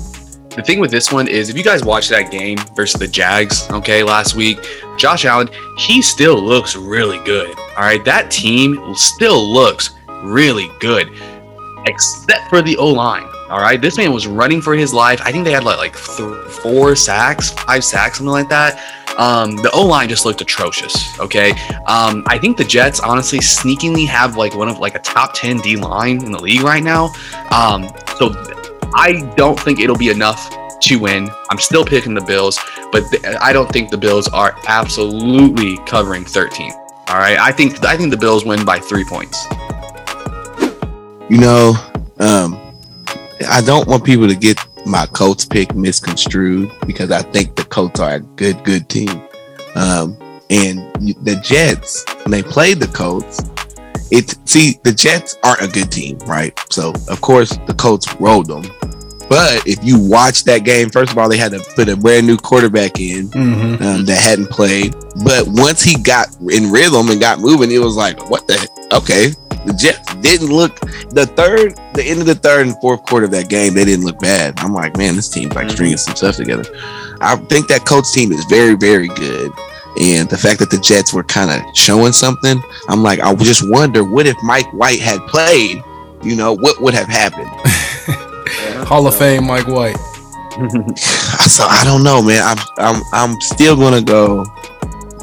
the 0.55 0.63
thing 0.63 0.79
with 0.79 0.91
this 0.91 1.11
one 1.11 1.27
is 1.27 1.49
if 1.49 1.57
you 1.57 1.63
guys 1.63 1.83
watched 1.83 2.09
that 2.09 2.31
game 2.31 2.57
versus 2.73 2.99
the 2.99 3.07
Jags, 3.07 3.69
okay, 3.71 4.03
last 4.03 4.35
week, 4.35 4.57
Josh 4.97 5.25
Allen, 5.25 5.49
he 5.77 6.01
still 6.01 6.41
looks 6.41 6.75
really 6.75 7.23
good. 7.25 7.49
All 7.77 7.83
right. 7.83 8.03
That 8.05 8.31
team 8.31 8.95
still 8.95 9.45
looks 9.45 9.91
really 10.23 10.69
good, 10.79 11.09
except 11.85 12.49
for 12.49 12.61
the 12.61 12.77
O 12.77 12.87
line. 12.87 13.27
All 13.49 13.59
right. 13.59 13.79
This 13.79 13.97
man 13.97 14.13
was 14.13 14.27
running 14.27 14.61
for 14.61 14.75
his 14.75 14.93
life. 14.93 15.21
I 15.23 15.31
think 15.31 15.43
they 15.43 15.51
had 15.51 15.63
like, 15.65 15.77
like 15.77 15.93
th- 15.93 16.51
four 16.63 16.95
sacks, 16.95 17.51
five 17.51 17.83
sacks, 17.83 18.17
something 18.17 18.31
like 18.31 18.49
that. 18.49 18.81
Um, 19.17 19.57
the 19.57 19.69
O 19.71 19.85
line 19.85 20.09
just 20.09 20.25
looked 20.25 20.41
atrocious. 20.41 21.19
Okay. 21.19 21.51
Um, 21.85 22.23
I 22.27 22.37
think 22.39 22.57
the 22.57 22.63
Jets 22.63 22.99
honestly 22.99 23.41
sneakingly 23.41 24.05
have 24.05 24.37
like 24.37 24.55
one 24.55 24.69
of 24.69 24.79
like 24.79 24.95
a 24.95 24.99
top 24.99 25.33
10 25.33 25.59
D 25.59 25.75
line 25.75 26.23
in 26.23 26.31
the 26.31 26.41
league 26.41 26.61
right 26.61 26.83
now. 26.83 27.13
Um, 27.51 27.89
so 28.17 28.29
I 28.97 29.33
don't 29.35 29.59
think 29.59 29.79
it'll 29.79 29.97
be 29.97 30.09
enough 30.09 30.49
to 30.79 30.95
win. 30.97 31.29
I'm 31.49 31.59
still 31.59 31.83
picking 31.83 32.13
the 32.13 32.21
Bills, 32.21 32.57
but 32.91 33.03
th- 33.09 33.23
I 33.41 33.51
don't 33.51 33.69
think 33.71 33.89
the 33.91 33.97
Bills 33.97 34.27
are 34.29 34.57
absolutely 34.67 35.77
covering 35.85 36.23
13. 36.23 36.71
All 37.07 37.17
right, 37.17 37.37
I 37.37 37.51
think 37.51 37.83
I 37.85 37.97
think 37.97 38.11
the 38.11 38.17
Bills 38.17 38.45
win 38.45 38.63
by 38.65 38.79
three 38.79 39.03
points. 39.03 39.45
You 41.29 41.37
know, 41.39 41.73
um, 42.19 42.59
I 43.49 43.61
don't 43.61 43.87
want 43.87 44.05
people 44.05 44.27
to 44.27 44.35
get 44.35 44.57
my 44.85 45.05
Colts 45.07 45.45
pick 45.45 45.75
misconstrued 45.75 46.71
because 46.87 47.11
I 47.11 47.21
think 47.21 47.55
the 47.55 47.65
Colts 47.65 47.99
are 47.99 48.15
a 48.15 48.19
good, 48.19 48.63
good 48.63 48.87
team. 48.89 49.21
Um, 49.75 50.17
and 50.49 50.79
the 51.25 51.39
Jets, 51.43 52.05
when 52.23 52.31
they 52.31 52.43
played 52.43 52.79
the 52.79 52.87
Colts, 52.87 53.41
it 54.11 54.35
see 54.47 54.79
the 54.83 54.91
Jets 54.91 55.37
aren't 55.43 55.61
a 55.61 55.67
good 55.67 55.91
team, 55.91 56.17
right? 56.19 56.57
So 56.69 56.93
of 57.09 57.21
course 57.21 57.57
the 57.67 57.73
Colts 57.73 58.13
rolled 58.19 58.47
them. 58.47 58.63
But 59.27 59.65
if 59.65 59.83
you 59.83 59.99
watch 59.99 60.43
that 60.43 60.59
game, 60.59 60.91
first 60.91 61.11
of 61.11 61.17
all, 61.17 61.27
they 61.27 61.37
had 61.37 61.51
to 61.51 61.59
put 61.75 61.89
a 61.89 61.97
brand 61.97 62.27
new 62.27 62.37
quarterback 62.37 62.99
in 62.99 63.29
Mm-hmm. 63.29 63.83
um, 63.83 64.05
that 64.05 64.17
hadn't 64.21 64.51
played. 64.51 64.93
But 65.23 65.47
once 65.47 65.81
he 65.81 65.95
got 65.99 66.27
in 66.51 66.71
rhythm 66.71 67.09
and 67.09 67.19
got 67.19 67.39
moving, 67.39 67.71
it 67.71 67.79
was 67.79 67.95
like, 67.95 68.29
what 68.29 68.47
the? 68.47 68.57
heck? 68.57 68.69
Okay, 68.93 69.29
the 69.65 69.73
Jets 69.73 70.13
didn't 70.15 70.49
look 70.49 70.79
the 71.09 71.25
third, 71.25 71.75
the 71.95 72.03
end 72.03 72.19
of 72.19 72.27
the 72.27 72.35
third 72.35 72.67
and 72.67 72.79
fourth 72.81 73.03
quarter 73.05 73.25
of 73.25 73.31
that 73.31 73.49
game, 73.49 73.73
they 73.73 73.85
didn't 73.85 74.05
look 74.05 74.19
bad. 74.19 74.53
I'm 74.59 74.73
like, 74.73 74.95
man, 74.97 75.15
this 75.15 75.29
team's 75.29 75.55
like 75.55 75.71
stringing 75.71 75.97
some 75.97 76.15
stuff 76.15 76.35
together. 76.35 76.65
I 77.21 77.35
think 77.49 77.67
that 77.69 77.85
coach 77.85 78.11
team 78.13 78.31
is 78.31 78.43
very, 78.45 78.75
very 78.75 79.07
good. 79.07 79.51
And 79.99 80.29
the 80.29 80.37
fact 80.37 80.59
that 80.59 80.69
the 80.69 80.77
Jets 80.79 81.13
were 81.13 81.23
kind 81.23 81.49
of 81.49 81.75
showing 81.75 82.11
something, 82.11 82.61
I'm 82.89 83.01
like, 83.01 83.19
I 83.19 83.33
just 83.35 83.69
wonder 83.69 84.03
what 84.03 84.27
if 84.27 84.35
Mike 84.43 84.71
White 84.73 84.99
had 84.99 85.19
played, 85.27 85.81
you 86.21 86.35
know, 86.35 86.53
what 86.53 86.81
would 86.81 86.93
have 86.93 87.07
happened? 87.07 87.47
Hall 88.87 89.07
of 89.07 89.15
Fame, 89.15 89.45
Mike 89.47 89.67
White. 89.67 89.97
So 91.45 91.63
I 91.63 91.83
don't 91.83 92.03
know, 92.03 92.21
man. 92.21 92.41
I'm 92.43 92.57
I'm 92.77 93.03
I'm 93.13 93.41
still 93.41 93.75
gonna 93.75 94.01
go 94.01 94.45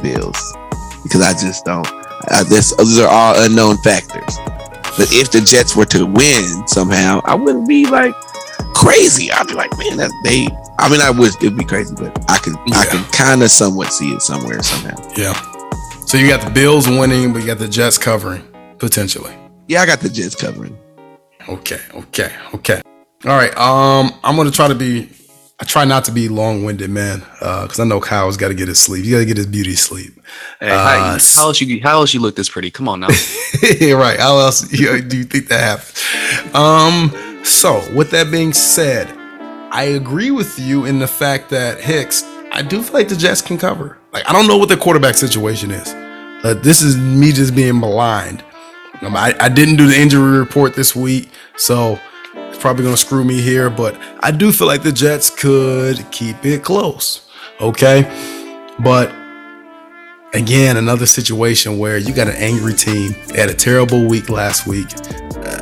Bills 0.02 0.56
because 1.02 1.20
I 1.20 1.32
just 1.32 1.64
don't. 1.64 1.86
I, 2.30 2.44
this 2.44 2.74
those 2.76 2.98
are 3.00 3.08
all 3.08 3.34
unknown 3.44 3.76
factors. 3.78 4.38
But 4.96 5.08
if 5.10 5.30
the 5.30 5.40
Jets 5.40 5.74
were 5.74 5.86
to 5.86 6.06
win 6.06 6.66
somehow, 6.68 7.22
I 7.24 7.34
wouldn't 7.34 7.66
be 7.66 7.86
like 7.86 8.14
crazy. 8.74 9.32
I'd 9.32 9.48
be 9.48 9.54
like, 9.54 9.70
man, 9.78 9.96
that 9.96 10.10
they. 10.22 10.48
I 10.78 10.88
mean, 10.88 11.00
I 11.00 11.10
would. 11.10 11.34
It'd 11.36 11.56
be 11.56 11.64
crazy, 11.64 11.94
but 11.94 12.10
I 12.30 12.38
can 12.38 12.56
I 12.72 12.84
can 12.86 13.04
kind 13.12 13.42
of 13.42 13.50
somewhat 13.50 13.92
see 13.92 14.12
it 14.12 14.22
somewhere 14.22 14.62
somehow. 14.62 14.96
Yeah. 15.16 15.34
So 16.06 16.18
you 16.18 16.28
got 16.28 16.44
the 16.44 16.50
Bills 16.50 16.88
winning, 16.88 17.32
but 17.32 17.40
you 17.40 17.46
got 17.46 17.58
the 17.58 17.68
Jets 17.68 17.98
covering 17.98 18.42
potentially. 18.78 19.34
Yeah, 19.68 19.82
I 19.82 19.86
got 19.86 20.00
the 20.00 20.08
Jets 20.08 20.34
covering. 20.34 20.76
Okay, 21.48 21.80
okay, 21.94 22.32
okay. 22.54 22.82
All 23.24 23.36
right. 23.36 23.56
Um, 23.56 24.12
I'm 24.24 24.36
gonna 24.36 24.50
try 24.50 24.68
to 24.68 24.74
be. 24.74 25.08
I 25.60 25.64
try 25.64 25.84
not 25.84 26.04
to 26.06 26.10
be 26.12 26.28
long-winded, 26.28 26.90
man, 26.90 27.20
because 27.38 27.78
I 27.78 27.84
know 27.84 28.00
Kyle's 28.00 28.36
got 28.36 28.48
to 28.48 28.54
get 28.54 28.66
his 28.66 28.80
sleep. 28.80 29.04
You 29.04 29.12
got 29.12 29.18
to 29.20 29.24
get 29.26 29.36
his 29.36 29.46
beauty 29.46 29.74
sleep. 29.76 30.12
Hey, 30.58 30.70
Uh, 30.70 30.76
how, 30.76 31.18
how 31.20 31.46
else 31.46 31.60
you 31.60 31.80
how 31.80 32.00
else 32.00 32.12
you 32.12 32.18
look 32.18 32.34
this 32.34 32.48
pretty? 32.48 32.72
Come 32.72 32.88
on 32.88 32.98
now. 32.98 33.06
right. 33.92 34.18
How 34.18 34.38
else 34.38 34.72
you 34.72 34.86
know, 34.86 35.00
do 35.00 35.16
you 35.16 35.24
think 35.24 35.46
that 35.48 35.60
happens? 35.60 36.54
Um. 36.54 37.44
So, 37.44 37.84
with 37.94 38.10
that 38.10 38.30
being 38.32 38.52
said, 38.52 39.08
I 39.74 39.84
agree 39.84 40.30
with 40.30 40.58
you 40.58 40.84
in 40.84 40.98
the 40.98 41.06
fact 41.06 41.48
that 41.48 41.80
Hicks. 41.80 42.24
I 42.52 42.60
do 42.60 42.82
feel 42.82 42.92
like 42.92 43.08
the 43.08 43.16
Jets 43.16 43.40
can 43.40 43.56
cover. 43.56 43.96
Like 44.12 44.28
I 44.28 44.32
don't 44.34 44.46
know 44.46 44.58
what 44.58 44.68
the 44.68 44.76
quarterback 44.76 45.14
situation 45.14 45.70
is. 45.70 45.88
Uh, 46.44 46.52
this 46.62 46.82
is 46.82 46.98
me 46.98 47.32
just 47.32 47.54
being 47.54 47.80
maligned. 47.80 48.44
Um, 49.00 49.16
I, 49.16 49.34
I 49.40 49.48
didn't 49.48 49.76
do 49.76 49.88
the 49.88 49.98
injury 49.98 50.38
report 50.38 50.74
this 50.74 50.94
week, 50.94 51.30
so 51.56 51.98
it's 52.34 52.58
probably 52.58 52.84
to 52.84 52.94
screw 52.98 53.24
me 53.24 53.40
here. 53.40 53.70
But 53.70 53.98
I 54.20 54.30
do 54.30 54.52
feel 54.52 54.66
like 54.66 54.82
the 54.82 54.92
Jets 54.92 55.30
could 55.30 56.04
keep 56.10 56.44
it 56.44 56.62
close. 56.62 57.26
Okay, 57.58 58.02
but 58.80 59.10
again, 60.34 60.76
another 60.76 61.06
situation 61.06 61.78
where 61.78 61.96
you 61.96 62.12
got 62.12 62.28
an 62.28 62.36
angry 62.36 62.74
team. 62.74 63.14
They 63.28 63.40
had 63.40 63.48
a 63.48 63.54
terrible 63.54 64.06
week 64.06 64.28
last 64.28 64.66
week, 64.66 64.88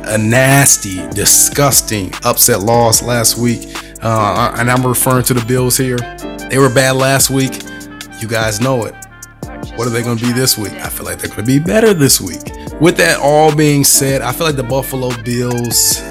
a 0.03 0.17
nasty, 0.17 1.07
disgusting 1.11 2.11
upset 2.25 2.59
loss 2.59 3.01
last 3.01 3.37
week. 3.37 3.73
Uh, 4.01 4.55
and 4.57 4.69
I'm 4.69 4.85
referring 4.85 5.23
to 5.25 5.33
the 5.33 5.45
Bills 5.45 5.77
here. 5.77 5.97
They 6.49 6.57
were 6.57 6.73
bad 6.73 6.95
last 6.95 7.29
week. 7.29 7.61
You 8.19 8.27
guys 8.27 8.59
know 8.59 8.85
it. 8.85 8.95
What 9.75 9.87
are 9.87 9.91
they 9.91 10.03
going 10.03 10.17
to 10.17 10.25
be 10.25 10.33
this 10.33 10.57
week? 10.57 10.73
I 10.73 10.89
feel 10.89 11.05
like 11.05 11.19
they're 11.19 11.29
going 11.29 11.45
to 11.45 11.45
be 11.45 11.59
better 11.59 11.93
this 11.93 12.19
week. 12.19 12.41
With 12.81 12.97
that 12.97 13.19
all 13.21 13.55
being 13.55 13.83
said, 13.83 14.21
I 14.21 14.31
feel 14.31 14.47
like 14.47 14.55
the 14.55 14.63
Buffalo 14.63 15.11
Bills, 15.23 16.01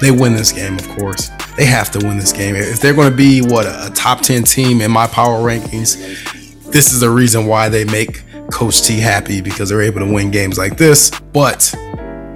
they 0.00 0.10
win 0.10 0.34
this 0.34 0.52
game, 0.52 0.78
of 0.78 0.88
course. 0.98 1.30
They 1.56 1.64
have 1.64 1.90
to 1.92 2.06
win 2.06 2.18
this 2.18 2.32
game. 2.32 2.54
If 2.54 2.80
they're 2.80 2.94
going 2.94 3.10
to 3.10 3.16
be, 3.16 3.40
what, 3.40 3.66
a 3.66 3.90
top 3.94 4.20
10 4.20 4.42
team 4.42 4.80
in 4.80 4.90
my 4.90 5.06
power 5.06 5.38
rankings, 5.38 5.96
this 6.70 6.92
is 6.92 7.00
the 7.00 7.08
reason 7.08 7.46
why 7.46 7.68
they 7.68 7.84
make 7.84 8.22
Coach 8.50 8.82
T 8.82 8.98
happy 8.98 9.40
because 9.40 9.68
they're 9.68 9.82
able 9.82 10.00
to 10.00 10.12
win 10.12 10.30
games 10.30 10.58
like 10.58 10.76
this. 10.76 11.10
But 11.32 11.74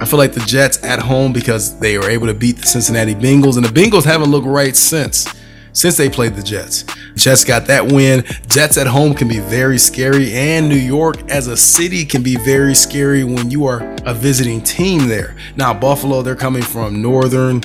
I 0.01 0.05
feel 0.05 0.17
like 0.17 0.33
the 0.33 0.39
Jets 0.41 0.83
at 0.83 0.99
home 0.99 1.31
because 1.31 1.77
they 1.79 1.99
were 1.99 2.09
able 2.09 2.25
to 2.25 2.33
beat 2.33 2.57
the 2.57 2.65
Cincinnati 2.65 3.13
Bengals, 3.13 3.55
and 3.55 3.63
the 3.63 3.69
Bengals 3.69 4.03
haven't 4.03 4.31
looked 4.31 4.47
right 4.47 4.75
since 4.75 5.31
since 5.73 5.95
they 5.95 6.09
played 6.09 6.35
the 6.35 6.41
Jets. 6.41 6.83
Jets 7.15 7.43
got 7.43 7.67
that 7.67 7.91
win. 7.91 8.23
Jets 8.47 8.77
at 8.77 8.87
home 8.87 9.13
can 9.13 9.27
be 9.27 9.39
very 9.39 9.77
scary, 9.77 10.33
and 10.33 10.67
New 10.67 10.75
York 10.75 11.29
as 11.29 11.47
a 11.47 11.55
city 11.55 12.03
can 12.03 12.23
be 12.23 12.35
very 12.35 12.73
scary 12.73 13.23
when 13.23 13.51
you 13.51 13.65
are 13.65 13.81
a 14.05 14.13
visiting 14.13 14.61
team 14.61 15.07
there. 15.07 15.35
Now 15.55 15.71
Buffalo, 15.71 16.23
they're 16.23 16.35
coming 16.35 16.63
from 16.63 17.01
northern 17.01 17.61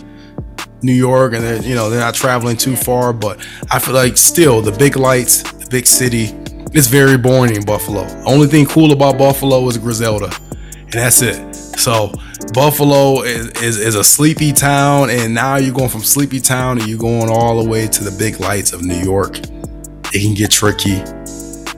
New 0.83 0.93
York, 0.93 1.33
and 1.33 1.43
they're 1.43 1.63
you 1.63 1.75
know 1.75 1.89
they're 1.89 2.01
not 2.01 2.15
traveling 2.15 2.59
too 2.59 2.77
far, 2.77 3.15
but 3.15 3.39
I 3.71 3.79
feel 3.79 3.95
like 3.95 4.19
still 4.19 4.61
the 4.61 4.73
big 4.73 4.97
lights, 4.97 5.43
the 5.43 5.67
big 5.71 5.87
city, 5.87 6.35
it's 6.75 6.89
very 6.89 7.17
boring 7.17 7.57
in 7.57 7.65
Buffalo. 7.65 8.07
Only 8.27 8.47
thing 8.47 8.67
cool 8.67 8.93
about 8.93 9.17
Buffalo 9.17 9.67
is 9.69 9.79
Griselda, 9.79 10.31
and 10.53 10.93
that's 10.93 11.23
it. 11.23 11.56
So 11.77 12.13
Buffalo 12.53 13.23
is, 13.23 13.49
is, 13.63 13.79
is 13.79 13.95
a 13.95 14.03
sleepy 14.03 14.53
town, 14.53 15.11
and 15.11 15.35
now 15.35 15.57
you're 15.57 15.75
going 15.75 15.91
from 15.91 16.03
sleepy 16.03 16.41
town 16.41 16.79
and 16.79 16.89
you're 16.89 16.99
going 16.99 17.31
all 17.31 17.63
the 17.63 17.69
way 17.69 17.87
to 17.87 18.05
the 18.05 18.11
big 18.19 18.41
lights 18.41 18.73
of 18.73 18.83
New 18.83 18.97
York. 18.97 19.39
It 19.39 20.23
can 20.23 20.35
get 20.35 20.51
tricky. 20.51 21.03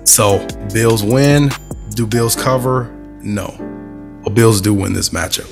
So 0.05 0.47
Bills 0.73 1.03
win. 1.03 1.51
Do 1.91 2.07
Bills 2.07 2.37
cover? 2.37 2.95
No. 3.23 3.57
But 4.25 4.35
Bills 4.35 4.61
do 4.61 4.73
win 4.73 4.93
this 4.93 5.11
matchup. 5.11 5.49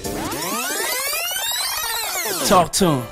Talk 2.47 2.73
to 2.75 2.85
him. 2.85 3.03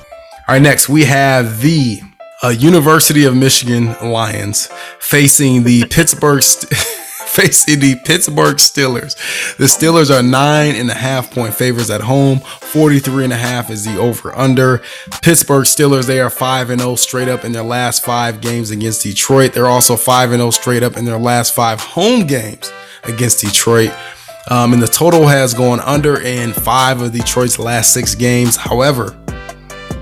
All 0.47 0.53
right, 0.53 0.61
next 0.61 0.87
we 0.87 1.03
have 1.03 1.61
the 1.61 1.99
uh, 2.43 2.49
University 2.49 3.25
of 3.25 3.35
Michigan 3.35 3.95
Lions 4.01 4.69
facing 4.99 5.63
the 5.63 5.85
Pittsburgh 5.87 6.41
St- 6.41 6.71
facing 7.35 7.81
the 7.81 7.95
Pittsburgh 8.05 8.55
Steelers. 8.55 9.15
The 9.57 9.65
Steelers 9.65 10.09
are 10.09 10.23
nine 10.23 10.75
and 10.75 10.89
a 10.89 10.93
half 10.93 11.31
point 11.31 11.53
favorites 11.53 11.89
at 11.89 12.01
home. 12.01 12.39
43 12.39 13.25
and 13.25 13.33
a 13.33 13.37
half 13.37 13.69
is 13.69 13.83
the 13.83 13.99
over 13.99 14.33
under. 14.37 14.81
Pittsburgh 15.21 15.65
Steelers, 15.65 16.05
they 16.07 16.21
are 16.21 16.29
5 16.29 16.69
and 16.69 16.79
0 16.79 16.95
straight 16.95 17.27
up 17.27 17.43
in 17.43 17.51
their 17.51 17.63
last 17.63 18.05
five 18.05 18.39
games 18.39 18.71
against 18.71 19.03
Detroit. 19.03 19.51
They're 19.51 19.67
also 19.67 19.97
5 19.97 20.31
and 20.31 20.39
0 20.39 20.51
straight 20.51 20.81
up 20.81 20.95
in 20.95 21.03
their 21.03 21.19
last 21.19 21.53
five 21.53 21.81
home 21.81 22.25
games 22.25 22.71
against 23.03 23.41
Detroit. 23.41 23.91
Um, 24.49 24.71
and 24.71 24.81
the 24.81 24.87
total 24.87 25.27
has 25.27 25.53
gone 25.53 25.79
under 25.81 26.21
in 26.21 26.53
five 26.53 27.01
of 27.01 27.11
Detroit's 27.11 27.59
last 27.59 27.93
six 27.93 28.15
games. 28.15 28.55
However, 28.55 29.17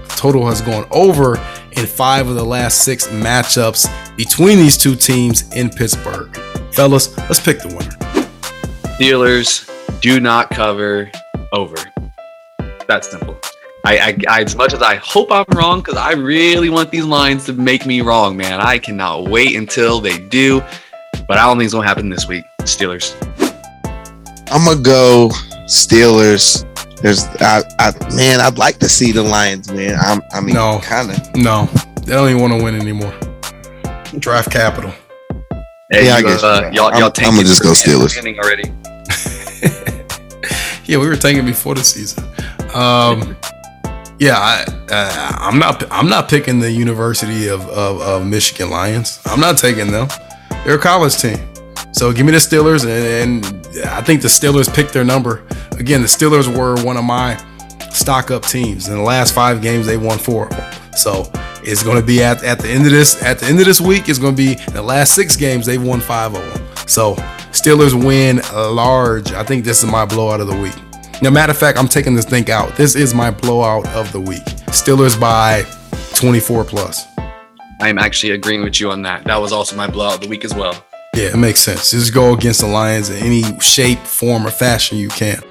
total 0.10 0.46
has 0.48 0.62
gone 0.62 0.86
over 0.92 1.38
in 1.72 1.88
five 1.88 2.28
of 2.28 2.36
the 2.36 2.46
last 2.46 2.84
six 2.84 3.08
matchups 3.08 3.88
between 4.18 4.60
these 4.60 4.78
two 4.78 4.96
teams 4.96 5.50
in 5.54 5.70
Pittsburgh. 5.70 6.43
Fellas, 6.74 7.16
let's 7.18 7.40
pick 7.40 7.60
the 7.60 7.68
winner. 7.68 8.28
Steelers 8.98 9.70
do 10.02 10.20
not 10.20 10.50
cover 10.50 11.12
over. 11.52 11.76
That's 12.88 13.10
simple. 13.10 13.40
I, 13.86 13.98
I, 13.98 14.18
I 14.30 14.42
as 14.44 14.56
much 14.56 14.74
as 14.74 14.82
I 14.82 14.96
hope 14.96 15.32
I'm 15.32 15.46
wrong, 15.56 15.82
because 15.82 15.98
I 15.98 16.14
really 16.14 16.70
want 16.70 16.90
these 16.90 17.06
lines 17.06 17.46
to 17.46 17.54
make 17.54 17.86
me 17.86 18.02
wrong, 18.02 18.36
man. 18.38 18.60
I 18.62 18.80
cannot 18.80 19.30
wait 19.30 19.56
until 19.56 20.00
they 20.00 20.18
do. 20.30 20.62
But 21.28 21.38
I 21.38 21.44
don't 21.44 21.58
think 21.58 21.66
it's 21.66 21.74
gonna 21.74 21.88
happen 21.88 22.10
this 22.10 22.28
week. 22.28 22.44
Steelers. 22.62 23.14
I'm 24.52 24.66
gonna 24.66 24.82
go 24.82 25.30
Steelers. 25.66 26.66
There's, 27.02 27.26
I, 27.42 27.62
I, 27.80 27.92
man, 28.16 28.40
I'd 28.40 28.58
like 28.58 28.80
to 28.80 28.90
see 28.90 29.12
the 29.12 29.22
Lions, 29.24 29.72
man. 29.72 29.98
I'm, 30.00 30.22
I 30.32 30.40
mean, 30.40 30.56
No. 30.56 30.80
kind 30.82 31.12
of. 31.12 31.36
No, 31.36 31.66
they 32.06 32.14
don't 32.14 32.30
even 32.30 32.42
want 32.42 32.54
to 32.58 32.64
win 32.64 32.76
anymore. 32.76 33.14
Draft 34.20 34.52
capital. 34.52 34.94
Hey, 35.94 36.08
Yeah, 36.08 36.16
I 36.16 36.22
guess. 36.24 36.44
Uh, 36.44 36.72
y'all, 36.74 36.74
y'all 36.74 36.94
I'm, 36.94 37.00
y'all 37.00 37.12
I'm 37.18 37.36
gonna 37.36 37.44
just 37.44 37.62
go 37.62 37.70
me 37.70 37.76
Steelers. 37.76 38.38
already. 38.40 38.72
Yeah, 40.86 40.98
we 40.98 41.08
were 41.08 41.16
taking 41.16 41.46
before 41.46 41.76
the 41.76 41.84
season. 41.84 42.26
Um, 42.74 43.38
yeah, 44.20 44.36
I, 44.38 44.66
uh, 44.90 45.32
I'm 45.40 45.58
not. 45.58 45.90
I'm 45.92 46.10
not 46.10 46.28
picking 46.28 46.60
the 46.60 46.70
University 46.72 47.48
of, 47.48 47.62
of, 47.70 48.02
of 48.02 48.26
Michigan 48.28 48.70
Lions. 48.70 49.22
I'm 49.26 49.40
not 49.40 49.58
taking 49.58 49.92
them. 49.92 50.10
They're 50.66 50.76
a 50.76 50.80
college 50.80 51.16
team. 51.18 51.38
So 51.94 52.12
give 52.12 52.26
me 52.26 52.34
the 52.34 52.40
Steelers, 52.40 52.84
and, 52.86 53.46
and 53.46 53.86
I 53.86 54.02
think 54.02 54.22
the 54.22 54.28
Steelers 54.28 54.74
picked 54.74 54.92
their 54.94 55.06
number. 55.06 55.46
Again, 55.80 56.02
the 56.02 56.08
Steelers 56.08 56.54
were 56.54 56.76
one 56.84 56.98
of 56.98 57.06
my 57.06 57.38
stock 57.92 58.30
up 58.30 58.44
teams. 58.44 58.90
In 58.90 58.98
the 58.98 59.04
last 59.04 59.34
five 59.34 59.62
games, 59.62 59.86
they 59.86 59.98
won 59.98 60.18
four 60.18 60.48
of 60.48 60.58
them. 60.58 60.74
So 60.98 61.32
It's 61.66 61.84
going 61.84 62.00
to 62.00 62.06
be 62.06 62.24
at, 62.24 62.44
at 62.44 62.60
the 62.60 62.70
end 62.70 62.86
of 62.86 62.92
this 62.92 63.22
at 63.24 63.40
the 63.40 63.46
end 63.46 63.60
of 63.60 63.66
this 63.66 63.82
week. 63.82 64.10
It's 64.10 64.20
going 64.20 64.36
to 64.36 64.42
be 64.42 64.56
the 64.72 64.82
last 64.82 65.16
six 65.16 65.36
games. 65.36 65.66
They've 65.66 65.84
won 65.84 66.00
five 66.00 66.36
of 66.36 66.54
them. 66.54 66.88
So 66.88 67.16
Steelers 67.54 67.94
win 67.94 68.42
large. 68.54 69.32
I 69.34 69.44
think 69.44 69.64
this 69.64 69.84
is 69.84 69.90
my 69.90 70.06
blowout 70.06 70.42
of 70.42 70.48
the 70.48 70.60
week. 70.60 70.76
Now, 71.22 71.30
matter 71.30 71.52
of 71.52 71.58
fact, 71.58 71.78
I'm 71.78 71.88
taking 71.88 72.16
this 72.16 72.26
thing 72.26 72.50
out. 72.52 72.76
This 72.76 72.96
is 72.96 73.14
my 73.14 73.32
blowout 73.32 73.88
of 73.90 74.12
the 74.12 74.20
week. 74.20 74.44
Steelers 74.68 75.18
by 75.18 75.64
24 76.16 76.66
plus. 76.66 77.06
I 77.80 77.90
am 77.90 77.98
actually 77.98 78.32
agreeing 78.32 78.64
with 78.64 78.80
you 78.80 78.92
on 78.92 79.04
that. 79.04 79.24
That 79.26 79.38
was 79.38 79.52
also 79.54 79.76
my 79.76 79.88
blowout 79.88 80.16
of 80.16 80.22
the 80.22 80.28
week 80.28 80.44
as 80.44 80.54
well. 80.54 80.84
Yeah, 81.16 81.30
it 81.30 81.38
makes 81.38 81.60
sense. 81.60 81.92
Just 81.92 82.14
go 82.14 82.34
against 82.34 82.62
the 82.62 82.68
Lions 82.68 83.10
in 83.10 83.18
any 83.18 83.44
shape, 83.60 84.00
form, 84.00 84.48
or 84.48 84.52
fashion 84.52 84.98
you 84.98 85.10
can. 85.10 85.42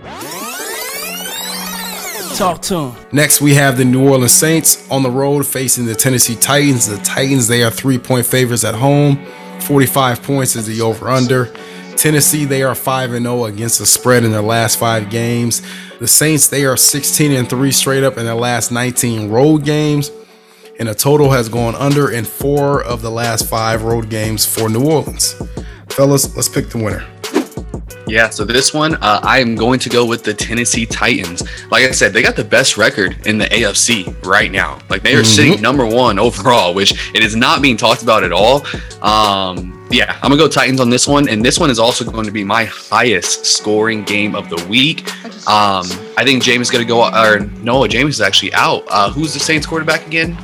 Talk 2.34 2.62
to 2.62 2.76
him. 2.76 3.06
Next, 3.12 3.40
we 3.40 3.54
have 3.54 3.76
the 3.76 3.84
New 3.84 4.08
Orleans 4.08 4.32
Saints 4.32 4.90
on 4.90 5.02
the 5.02 5.10
road 5.10 5.46
facing 5.46 5.84
the 5.84 5.94
Tennessee 5.94 6.34
Titans. 6.34 6.86
The 6.86 6.96
Titans, 6.98 7.46
they 7.46 7.62
are 7.62 7.70
three 7.70 7.98
point 7.98 8.24
favorites 8.26 8.64
at 8.64 8.74
home. 8.74 9.24
45 9.60 10.22
points 10.22 10.56
is 10.56 10.66
the 10.66 10.80
over 10.80 11.08
under. 11.08 11.52
Tennessee, 11.96 12.44
they 12.44 12.62
are 12.62 12.74
5 12.74 13.12
and 13.12 13.26
0 13.26 13.44
against 13.44 13.78
the 13.78 13.86
spread 13.86 14.24
in 14.24 14.32
their 14.32 14.42
last 14.42 14.78
five 14.78 15.10
games. 15.10 15.62
The 16.00 16.08
Saints, 16.08 16.48
they 16.48 16.64
are 16.64 16.76
16 16.76 17.32
and 17.32 17.48
3 17.48 17.70
straight 17.70 18.02
up 18.02 18.16
in 18.16 18.24
their 18.24 18.34
last 18.34 18.72
19 18.72 19.30
road 19.30 19.64
games. 19.64 20.10
And 20.80 20.88
a 20.88 20.94
total 20.94 21.30
has 21.30 21.48
gone 21.48 21.74
under 21.74 22.10
in 22.10 22.24
four 22.24 22.82
of 22.82 23.02
the 23.02 23.10
last 23.10 23.48
five 23.48 23.82
road 23.84 24.08
games 24.08 24.46
for 24.46 24.68
New 24.68 24.90
Orleans. 24.90 25.34
Fellas, 25.90 26.34
let's 26.34 26.48
pick 26.48 26.70
the 26.70 26.78
winner. 26.78 27.06
Yeah, 28.12 28.28
so 28.28 28.44
this 28.44 28.74
one, 28.74 28.96
uh, 28.96 29.20
I 29.22 29.38
am 29.38 29.54
going 29.54 29.78
to 29.80 29.88
go 29.88 30.04
with 30.04 30.22
the 30.22 30.34
Tennessee 30.34 30.84
Titans. 30.84 31.42
Like 31.70 31.84
I 31.84 31.92
said, 31.92 32.12
they 32.12 32.20
got 32.20 32.36
the 32.36 32.44
best 32.44 32.76
record 32.76 33.16
in 33.26 33.38
the 33.38 33.46
AFC 33.46 34.14
right 34.26 34.52
now. 34.52 34.80
Like 34.90 35.02
they 35.02 35.14
are 35.14 35.22
Mhm. 35.22 35.26
sitting 35.34 35.62
number 35.62 35.86
one 35.86 36.18
overall, 36.18 36.74
which 36.74 36.92
it 37.14 37.24
is 37.24 37.34
not 37.34 37.62
being 37.62 37.78
talked 37.78 38.02
about 38.02 38.22
at 38.22 38.30
all. 38.30 38.66
Um, 39.00 39.72
yeah, 39.90 40.16
I'm 40.22 40.28
gonna 40.30 40.36
go 40.36 40.46
Titans 40.46 40.78
on 40.78 40.90
this 40.90 41.08
one, 41.08 41.26
and 41.26 41.42
this 41.42 41.58
one 41.58 41.70
is 41.70 41.78
also 41.78 42.04
going 42.04 42.26
to 42.26 42.30
be 42.30 42.44
my 42.44 42.66
highest 42.66 43.46
scoring 43.46 44.02
game 44.04 44.34
of 44.34 44.50
the 44.50 44.62
week. 44.66 45.08
Um, 45.48 45.88
I 46.18 46.22
think 46.22 46.42
Jameis 46.42 46.60
is 46.68 46.70
gonna 46.70 46.84
go, 46.84 47.04
or 47.04 47.40
no, 47.62 47.80
Jameis 47.84 48.10
is 48.10 48.20
actually 48.20 48.52
out. 48.52 48.84
Uh, 48.90 49.08
who's 49.08 49.32
the 49.32 49.40
Saints 49.40 49.66
quarterback 49.66 50.06
again? 50.06 50.36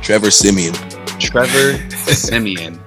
Trevor 0.00 0.30
Siemian. 0.30 0.74
Trevor 1.20 1.78
Siemian. 2.06 2.80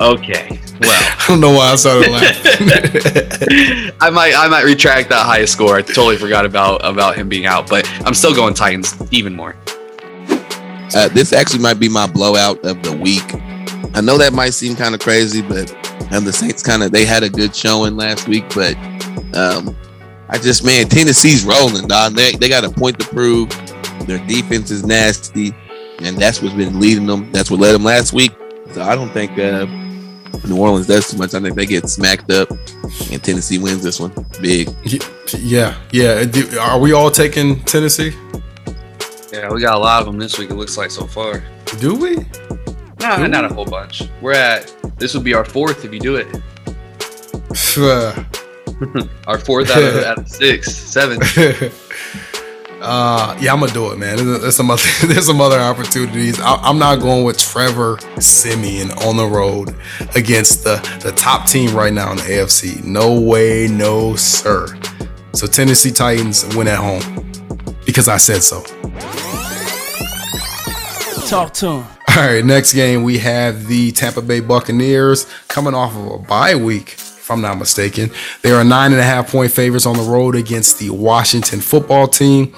Okay, 0.00 0.58
well. 0.82 1.16
I 1.18 1.24
don't 1.28 1.40
know 1.40 1.52
why 1.52 1.72
I 1.72 1.76
started 1.76 2.10
laughing. 2.10 3.92
I 4.00 4.10
might 4.10 4.34
I 4.36 4.48
might 4.48 4.64
retract 4.64 5.08
that 5.10 5.24
highest 5.24 5.52
score. 5.52 5.76
I 5.76 5.82
totally 5.82 6.16
forgot 6.16 6.44
about 6.44 6.84
about 6.84 7.16
him 7.16 7.28
being 7.28 7.46
out, 7.46 7.68
but 7.68 7.88
I'm 8.04 8.14
still 8.14 8.34
going 8.34 8.54
Titans 8.54 8.94
even 9.12 9.34
more. 9.34 9.56
Uh, 10.94 11.08
this 11.08 11.32
actually 11.32 11.62
might 11.62 11.80
be 11.80 11.88
my 11.88 12.06
blowout 12.06 12.62
of 12.64 12.82
the 12.82 12.92
week. 12.92 13.24
I 13.94 14.00
know 14.00 14.18
that 14.18 14.32
might 14.32 14.50
seem 14.50 14.76
kind 14.76 14.94
of 14.94 15.00
crazy, 15.00 15.40
but 15.40 15.70
and 16.12 16.26
the 16.26 16.32
Saints 16.32 16.62
kind 16.62 16.82
of 16.82 16.92
they 16.92 17.04
had 17.04 17.22
a 17.22 17.30
good 17.30 17.54
showing 17.54 17.96
last 17.96 18.28
week, 18.28 18.44
but 18.54 18.76
um, 19.34 19.76
I 20.28 20.38
just 20.38 20.64
man 20.64 20.88
Tennessee's 20.88 21.44
rolling, 21.44 21.86
dog. 21.88 22.14
They 22.14 22.32
they 22.32 22.48
got 22.48 22.64
a 22.64 22.70
point 22.70 22.98
to 23.00 23.08
prove. 23.08 23.48
Their 24.06 24.18
defense 24.26 24.70
is 24.70 24.84
nasty, 24.84 25.54
and 26.00 26.16
that's 26.18 26.42
what's 26.42 26.54
been 26.54 26.80
leading 26.80 27.06
them. 27.06 27.30
That's 27.32 27.50
what 27.50 27.60
led 27.60 27.72
them 27.72 27.84
last 27.84 28.12
week. 28.12 28.32
So 28.72 28.82
I 28.82 28.94
don't 28.94 29.10
think 29.10 29.38
uh, 29.38 29.66
New 30.46 30.56
Orleans 30.56 30.86
does 30.86 31.10
too 31.10 31.18
much. 31.18 31.34
I 31.34 31.40
think 31.40 31.54
they 31.54 31.66
get 31.66 31.88
smacked 31.88 32.30
up, 32.30 32.50
and 32.50 33.22
Tennessee 33.22 33.58
wins 33.58 33.82
this 33.82 34.00
one 34.00 34.12
big. 34.40 34.68
yeah, 35.38 35.76
yeah. 35.90 36.24
Are 36.60 36.78
we 36.78 36.92
all 36.92 37.10
taking 37.10 37.62
Tennessee? 37.64 38.12
Yeah, 39.32 39.52
we 39.52 39.60
got 39.60 39.76
a 39.76 39.78
lot 39.78 40.00
of 40.00 40.06
them 40.06 40.18
this 40.18 40.38
week. 40.38 40.50
It 40.50 40.54
looks 40.54 40.76
like 40.76 40.90
so 40.90 41.06
far. 41.06 41.42
Do 41.80 41.94
we? 41.94 42.16
No, 43.00 43.26
not 43.26 43.44
a 43.44 43.54
whole 43.54 43.64
bunch. 43.64 44.02
We're 44.20 44.34
at 44.34 44.72
this 44.98 45.14
would 45.14 45.24
be 45.24 45.34
our 45.34 45.44
fourth 45.44 45.84
if 45.84 45.92
you 45.92 46.00
do 46.00 46.16
it. 46.16 46.26
Uh, 47.74 48.24
Our 49.26 49.38
fourth 49.38 49.70
out 49.70 49.82
of, 49.82 49.96
out 50.04 50.18
of 50.18 50.28
six, 50.40 50.74
seven. 50.74 51.18
uh, 52.82 53.38
yeah, 53.40 53.52
I'm 53.52 53.60
gonna 53.60 53.72
do 53.72 53.92
it, 53.92 53.98
man. 53.98 54.16
There's, 54.16 54.40
there's 54.42 54.56
some 54.56 54.70
other, 54.70 54.82
there's 55.06 55.26
some 55.26 55.40
other 55.40 55.58
opportunities. 55.58 56.40
I, 56.40 56.56
I'm 56.56 56.78
not 56.78 57.00
going 57.00 57.24
with 57.24 57.38
Trevor 57.38 57.98
Siemian 58.18 58.90
on 59.06 59.16
the 59.16 59.26
road 59.26 59.76
against 60.16 60.64
the 60.64 60.76
the 61.02 61.12
top 61.12 61.46
team 61.46 61.74
right 61.76 61.92
now 61.92 62.10
in 62.10 62.16
the 62.16 62.24
AFC. 62.24 62.82
No 62.84 63.20
way, 63.20 63.68
no 63.68 64.16
sir. 64.16 64.66
So 65.32 65.46
Tennessee 65.46 65.92
Titans 65.92 66.44
win 66.56 66.66
at 66.66 66.78
home 66.78 67.24
because 67.86 68.08
I 68.08 68.16
said 68.16 68.42
so. 68.42 68.62
Talk 71.28 71.54
to 71.54 71.66
him. 71.66 71.86
All 72.08 72.16
right, 72.16 72.44
next 72.44 72.74
game 72.74 73.04
we 73.04 73.18
have 73.18 73.68
the 73.68 73.92
Tampa 73.92 74.20
Bay 74.20 74.40
Buccaneers 74.40 75.26
coming 75.48 75.72
off 75.72 75.96
of 75.96 76.06
a 76.06 76.18
bye 76.18 76.56
week, 76.56 76.94
if 76.94 77.30
I'm 77.30 77.40
not 77.40 77.58
mistaken. 77.58 78.10
They 78.42 78.50
are 78.50 78.64
nine 78.64 78.92
and 78.92 79.00
a 79.00 79.04
half 79.04 79.30
point 79.30 79.52
favorites 79.52 79.86
on 79.86 79.96
the 79.96 80.02
road 80.02 80.34
against 80.34 80.78
the 80.78 80.90
Washington 80.90 81.60
football 81.60 82.08
team. 82.08 82.52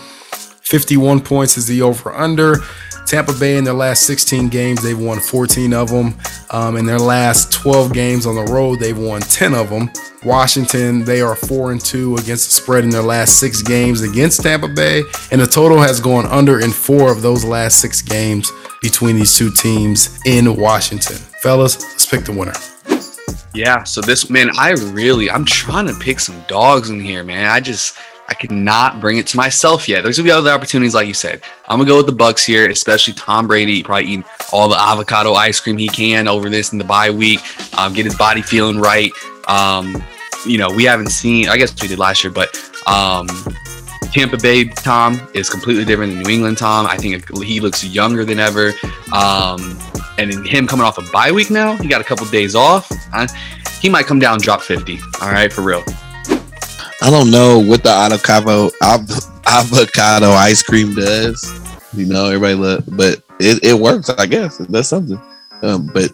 51 0.64 1.20
points 1.20 1.56
is 1.56 1.66
the 1.66 1.82
over 1.82 2.12
under. 2.12 2.56
Tampa 3.06 3.34
Bay 3.34 3.58
in 3.58 3.64
their 3.64 3.74
last 3.74 4.06
16 4.06 4.48
games, 4.48 4.82
they've 4.82 4.98
won 4.98 5.20
14 5.20 5.74
of 5.74 5.90
them. 5.90 6.14
Um, 6.50 6.76
in 6.76 6.86
their 6.86 6.98
last 6.98 7.52
12 7.52 7.92
games 7.92 8.24
on 8.26 8.34
the 8.34 8.50
road, 8.50 8.80
they've 8.80 8.96
won 8.96 9.20
10 9.20 9.54
of 9.54 9.68
them. 9.68 9.90
Washington, 10.24 11.04
they 11.04 11.20
are 11.20 11.36
4 11.36 11.72
and 11.72 11.80
2 11.80 12.16
against 12.16 12.46
the 12.46 12.62
spread 12.62 12.82
in 12.82 12.88
their 12.88 13.02
last 13.02 13.38
six 13.38 13.60
games 13.60 14.00
against 14.00 14.42
Tampa 14.42 14.68
Bay. 14.68 15.02
And 15.30 15.40
the 15.40 15.46
total 15.46 15.78
has 15.82 16.00
gone 16.00 16.24
under 16.26 16.60
in 16.60 16.70
four 16.70 17.12
of 17.12 17.20
those 17.20 17.44
last 17.44 17.80
six 17.82 18.00
games 18.00 18.50
between 18.80 19.16
these 19.16 19.36
two 19.36 19.50
teams 19.50 20.18
in 20.24 20.56
Washington. 20.56 21.16
Fellas, 21.42 21.82
let's 21.82 22.06
pick 22.06 22.24
the 22.24 22.32
winner. 22.32 22.54
Yeah, 23.54 23.84
so 23.84 24.00
this 24.00 24.30
man, 24.30 24.50
I 24.58 24.70
really 24.70 25.30
I'm 25.30 25.44
trying 25.44 25.86
to 25.86 25.94
pick 25.94 26.18
some 26.18 26.40
dogs 26.48 26.90
in 26.90 26.98
here, 26.98 27.22
man. 27.22 27.50
I 27.50 27.60
just 27.60 27.96
I 28.28 28.34
cannot 28.34 29.00
bring 29.00 29.18
it 29.18 29.26
to 29.28 29.36
myself 29.36 29.88
yet. 29.88 30.02
There's 30.02 30.16
gonna 30.16 30.26
be 30.26 30.30
other 30.30 30.50
opportunities, 30.50 30.94
like 30.94 31.06
you 31.06 31.14
said. 31.14 31.42
I'm 31.68 31.78
gonna 31.78 31.88
go 31.88 31.98
with 31.98 32.06
the 32.06 32.12
Bucks 32.12 32.44
here, 32.44 32.68
especially 32.70 33.14
Tom 33.14 33.46
Brady 33.46 33.82
probably 33.82 34.04
eating 34.04 34.24
all 34.52 34.68
the 34.68 34.80
avocado 34.80 35.34
ice 35.34 35.60
cream 35.60 35.76
he 35.76 35.88
can 35.88 36.26
over 36.28 36.48
this 36.48 36.72
in 36.72 36.78
the 36.78 36.84
bye 36.84 37.10
week. 37.10 37.40
Um, 37.78 37.92
get 37.92 38.04
his 38.04 38.16
body 38.16 38.42
feeling 38.42 38.80
right. 38.80 39.12
Um, 39.46 40.02
you 40.46 40.58
know, 40.58 40.70
we 40.70 40.84
haven't 40.84 41.10
seen. 41.10 41.48
I 41.48 41.56
guess 41.56 41.80
we 41.80 41.88
did 41.88 41.98
last 41.98 42.24
year, 42.24 42.32
but 42.32 42.56
um, 42.86 43.26
Tampa 44.12 44.36
Bay 44.36 44.64
Tom 44.64 45.20
is 45.34 45.50
completely 45.50 45.84
different 45.84 46.14
than 46.14 46.22
New 46.22 46.30
England 46.30 46.58
Tom. 46.58 46.86
I 46.86 46.96
think 46.96 47.28
he 47.42 47.60
looks 47.60 47.84
younger 47.84 48.24
than 48.24 48.38
ever. 48.38 48.72
Um, 49.12 49.78
and 50.18 50.46
him 50.46 50.66
coming 50.66 50.86
off 50.86 50.98
a 50.98 51.10
bye 51.12 51.32
week 51.32 51.50
now, 51.50 51.76
he 51.76 51.88
got 51.88 52.00
a 52.00 52.04
couple 52.04 52.26
days 52.26 52.54
off. 52.54 52.90
He 53.80 53.88
might 53.88 54.06
come 54.06 54.18
down 54.18 54.34
and 54.34 54.42
drop 54.42 54.62
50. 54.62 54.98
All 55.20 55.30
right, 55.30 55.52
for 55.52 55.62
real. 55.62 55.84
I 57.04 57.10
don't 57.10 57.30
know 57.30 57.58
what 57.58 57.82
the 57.82 57.90
avocado 57.90 58.70
avocado 58.80 60.30
ice 60.30 60.62
cream 60.62 60.94
does. 60.94 61.44
You 61.92 62.06
know, 62.06 62.28
everybody 62.28 62.54
love, 62.54 62.84
but 62.92 63.22
it, 63.38 63.62
it 63.62 63.74
works. 63.74 64.08
I 64.08 64.24
guess 64.24 64.58
it 64.58 64.72
does 64.72 64.88
something. 64.88 65.20
Um, 65.60 65.90
but 65.92 66.10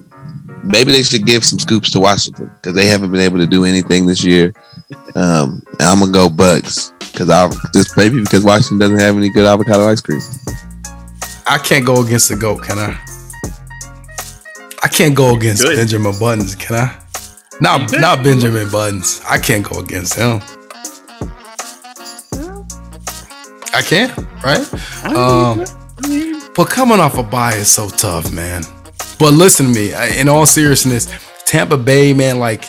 maybe 0.64 0.90
they 0.90 1.04
should 1.04 1.24
give 1.24 1.44
some 1.44 1.60
scoops 1.60 1.92
to 1.92 2.00
Washington 2.00 2.50
because 2.56 2.74
they 2.74 2.86
haven't 2.86 3.12
been 3.12 3.20
able 3.20 3.38
to 3.38 3.46
do 3.46 3.64
anything 3.64 4.04
this 4.04 4.24
year. 4.24 4.52
Um, 5.14 5.62
and 5.78 5.82
I'm 5.82 6.00
gonna 6.00 6.10
go 6.10 6.28
Bucks 6.28 6.92
because 6.98 7.30
I 7.30 7.48
just 7.72 7.96
maybe 7.96 8.20
because 8.20 8.42
Washington 8.44 8.78
doesn't 8.78 8.98
have 8.98 9.16
any 9.16 9.30
good 9.30 9.46
avocado 9.46 9.88
ice 9.88 10.00
cream. 10.00 10.20
I 11.46 11.58
can't 11.58 11.86
go 11.86 12.04
against 12.04 12.30
the 12.30 12.36
GOAT, 12.36 12.64
can 12.64 12.80
I? 12.80 13.00
I 14.82 14.88
can't 14.88 15.14
go 15.14 15.36
against 15.36 15.62
Good. 15.62 15.76
Benjamin 15.76 16.18
Buttons, 16.18 16.56
can 16.56 16.74
I? 16.74 16.98
Not, 17.60 17.92
not 17.92 18.24
Benjamin 18.24 18.68
Buttons. 18.70 19.20
I 19.28 19.38
can't 19.38 19.64
go 19.64 19.78
against 19.78 20.14
him. 20.14 20.40
I 23.72 23.82
can't, 23.82 24.16
right? 24.44 24.66
Um, 25.04 25.64
but 26.54 26.68
coming 26.68 26.98
off 27.00 27.18
a 27.18 27.22
bye 27.22 27.54
is 27.54 27.68
so 27.70 27.88
tough, 27.88 28.32
man. 28.32 28.62
But 29.18 29.34
listen 29.34 29.66
to 29.66 29.72
me. 29.72 29.92
In 30.18 30.28
all 30.28 30.46
seriousness, 30.46 31.08
Tampa 31.46 31.76
Bay, 31.76 32.12
man, 32.12 32.38
like 32.38 32.64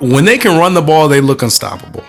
when 0.00 0.24
they 0.24 0.38
can 0.38 0.58
run 0.58 0.74
the 0.74 0.82
ball, 0.82 1.08
they 1.08 1.20
look 1.20 1.42
unstoppable. 1.42 2.04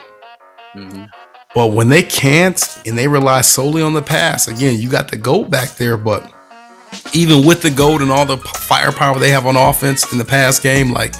Mhm. 0.75 1.09
But 1.53 1.67
when 1.67 1.89
they 1.89 2.01
can't 2.01 2.59
and 2.85 2.97
they 2.97 3.07
rely 3.07 3.41
solely 3.41 3.81
on 3.83 3.93
the 3.93 4.01
pass, 4.01 4.47
again, 4.47 4.79
you 4.79 4.89
got 4.89 5.11
the 5.11 5.17
GOAT 5.17 5.49
back 5.51 5.75
there, 5.75 5.97
but 5.97 6.31
even 7.13 7.45
with 7.45 7.61
the 7.61 7.69
GOAT 7.69 8.01
and 8.01 8.11
all 8.11 8.25
the 8.25 8.37
firepower 8.37 9.19
they 9.19 9.29
have 9.29 9.45
on 9.45 9.55
offense 9.55 10.11
in 10.11 10.17
the 10.17 10.25
pass 10.25 10.59
game, 10.59 10.91
like 10.91 11.13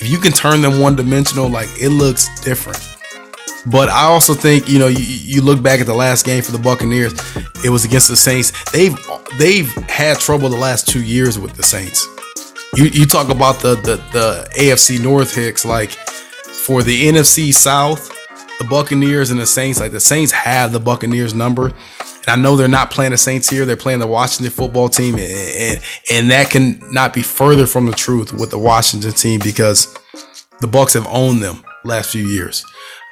if 0.00 0.08
you 0.10 0.18
can 0.18 0.32
turn 0.32 0.60
them 0.60 0.80
one 0.80 0.96
dimensional, 0.96 1.48
like 1.48 1.68
it 1.80 1.88
looks 1.90 2.28
different. 2.42 2.78
But 3.66 3.88
I 3.90 4.04
also 4.04 4.34
think, 4.34 4.68
you 4.68 4.78
know, 4.78 4.88
you, 4.88 5.04
you 5.04 5.42
look 5.42 5.62
back 5.62 5.80
at 5.80 5.86
the 5.86 5.94
last 5.94 6.24
game 6.24 6.42
for 6.42 6.52
the 6.52 6.58
Buccaneers, 6.58 7.12
it 7.64 7.70
was 7.70 7.84
against 7.84 8.08
the 8.08 8.16
Saints. 8.16 8.52
They've 8.72 8.96
they've 9.38 9.70
had 9.88 10.18
trouble 10.18 10.48
the 10.48 10.56
last 10.56 10.88
two 10.88 11.02
years 11.02 11.38
with 11.38 11.54
the 11.54 11.62
Saints. 11.62 12.06
You 12.74 12.84
you 12.86 13.04
talk 13.04 13.28
about 13.28 13.60
the 13.60 13.74
the, 13.74 13.96
the 14.12 14.48
AFC 14.56 15.02
North 15.02 15.34
Hicks, 15.34 15.64
like 15.64 15.90
for 15.90 16.82
the 16.82 17.08
NFC 17.08 17.52
South, 17.52 18.08
the 18.58 18.64
Buccaneers 18.64 19.30
and 19.30 19.40
the 19.40 19.46
Saints, 19.46 19.78
like 19.78 19.92
the 19.92 20.00
Saints 20.00 20.32
have 20.32 20.72
the 20.72 20.80
Buccaneers 20.80 21.34
number. 21.34 21.66
And 21.66 22.28
I 22.28 22.36
know 22.36 22.56
they're 22.56 22.68
not 22.68 22.90
playing 22.90 23.12
the 23.12 23.18
Saints 23.18 23.48
here; 23.50 23.66
they're 23.66 23.76
playing 23.76 24.00
the 24.00 24.06
Washington 24.06 24.52
football 24.52 24.88
team, 24.88 25.16
and 25.16 25.24
and, 25.24 25.82
and 26.10 26.30
that 26.30 26.50
can 26.50 26.80
not 26.92 27.12
be 27.12 27.22
further 27.22 27.66
from 27.66 27.86
the 27.86 27.92
truth 27.92 28.32
with 28.32 28.50
the 28.50 28.58
Washington 28.58 29.12
team 29.12 29.40
because 29.42 29.94
the 30.60 30.66
Bucks 30.66 30.94
have 30.94 31.06
owned 31.08 31.42
them 31.42 31.62
last 31.84 32.10
few 32.10 32.26
years. 32.26 32.64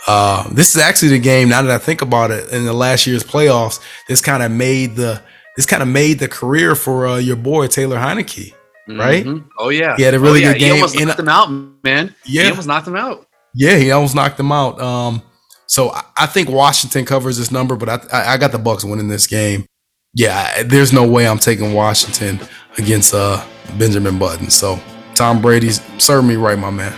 Uh, 0.09 0.49
this 0.53 0.75
is 0.75 0.81
actually 0.83 1.11
the 1.11 1.18
game. 1.18 1.49
Now 1.51 1.61
that 1.62 1.71
I 1.71 1.79
think 1.79 2.01
about 2.03 2.31
it, 2.31 2.51
in 2.51 2.64
the 2.64 2.73
last 2.73 3.07
year's 3.07 3.23
playoffs, 3.23 3.79
this 4.09 4.21
kind 4.21 4.42
of 4.42 4.51
made 4.51 4.97
the 4.97 5.23
this 5.57 5.66
kind 5.66 5.83
of 5.83 5.88
made 5.88 6.18
the 6.18 6.29
career 6.29 6.75
for 6.75 7.07
uh, 7.07 7.16
your 7.18 7.37
boy 7.37 7.66
Taylor 7.66 7.97
Heinicke, 7.99 8.55
right? 8.88 9.25
Mhm. 9.25 9.47
Oh 9.59 9.68
yeah. 9.68 9.97
He 9.97 10.03
had 10.05 10.14
a 10.14 10.18
really 10.21 10.44
oh, 10.44 10.49
yeah. 10.49 10.53
good 10.55 10.61
He 10.62 10.66
game 10.66 10.75
almost 10.77 10.99
in- 11.01 11.09
knocked 11.09 11.21
him 11.21 11.29
out, 11.29 11.51
man. 11.85 12.14
Yeah. 12.25 12.44
He 12.44 12.49
almost 12.51 12.68
knocked 12.68 12.87
him 12.88 12.97
out. 12.97 13.27
Yeah, 13.55 13.77
he 13.77 13.90
almost 13.90 14.14
knocked 14.14 14.38
him 14.40 14.51
out. 14.53 14.81
Um, 14.81 15.21
so 15.66 15.90
I, 15.90 16.03
I 16.16 16.27
think 16.27 16.49
Washington 16.49 17.05
covers 17.05 17.37
this 17.38 17.51
number, 17.51 17.77
but 17.77 17.88
I, 17.88 18.01
I 18.12 18.33
I 18.35 18.37
got 18.38 18.53
the 18.53 18.59
Bucs 18.59 18.88
winning 18.88 19.09
this 19.09 19.27
game. 19.27 19.66
Yeah, 20.14 20.55
I- 20.57 20.62
there's 20.62 20.92
no 20.92 21.07
way 21.07 21.27
I'm 21.29 21.38
taking 21.38 21.75
Washington 21.75 22.40
against 22.79 23.12
uh 23.12 23.44
Benjamin 23.79 24.18
Button. 24.18 24.49
So 24.49 24.81
Tom 25.14 25.42
Brady's 25.42 25.83
serve 25.99 26.25
me 26.25 26.37
right, 26.37 26.59
my 26.59 26.71
man. 26.71 26.94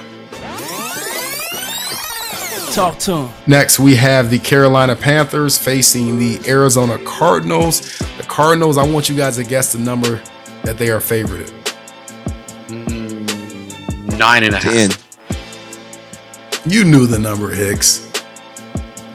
Talk 2.73 2.99
to 3.01 3.13
him. 3.17 3.31
Next, 3.47 3.79
we 3.81 3.97
have 3.97 4.31
the 4.31 4.39
Carolina 4.39 4.95
Panthers 4.95 5.59
facing 5.59 6.19
the 6.19 6.41
Arizona 6.49 6.99
Cardinals. 7.05 7.99
The 8.17 8.23
Cardinals, 8.29 8.79
I 8.79 8.85
want 8.87 9.09
you 9.09 9.17
guys 9.17 9.37
to 9.37 9.45
guess 9.45 9.73
the 9.73 9.79
number 9.81 10.23
that 10.63 10.79
they 10.79 10.91
are 10.91 11.01
favored. 11.01 11.51
Mm, 12.69 14.17
Nine 14.19 14.45
and 14.45 14.55
a 14.55 14.59
half. 14.59 14.73
Ten. 14.73 14.91
You 16.67 16.85
knew 16.85 17.07
the 17.07 17.19
number, 17.19 17.51
Hicks. 17.51 18.07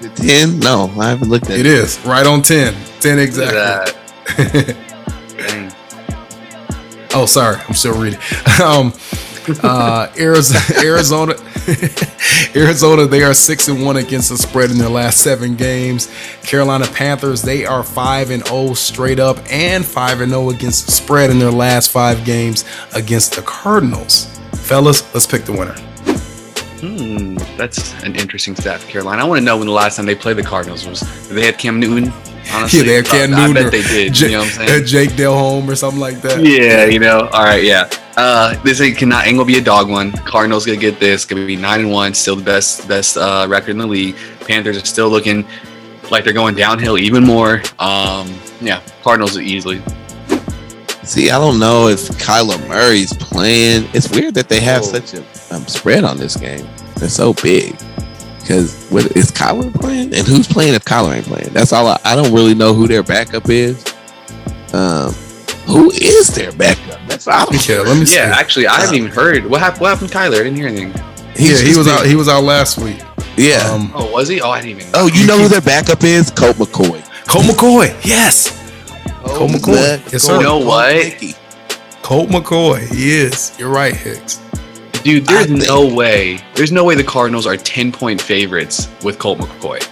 The 0.02 0.10
Ten? 0.16 0.60
No, 0.60 0.92
I 1.00 1.10
haven't 1.10 1.30
looked 1.30 1.46
at 1.46 1.52
it. 1.52 1.60
It 1.62 1.66
is 1.66 2.04
right 2.06 2.26
on 2.26 2.42
10. 2.42 2.74
10 3.00 3.18
Look 3.18 3.26
exactly. 3.28 3.58
at 3.58 3.96
that. 4.36 4.76
Dang. 5.38 5.72
Oh, 7.14 7.26
sorry, 7.26 7.58
I'm 7.68 7.74
still 7.76 7.98
reading. 8.00 8.20
Um, 8.64 8.94
uh, 9.62 10.08
Arizona, 10.20 10.62
Arizona, 10.84 11.34
Arizona. 12.56 13.06
They 13.06 13.24
are 13.24 13.34
six 13.34 13.68
and 13.68 13.84
one 13.84 13.98
against 13.98 14.30
the 14.30 14.38
spread 14.38 14.72
in 14.72 14.78
their 14.78 14.90
last 14.90 15.22
seven 15.22 15.56
games. 15.56 16.10
Carolina 16.44 16.86
Panthers. 16.88 17.42
They 17.42 17.66
are 17.66 17.84
five 17.84 18.32
and 18.32 18.46
zero 18.46 18.74
straight 18.74 19.20
up, 19.20 19.38
and 19.50 19.86
five 19.86 20.22
and 20.22 20.32
zero 20.32 20.50
against 20.50 20.86
the 20.86 20.92
spread 20.92 21.30
in 21.30 21.40
their 21.40 21.52
last 21.52 21.92
five 21.92 22.26
games 22.26 22.66
against 22.94 23.36
the 23.36 23.42
Cardinals. 23.42 24.26
Fellas, 24.54 25.14
let's 25.14 25.28
pick 25.28 25.46
the 25.46 25.52
winner. 25.52 25.76
Hmm, 26.80 27.36
that's 27.58 27.94
an 28.04 28.16
interesting 28.16 28.56
stat 28.56 28.82
Carolina. 28.82 29.22
I 29.22 29.26
want 29.26 29.40
to 29.40 29.46
know 29.46 29.58
when 29.58 29.68
the 29.68 29.74
last 29.74 29.96
time 29.96 30.06
they 30.06 30.16
played 30.16 30.38
the 30.38 30.44
Cardinals 30.44 30.86
was. 30.88 31.02
They 31.30 31.46
had 31.46 31.58
Cam 31.58 31.80
Newton? 31.80 32.12
Honestly, 32.56 32.80
yeah, 32.80 32.86
they 32.86 32.94
have 32.96 33.06
Cam 33.06 33.34
I, 33.34 33.46
I 33.46 33.54
bet 33.54 33.66
or 33.66 33.70
they 33.70 33.82
did. 33.84 34.14
J- 34.14 34.26
you 34.28 34.32
know 34.34 34.40
what 34.40 34.60
I'm 34.60 34.68
saying? 34.68 34.86
Jake 34.86 35.16
Delhomme 35.16 35.70
or 35.70 35.76
something 35.76 36.00
like 36.00 36.22
that. 36.22 36.44
Yeah, 36.44 36.86
you 36.86 37.00
know. 37.00 37.28
All 37.34 37.44
right, 37.44 37.64
yeah. 37.64 37.90
Uh, 38.18 38.56
this 38.64 38.80
ain't 38.82 38.98
cannot 38.98 39.28
ain't 39.28 39.36
gonna 39.38 39.46
be 39.46 39.58
a 39.58 39.62
dog 39.62 39.90
one. 39.90 40.12
Cardinals 40.12 40.66
gonna 40.66 40.78
get 40.78 41.00
this. 41.00 41.26
Gonna 41.26 41.46
be 41.46 41.56
nine 41.56 41.82
and 41.82 41.92
one, 41.92 42.14
still 42.14 42.36
the 42.36 42.44
best 42.44 42.88
best 42.88 43.18
uh, 43.18 43.46
record 43.50 43.72
in 43.72 43.78
the 43.78 43.88
league. 43.88 44.16
Panthers 44.42 44.78
are 44.78 44.86
still 44.86 45.10
looking 45.10 45.46
like 46.12 46.24
they're 46.24 46.34
going 46.34 46.56
downhill 46.56 46.98
even 46.98 47.24
more. 47.24 47.62
Um, 47.80 48.34
yeah, 48.62 48.82
Cardinals 49.04 49.38
are 49.38 49.42
easily. 49.42 49.82
See, 51.04 51.30
I 51.30 51.38
don't 51.38 51.60
know 51.60 51.88
if 51.88 52.00
Kyler 52.18 52.58
Murray's 52.68 53.14
playing. 53.14 53.88
It's 53.94 54.10
weird 54.10 54.34
that 54.36 54.50
they 54.50 54.60
have 54.62 54.82
Oh. 54.82 54.86
such 54.86 55.14
a 55.14 55.20
um, 55.56 55.68
spread 55.68 56.04
on 56.04 56.18
this 56.18 56.36
game. 56.36 56.68
They're 56.96 57.10
so 57.10 57.34
big. 57.34 57.76
Because 58.46 58.86
what 58.92 59.18
is 59.18 59.32
Kyler 59.32 59.74
playing? 59.74 60.14
And 60.14 60.28
who's 60.28 60.48
playing 60.48 60.76
if 60.76 60.86
Kyler 60.86 61.16
ain't 61.16 61.26
playing? 61.26 61.50
That's 61.52 61.74
all. 61.74 61.88
I, 61.88 62.00
I 62.06 62.16
don't 62.16 62.32
really 62.32 62.54
know 62.54 62.76
who 62.76 62.88
their 62.88 63.02
backup 63.02 63.50
is. 63.50 63.84
Um, 64.72 65.12
who 65.66 65.90
is 65.90 66.28
their 66.28 66.52
backup? 66.52 67.00
That's 67.08 67.28
all. 67.28 67.34
I 67.34 67.46
don't 67.46 67.68
Yeah, 67.68 67.78
let 67.80 67.98
me 67.98 68.06
see. 68.06 68.18
Yeah, 68.18 68.36
actually, 68.38 68.68
I 68.68 68.80
haven't 68.82 68.98
even 68.98 69.10
heard 69.10 69.48
what 69.48 69.62
happened. 69.62 69.82
What 69.82 69.90
happened, 69.90 70.12
to 70.12 70.16
Kyler? 70.18 70.36
I 70.42 70.44
didn't 70.44 70.58
hear 70.58 70.68
anything. 70.68 70.94
yeah, 71.38 71.58
he 71.58 71.76
was 71.76 71.88
been- 71.88 71.96
out. 71.98 72.06
He 72.06 72.16
was 72.16 72.30
out 72.30 72.44
last 72.44 72.78
week. 72.78 73.02
Yeah. 73.36 73.68
Um, 73.68 73.92
Oh, 73.96 74.12
was 74.12 74.28
he? 74.28 74.40
Oh, 74.42 74.52
I 74.52 74.62
didn't 74.62 74.82
even. 74.82 74.92
oh, 74.94 75.08
you 75.12 75.26
know 75.26 75.40
who 75.40 75.48
their 75.48 75.60
backup 75.62 76.04
is? 76.04 76.30
Colt 76.30 76.58
McCoy. 76.58 77.04
Colt 77.28 77.46
McCoy. 77.46 77.88
Yes, 78.06 78.52
Colt 79.24 79.50
McCoy. 79.50 79.98
Colt 79.98 80.14
Yes, 80.14 80.22
sir. 80.22 80.38
You 80.38 80.44
know 80.44 80.60
what? 80.60 80.96
McCoy. 80.96 82.02
Colt 82.04 82.30
McCoy. 82.30 82.88
He 82.94 83.10
is. 83.16 83.56
You're 83.58 83.72
right, 83.72 83.96
Hicks. 83.96 84.40
Dude, 85.06 85.26
there's 85.28 85.46
think- 85.46 85.68
no 85.68 85.86
way. 85.94 86.40
There's 86.56 86.72
no 86.72 86.84
way 86.84 86.96
the 86.96 87.04
Cardinals 87.04 87.46
are 87.46 87.56
ten 87.56 87.92
point 87.92 88.20
favorites 88.22 88.90
with 89.04 89.20
Colt 89.20 89.38
McCoy. 89.38 89.88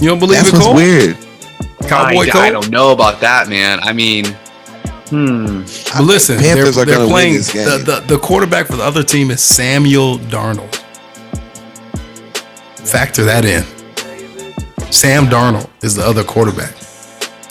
You 0.00 0.08
don't 0.08 0.20
believe 0.20 0.36
That's 0.38 0.48
it, 0.50 0.52
what's 0.54 0.64
Colt? 0.66 0.76
weird. 0.76 1.16
Cowboy 1.88 2.20
I, 2.22 2.28
Colt. 2.30 2.44
I 2.44 2.50
don't 2.50 2.70
know 2.70 2.92
about 2.92 3.20
that, 3.20 3.48
man. 3.48 3.80
I 3.80 3.92
mean, 3.92 4.24
hmm. 5.10 5.62
But 5.92 6.04
listen, 6.04 6.38
Panthers 6.38 6.76
they're, 6.76 6.82
are 6.84 6.86
they're 6.86 6.94
gonna 6.94 7.06
win 7.06 7.12
playing. 7.12 7.34
this 7.34 7.52
game. 7.52 7.66
The, 7.66 7.78
the, 7.78 8.14
the 8.14 8.18
quarterback 8.18 8.68
for 8.68 8.76
the 8.76 8.84
other 8.84 9.02
team 9.02 9.32
is 9.32 9.40
Samuel 9.42 10.18
Darnold. 10.18 10.72
Factor 12.76 13.24
that 13.24 13.44
in. 13.44 13.64
Sam 14.92 15.26
Darnold 15.26 15.68
is 15.82 15.96
the 15.96 16.04
other 16.06 16.22
quarterback. 16.22 16.74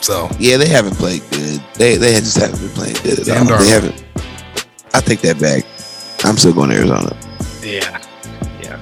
So 0.02 0.30
Yeah, 0.40 0.58
they 0.58 0.68
haven't 0.68 0.96
played 0.96 1.22
good. 1.32 1.62
They 1.76 1.98
they 1.98 2.14
just 2.20 2.38
haven't 2.38 2.60
been 2.60 2.70
playing 2.70 2.96
good 3.04 3.20
at 3.20 3.26
Sam 3.26 3.48
all. 3.48 3.54
Darnold. 3.54 3.60
They 3.60 3.70
haven't. 3.70 4.06
I 4.94 5.02
take 5.02 5.20
that 5.22 5.40
back. 5.40 5.64
I'm 6.32 6.38
still 6.38 6.54
going 6.54 6.70
to 6.70 6.78
Arizona. 6.78 7.14
Yeah. 7.62 8.02
Yeah. 8.64 8.82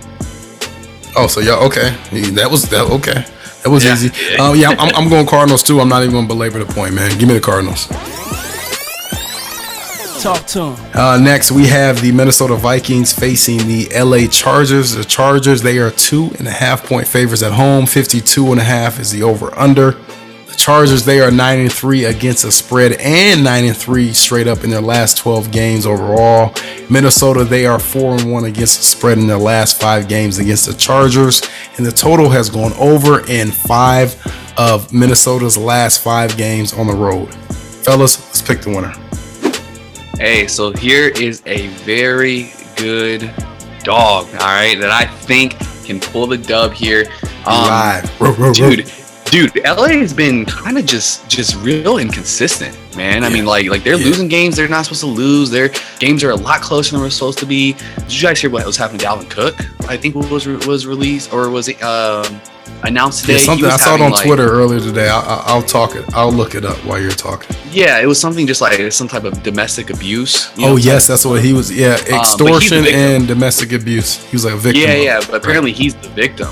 Oh, 1.16 1.26
so 1.26 1.40
y'all 1.40 1.66
okay? 1.66 1.90
That 2.34 2.48
was 2.52 2.70
that 2.70 2.84
okay. 2.92 3.26
That 3.64 3.70
was 3.72 3.84
Yeah. 3.84 3.94
easy. 3.94 4.10
Um, 4.38 4.56
yeah, 4.56 4.70
I'm, 4.78 4.94
I'm 4.96 5.10
going 5.10 5.26
Cardinals 5.26 5.64
too. 5.64 5.80
I'm 5.80 5.90
not 5.90 6.04
even 6.04 6.12
going 6.14 6.28
to 6.28 6.34
belabor 6.34 6.60
the 6.64 6.72
point, 6.72 6.94
man. 6.94 7.10
Give 7.18 7.28
me 7.28 7.34
the 7.34 7.42
Cardinals. 7.42 7.88
Talk 10.22 10.46
to 10.48 10.74
him. 10.76 10.96
Uh, 10.96 11.18
next, 11.18 11.52
we 11.52 11.66
have 11.68 12.02
the 12.02 12.12
Minnesota 12.12 12.56
Vikings 12.56 13.14
facing 13.18 13.58
the 13.68 13.88
LA 13.98 14.28
Chargers. 14.30 14.92
The 14.92 15.04
Chargers, 15.06 15.64
they 15.64 15.80
are 15.80 15.90
two 15.90 16.30
and 16.38 16.48
a 16.48 16.52
half 16.52 16.86
point 16.86 17.08
favorites 17.08 17.42
at 17.42 17.54
home. 17.54 17.88
52 17.88 18.52
and 18.52 18.62
a 18.62 18.64
half 18.64 19.00
is 19.00 19.10
the 19.12 19.24
over 19.24 19.58
under. 19.58 19.96
The 20.50 20.56
Chargers, 20.56 21.06
they 21.06 21.22
are 21.22 21.30
nine 21.30 21.60
and 21.60 21.72
three 21.72 22.06
against 22.06 22.42
the 22.42 22.52
spread 22.52 22.94
and 22.94 23.44
nine 23.44 23.66
and 23.66 23.78
three 23.78 24.14
straight 24.14 24.48
up 24.48 24.64
in 24.64 24.72
their 24.72 24.82
last 24.82 25.18
12 25.18 25.52
games 25.52 25.86
overall. 25.86 26.56
Minnesota, 26.90 27.44
they 27.44 27.68
are 27.68 27.78
four 27.78 28.16
and 28.16 28.32
one 28.32 28.46
against 28.46 28.80
the 28.80 28.84
spread 28.84 29.20
in 29.20 29.28
their 29.28 29.38
last 29.38 29.80
five 29.80 30.08
games 30.08 30.40
against 30.40 30.66
the 30.66 30.74
Chargers. 30.74 31.44
And 31.78 31.86
the 31.86 31.92
total 31.92 32.30
has 32.30 32.50
gone 32.50 32.74
over 32.80 33.24
in 33.30 33.52
five 33.52 34.20
of 34.58 34.92
Minnesota's 34.92 35.56
last 35.56 36.02
five 36.02 36.36
games 36.36 36.74
on 36.74 36.88
the 36.88 36.96
road. 36.96 37.32
Fellas, 37.86 38.20
let's 38.26 38.42
pick 38.42 38.62
the 38.62 38.72
winner. 38.72 38.94
Hey, 40.18 40.48
so 40.48 40.72
here 40.72 41.10
is 41.10 41.44
a 41.46 41.68
very 41.68 42.54
good 42.76 43.32
dog, 43.84 44.26
all 44.34 44.48
right, 44.48 44.80
that 44.80 44.90
I 44.90 45.06
think 45.06 45.60
can 45.86 46.00
pull 46.00 46.26
the 46.26 46.40
dub 46.40 46.74
here. 46.74 47.06
Um, 47.46 47.68
Live. 47.68 48.56
Dude 48.56 48.92
dude 49.32 49.56
la 49.63 49.88
has 49.88 50.13
been 50.13 50.46
kind 50.46 50.78
of 50.78 50.86
just 50.86 51.28
just 51.30 51.56
real 51.58 51.98
inconsistent 52.00 52.76
man 52.96 53.24
i 53.24 53.30
mean 53.30 53.46
like 53.46 53.68
like 53.68 53.84
they're 53.84 53.96
Yeah. 53.98 54.06
losing 54.06 54.28
games 54.28 54.56
they're 54.56 54.68
not 54.68 54.86
supposed 54.86 55.02
to 55.02 55.08
lose 55.08 55.50
their 55.52 55.70
games 56.00 56.24
are 56.24 56.32
a 56.32 56.36
lot 56.36 56.62
closer 56.62 56.92
than 56.94 57.02
they're 57.02 57.12
supposed 57.12 57.38
to 57.39 57.46
be 57.46 57.74
did 57.74 58.12
you 58.13 58.22
guys 58.22 58.39
hear 58.42 58.50
what 58.50 58.65
was 58.65 58.76
happening 58.78 59.00
to 59.00 59.06
Dalvin 59.06 59.30
cook 59.30 59.56
i 59.89 59.96
think 59.98 60.15
was 60.15 60.48
was 60.65 60.88
released 60.88 61.32
or 61.32 61.50
was 61.50 61.68
it 61.68 61.82
um 61.84 62.42
announced 62.84 63.22
today 63.22 63.34
Yeah, 63.34 63.39
something 63.39 63.65
I 63.70 63.78
saw 63.78 63.96
it 63.96 64.02
on 64.02 64.12
like- 64.12 64.26
Twitter 64.26 64.48
earlier 64.50 64.80
today. 64.80 65.10
I, 65.10 65.20
I, 65.20 65.44
I'll 65.48 65.62
talk 65.63 65.96
it. 65.96 66.06
I'll 66.13 66.32
look 66.32 66.54
it 66.56 66.63
up 66.63 66.78
while 66.86 67.02
you're 67.02 67.12
talking. 67.12 67.54
yeah 67.72 68.00
it 68.00 68.06
was 68.06 68.20
something 68.22 68.48
just 68.48 68.62
like 68.62 68.92
some 68.94 69.08
type 69.08 69.26
of 69.26 69.44
domestic 69.44 69.89
abuse 69.89 70.50
you 70.56 70.65
know, 70.65 70.74
oh 70.74 70.76
yes, 70.78 71.06
that's 71.08 71.26
what 71.26 71.44
he 71.44 71.52
was. 71.52 71.70
Yeah, 71.76 71.98
the 71.98 72.15
extortion 72.15 72.84
victim. 72.84 73.00
and 73.00 73.28
domestic 73.28 73.74
abuse. 73.74 74.24
He 74.30 74.36
was 74.36 74.46
like 74.46 74.54
a 74.54 74.58
victim. 74.58 74.84
yeah 74.84 74.94
yeah 74.96 75.20
but 75.20 75.36
apparently 75.44 75.74
he's 75.74 75.94
the 75.96 76.10
victim 76.10 76.50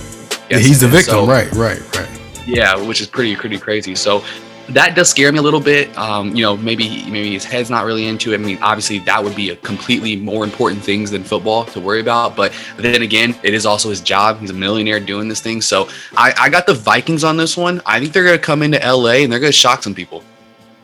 Yeah, 0.50 0.58
he's 0.58 0.82
the 0.82 0.88
victim. 0.90 1.14
so- 1.14 1.28
right, 1.28 1.50
right, 1.54 1.80
right. 1.96 2.10
Yeah, 2.48 2.76
which 2.76 3.02
is 3.02 3.08
pretty 3.08 3.36
pretty 3.36 3.60
crazy. 3.60 3.94
So 3.94 4.24
that 4.70 4.96
does 4.96 5.10
scare 5.10 5.32
me 5.32 5.40
a 5.40 5.42
little 5.42 5.60
bit. 5.60 5.96
Um, 5.98 6.36
you 6.36 6.44
know, 6.44 6.58
maybe 6.58 7.04
maybe 7.10 7.34
his 7.34 7.46
head's 7.46 7.70
not 7.70 7.86
really 7.86 8.08
into 8.08 8.34
it. 8.34 8.36
I 8.36 8.44
mean, 8.44 8.58
obviously 8.62 9.00
that 9.00 9.24
would 9.24 9.36
be 9.36 9.52
a 9.52 9.56
completely 9.58 10.16
more 10.16 10.44
important 10.44 10.82
things 10.82 11.12
than 11.12 11.24
football 11.24 11.66
to 11.66 11.80
worry 11.80 12.02
about. 12.02 12.36
But 12.36 12.54
then 12.78 13.02
again, 13.02 13.36
it 13.44 13.54
is 13.54 13.66
also 13.66 13.90
his 13.90 14.02
job. 14.02 14.40
He's 14.40 14.50
a 14.50 14.54
millionaire 14.54 15.00
doing 15.00 15.28
this 15.28 15.42
thing. 15.42 15.62
So 15.62 15.90
I, 16.16 16.34
I 16.38 16.50
got 16.50 16.66
the 16.66 16.74
Vikings 16.74 17.24
on 17.24 17.38
this 17.38 17.56
one. 17.56 17.82
I 17.86 18.00
think 18.00 18.14
they're 18.14 18.26
gonna 18.26 18.40
come 18.40 18.62
into 18.62 18.80
LA 18.80 19.24
and 19.24 19.32
they're 19.32 19.40
gonna 19.40 19.52
shock 19.52 19.84
some 19.84 19.96
people. 19.96 20.24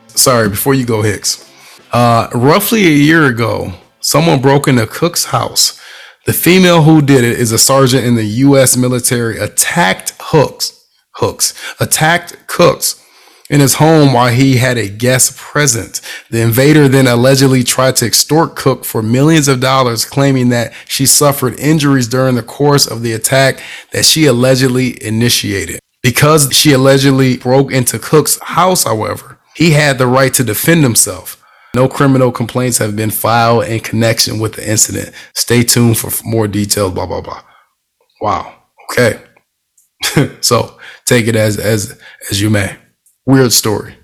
Sorry, 0.08 0.48
before 0.48 0.74
you 0.74 0.86
go, 0.86 1.02
Hicks. 1.02 1.50
Uh, 1.92 2.28
roughly 2.34 2.86
a 2.86 2.90
year 2.90 3.26
ago, 3.26 3.72
someone 4.00 4.40
broke 4.40 4.66
into 4.68 4.86
Cook's 4.86 5.26
house. 5.26 5.80
The 6.24 6.32
female 6.32 6.82
who 6.82 7.02
did 7.02 7.22
it 7.22 7.38
is 7.38 7.52
a 7.52 7.58
sergeant 7.58 8.06
in 8.06 8.14
the 8.14 8.24
U.S. 8.24 8.76
military. 8.76 9.38
Attacked 9.38 10.14
Hooks, 10.20 10.83
Hooks 11.24 11.54
attacked 11.80 12.46
Cooks 12.46 13.02
in 13.48 13.60
his 13.60 13.74
home 13.74 14.12
while 14.12 14.32
he 14.32 14.56
had 14.56 14.76
a 14.76 14.88
guest 14.88 15.36
present. 15.36 16.00
The 16.30 16.42
invader 16.42 16.86
then 16.86 17.06
allegedly 17.06 17.62
tried 17.62 17.96
to 17.96 18.06
extort 18.06 18.56
Cook 18.56 18.84
for 18.84 19.02
millions 19.02 19.48
of 19.48 19.60
dollars, 19.60 20.04
claiming 20.04 20.50
that 20.50 20.74
she 20.86 21.06
suffered 21.06 21.58
injuries 21.58 22.08
during 22.08 22.34
the 22.34 22.42
course 22.42 22.86
of 22.86 23.02
the 23.02 23.12
attack 23.12 23.62
that 23.92 24.04
she 24.04 24.26
allegedly 24.26 25.02
initiated. 25.02 25.80
Because 26.02 26.52
she 26.52 26.72
allegedly 26.72 27.38
broke 27.38 27.72
into 27.72 27.98
Cook's 27.98 28.38
house, 28.40 28.84
however, 28.84 29.38
he 29.56 29.70
had 29.70 29.96
the 29.96 30.06
right 30.06 30.34
to 30.34 30.44
defend 30.44 30.82
himself. 30.82 31.42
No 31.74 31.88
criminal 31.88 32.30
complaints 32.30 32.78
have 32.78 32.94
been 32.94 33.10
filed 33.10 33.64
in 33.64 33.80
connection 33.80 34.38
with 34.38 34.54
the 34.54 34.70
incident. 34.70 35.14
Stay 35.34 35.62
tuned 35.64 35.98
for 35.98 36.10
more 36.24 36.46
details. 36.46 36.92
Blah 36.92 37.06
blah 37.06 37.20
blah. 37.20 37.42
Wow. 38.20 38.54
Okay. 38.90 39.20
so 40.40 40.78
take 41.04 41.26
it 41.26 41.36
as 41.36 41.58
as 41.58 41.98
as 42.30 42.40
you 42.40 42.50
may. 42.50 42.76
Weird 43.26 43.52
story. 43.52 43.96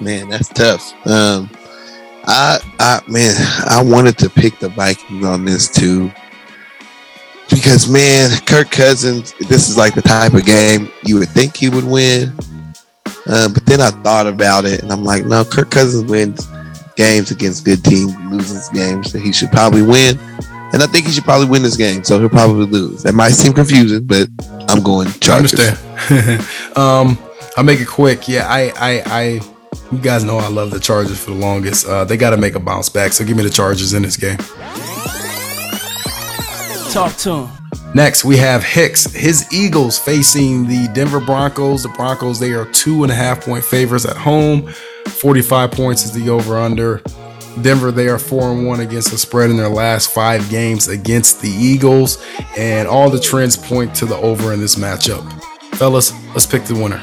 Man, 0.00 0.28
that's 0.28 0.48
tough. 0.48 0.92
Um, 1.06 1.50
I, 2.26 2.58
I, 2.80 3.00
man, 3.08 3.34
I 3.66 3.82
wanted 3.82 4.18
to 4.18 4.28
pick 4.28 4.58
the 4.58 4.68
Vikings 4.68 5.24
on 5.24 5.44
this 5.44 5.68
too, 5.68 6.10
because 7.48 7.88
man, 7.88 8.30
Kirk 8.46 8.70
Cousins. 8.70 9.32
This 9.48 9.68
is 9.68 9.78
like 9.78 9.94
the 9.94 10.02
type 10.02 10.34
of 10.34 10.44
game 10.44 10.90
you 11.04 11.18
would 11.18 11.28
think 11.28 11.56
he 11.56 11.68
would 11.68 11.84
win, 11.84 12.32
uh, 13.26 13.48
but 13.48 13.64
then 13.64 13.80
I 13.80 13.90
thought 13.90 14.26
about 14.26 14.64
it, 14.64 14.82
and 14.82 14.92
I'm 14.92 15.04
like, 15.04 15.24
no, 15.24 15.44
Kirk 15.44 15.70
Cousins 15.70 16.10
wins 16.10 16.46
games 16.96 17.30
against 17.30 17.64
good 17.64 17.84
teams, 17.84 18.14
loses 18.30 18.68
games 18.70 19.12
that 19.12 19.20
he 19.20 19.32
should 19.32 19.52
probably 19.52 19.82
win, 19.82 20.18
and 20.72 20.82
I 20.82 20.86
think 20.86 21.06
he 21.06 21.12
should 21.12 21.24
probably 21.24 21.48
win 21.48 21.62
this 21.62 21.76
game, 21.76 22.04
so 22.04 22.18
he'll 22.18 22.28
probably 22.28 22.66
lose. 22.66 23.02
That 23.02 23.14
might 23.14 23.30
seem 23.30 23.52
confusing, 23.52 24.06
but 24.06 24.28
I'm 24.68 24.82
going 24.82 25.08
Chargers. 25.20 25.58
I 25.58 25.68
understand. 25.68 26.76
um, 26.76 27.18
I'll 27.56 27.64
make 27.64 27.80
it 27.80 27.88
quick. 27.88 28.28
Yeah, 28.28 28.46
I, 28.48 28.72
I, 28.76 29.02
I 29.06 29.40
you 29.92 29.98
guys 29.98 30.24
know 30.24 30.38
I 30.38 30.48
love 30.48 30.70
the 30.70 30.80
Chargers 30.80 31.22
for 31.22 31.30
the 31.30 31.36
longest. 31.36 31.86
Uh, 31.86 32.04
they 32.04 32.16
got 32.16 32.30
to 32.30 32.36
make 32.36 32.54
a 32.54 32.60
bounce 32.60 32.88
back, 32.88 33.12
so 33.12 33.24
give 33.24 33.36
me 33.36 33.42
the 33.42 33.50
Chargers 33.50 33.92
in 33.92 34.02
this 34.02 34.16
game. 34.16 34.38
Talk 36.92 37.16
to 37.18 37.44
him. 37.44 37.66
Next, 37.94 38.24
we 38.24 38.36
have 38.36 38.62
Hicks. 38.62 39.10
His 39.12 39.50
Eagles 39.52 39.98
facing 39.98 40.66
the 40.66 40.88
Denver 40.92 41.20
Broncos. 41.20 41.82
The 41.82 41.88
Broncos, 41.90 42.38
they 42.38 42.52
are 42.52 42.66
two 42.66 43.04
and 43.04 43.12
a 43.12 43.14
half 43.14 43.44
point 43.44 43.64
favorites 43.64 44.04
at 44.04 44.16
home. 44.16 44.68
45 45.06 45.70
points 45.70 46.04
is 46.04 46.12
the 46.12 46.28
over 46.28 46.58
under. 46.58 47.02
Denver, 47.62 47.90
they 47.90 48.08
are 48.08 48.18
four 48.18 48.52
and 48.52 48.66
one 48.66 48.80
against 48.80 49.10
the 49.10 49.18
spread 49.18 49.50
in 49.50 49.56
their 49.56 49.68
last 49.68 50.10
five 50.10 50.48
games 50.50 50.88
against 50.88 51.40
the 51.40 51.48
Eagles, 51.48 52.22
and 52.56 52.86
all 52.86 53.10
the 53.10 53.20
trends 53.20 53.56
point 53.56 53.94
to 53.96 54.06
the 54.06 54.16
over 54.16 54.52
in 54.52 54.60
this 54.60 54.76
matchup. 54.76 55.24
Fellas, 55.74 56.12
let's 56.28 56.46
pick 56.46 56.64
the 56.64 56.74
winner. 56.74 57.02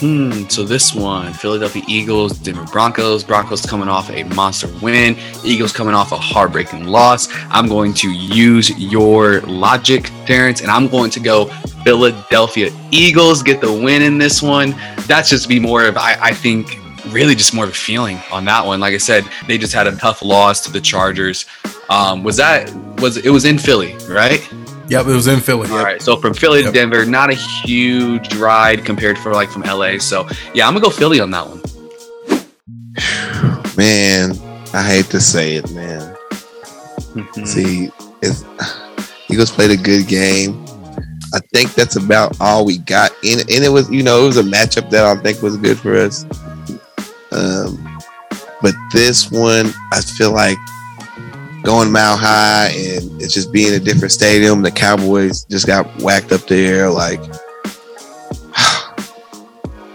Hmm. 0.00 0.48
So 0.48 0.62
this 0.62 0.94
one, 0.94 1.32
Philadelphia 1.32 1.82
Eagles, 1.88 2.38
Denver 2.38 2.64
Broncos. 2.70 3.24
Broncos 3.24 3.66
coming 3.66 3.88
off 3.88 4.08
a 4.10 4.22
monster 4.22 4.68
win. 4.80 5.16
Eagles 5.44 5.72
coming 5.72 5.92
off 5.92 6.12
a 6.12 6.16
heartbreaking 6.16 6.86
loss. 6.86 7.28
I'm 7.50 7.66
going 7.66 7.94
to 7.94 8.12
use 8.12 8.70
your 8.78 9.40
logic, 9.40 10.10
Terrence, 10.24 10.60
and 10.60 10.70
I'm 10.70 10.86
going 10.86 11.10
to 11.10 11.20
go 11.20 11.46
Philadelphia 11.82 12.70
Eagles 12.92 13.42
get 13.42 13.60
the 13.60 13.72
win 13.72 14.02
in 14.02 14.18
this 14.18 14.40
one. 14.40 14.74
That's 15.06 15.30
just 15.30 15.48
be 15.48 15.58
more 15.58 15.84
of 15.86 15.96
I, 15.96 16.16
I 16.20 16.32
think 16.32 16.78
really 17.10 17.34
just 17.34 17.54
more 17.54 17.64
of 17.64 17.70
a 17.70 17.74
feeling 17.74 18.18
on 18.30 18.44
that 18.46 18.64
one. 18.64 18.80
Like 18.80 18.94
I 18.94 18.98
said, 18.98 19.24
they 19.46 19.58
just 19.58 19.72
had 19.72 19.86
a 19.86 19.96
tough 19.96 20.22
loss 20.22 20.60
to 20.62 20.72
the 20.72 20.80
Chargers. 20.80 21.46
Um, 21.88 22.22
was 22.22 22.36
that 22.36 22.72
was 23.00 23.16
it 23.18 23.30
was 23.30 23.44
in 23.44 23.58
Philly, 23.58 23.94
right? 24.08 24.46
Yep, 24.88 25.06
it 25.06 25.12
was 25.14 25.26
in 25.26 25.40
Philly. 25.40 25.68
All 25.70 25.76
Yep. 25.76 25.84
right. 25.84 26.02
So 26.02 26.16
from 26.16 26.34
Philly 26.34 26.60
Yep. 26.62 26.72
to 26.72 26.78
Denver, 26.78 27.04
not 27.04 27.30
a 27.30 27.34
huge 27.34 28.34
ride 28.36 28.84
compared 28.84 29.18
for 29.18 29.32
like 29.34 29.50
from 29.50 29.62
LA. 29.62 29.98
So 29.98 30.26
yeah, 30.54 30.66
I'm 30.66 30.72
gonna 30.74 30.84
go 30.84 30.90
Philly 30.90 31.20
on 31.20 31.30
that 31.32 31.46
one. 31.46 31.60
Man, 33.76 34.32
I 34.74 34.82
hate 34.82 35.06
to 35.10 35.20
say 35.20 35.54
it, 35.56 35.70
man. 35.70 36.14
Mhm. 37.14 37.46
See, 37.46 37.90
it's, 38.22 38.44
Eagles 39.30 39.50
played 39.50 39.70
a 39.70 39.76
good 39.76 40.08
game. 40.08 40.64
I 41.34 41.40
think 41.52 41.74
that's 41.74 41.96
about 41.96 42.40
all 42.40 42.64
we 42.64 42.78
got 42.78 43.12
in 43.22 43.40
and 43.40 43.50
it 43.64 43.70
was, 43.70 43.90
you 43.90 44.02
know, 44.02 44.22
it 44.24 44.26
was 44.26 44.38
a 44.38 44.42
matchup 44.42 44.88
that 44.90 45.04
I 45.04 45.20
think 45.22 45.42
was 45.42 45.56
good 45.58 45.78
for 45.78 45.94
us. 45.96 46.24
Um, 47.32 47.98
but 48.62 48.74
this 48.92 49.30
one, 49.30 49.72
I 49.92 50.00
feel 50.00 50.32
like 50.32 50.56
going 51.62 51.92
mile 51.92 52.16
high 52.16 52.68
and 52.68 53.20
it's 53.20 53.34
just 53.34 53.52
being 53.52 53.74
a 53.74 53.78
different 53.78 54.12
stadium. 54.12 54.62
The 54.62 54.70
Cowboys 54.70 55.44
just 55.44 55.66
got 55.66 55.86
whacked 56.00 56.32
up 56.32 56.40
there, 56.42 56.88
like 56.90 57.20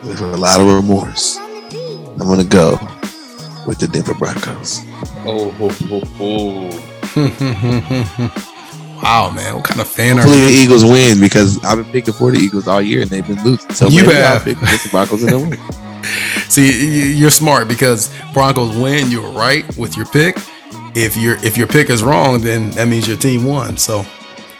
with 0.04 0.22
a 0.22 0.38
lot 0.38 0.62
of 0.62 0.68
remorse. 0.68 1.38
I'm 1.38 2.20
gonna 2.20 2.44
go 2.44 2.78
with 3.66 3.80
the 3.80 3.88
Denver 3.88 4.14
Broncos. 4.14 4.82
Oh, 5.26 5.50
ho, 5.52 5.70
ho, 5.70 6.02
ho. 7.16 8.44
wow, 9.04 9.30
man, 9.30 9.56
what 9.56 9.66
kind 9.66 9.80
of 9.82 9.88
fan 9.88 10.18
are 10.18 10.22
Hopefully 10.22 10.40
you? 10.40 10.46
the 10.48 10.54
Eagles 10.64 10.84
win 10.84 11.20
because 11.20 11.64
I've 11.64 11.78
been 11.78 11.92
picking 11.92 12.14
for 12.14 12.32
the 12.32 12.40
Eagles 12.40 12.68
all 12.68 12.82
year 12.82 13.02
and 13.02 13.10
they've 13.10 13.28
been 13.28 13.44
losing. 13.44 13.70
So 13.72 13.88
You 13.88 14.06
have. 14.10 14.44
pick 14.44 14.58
against 14.58 14.84
the 14.86 14.90
Broncos 14.90 15.22
and 15.24 15.32
they'll 15.32 15.50
win. 15.50 15.60
See, 16.50 17.14
you're 17.14 17.30
smart 17.30 17.68
because 17.68 18.14
Broncos 18.34 18.76
win. 18.78 19.10
You 19.12 19.22
were 19.22 19.32
right 19.32 19.66
with 19.78 19.96
your 19.98 20.06
pick. 20.08 20.38
If 20.96 21.18
your 21.18 21.36
if 21.44 21.58
your 21.58 21.68
pick 21.68 21.90
is 21.90 22.04
wrong, 22.04 22.42
then 22.42 22.72
that 22.72 22.88
means 22.88 23.08
your 23.08 23.18
team 23.18 23.46
won. 23.46 23.78
So 23.78 24.06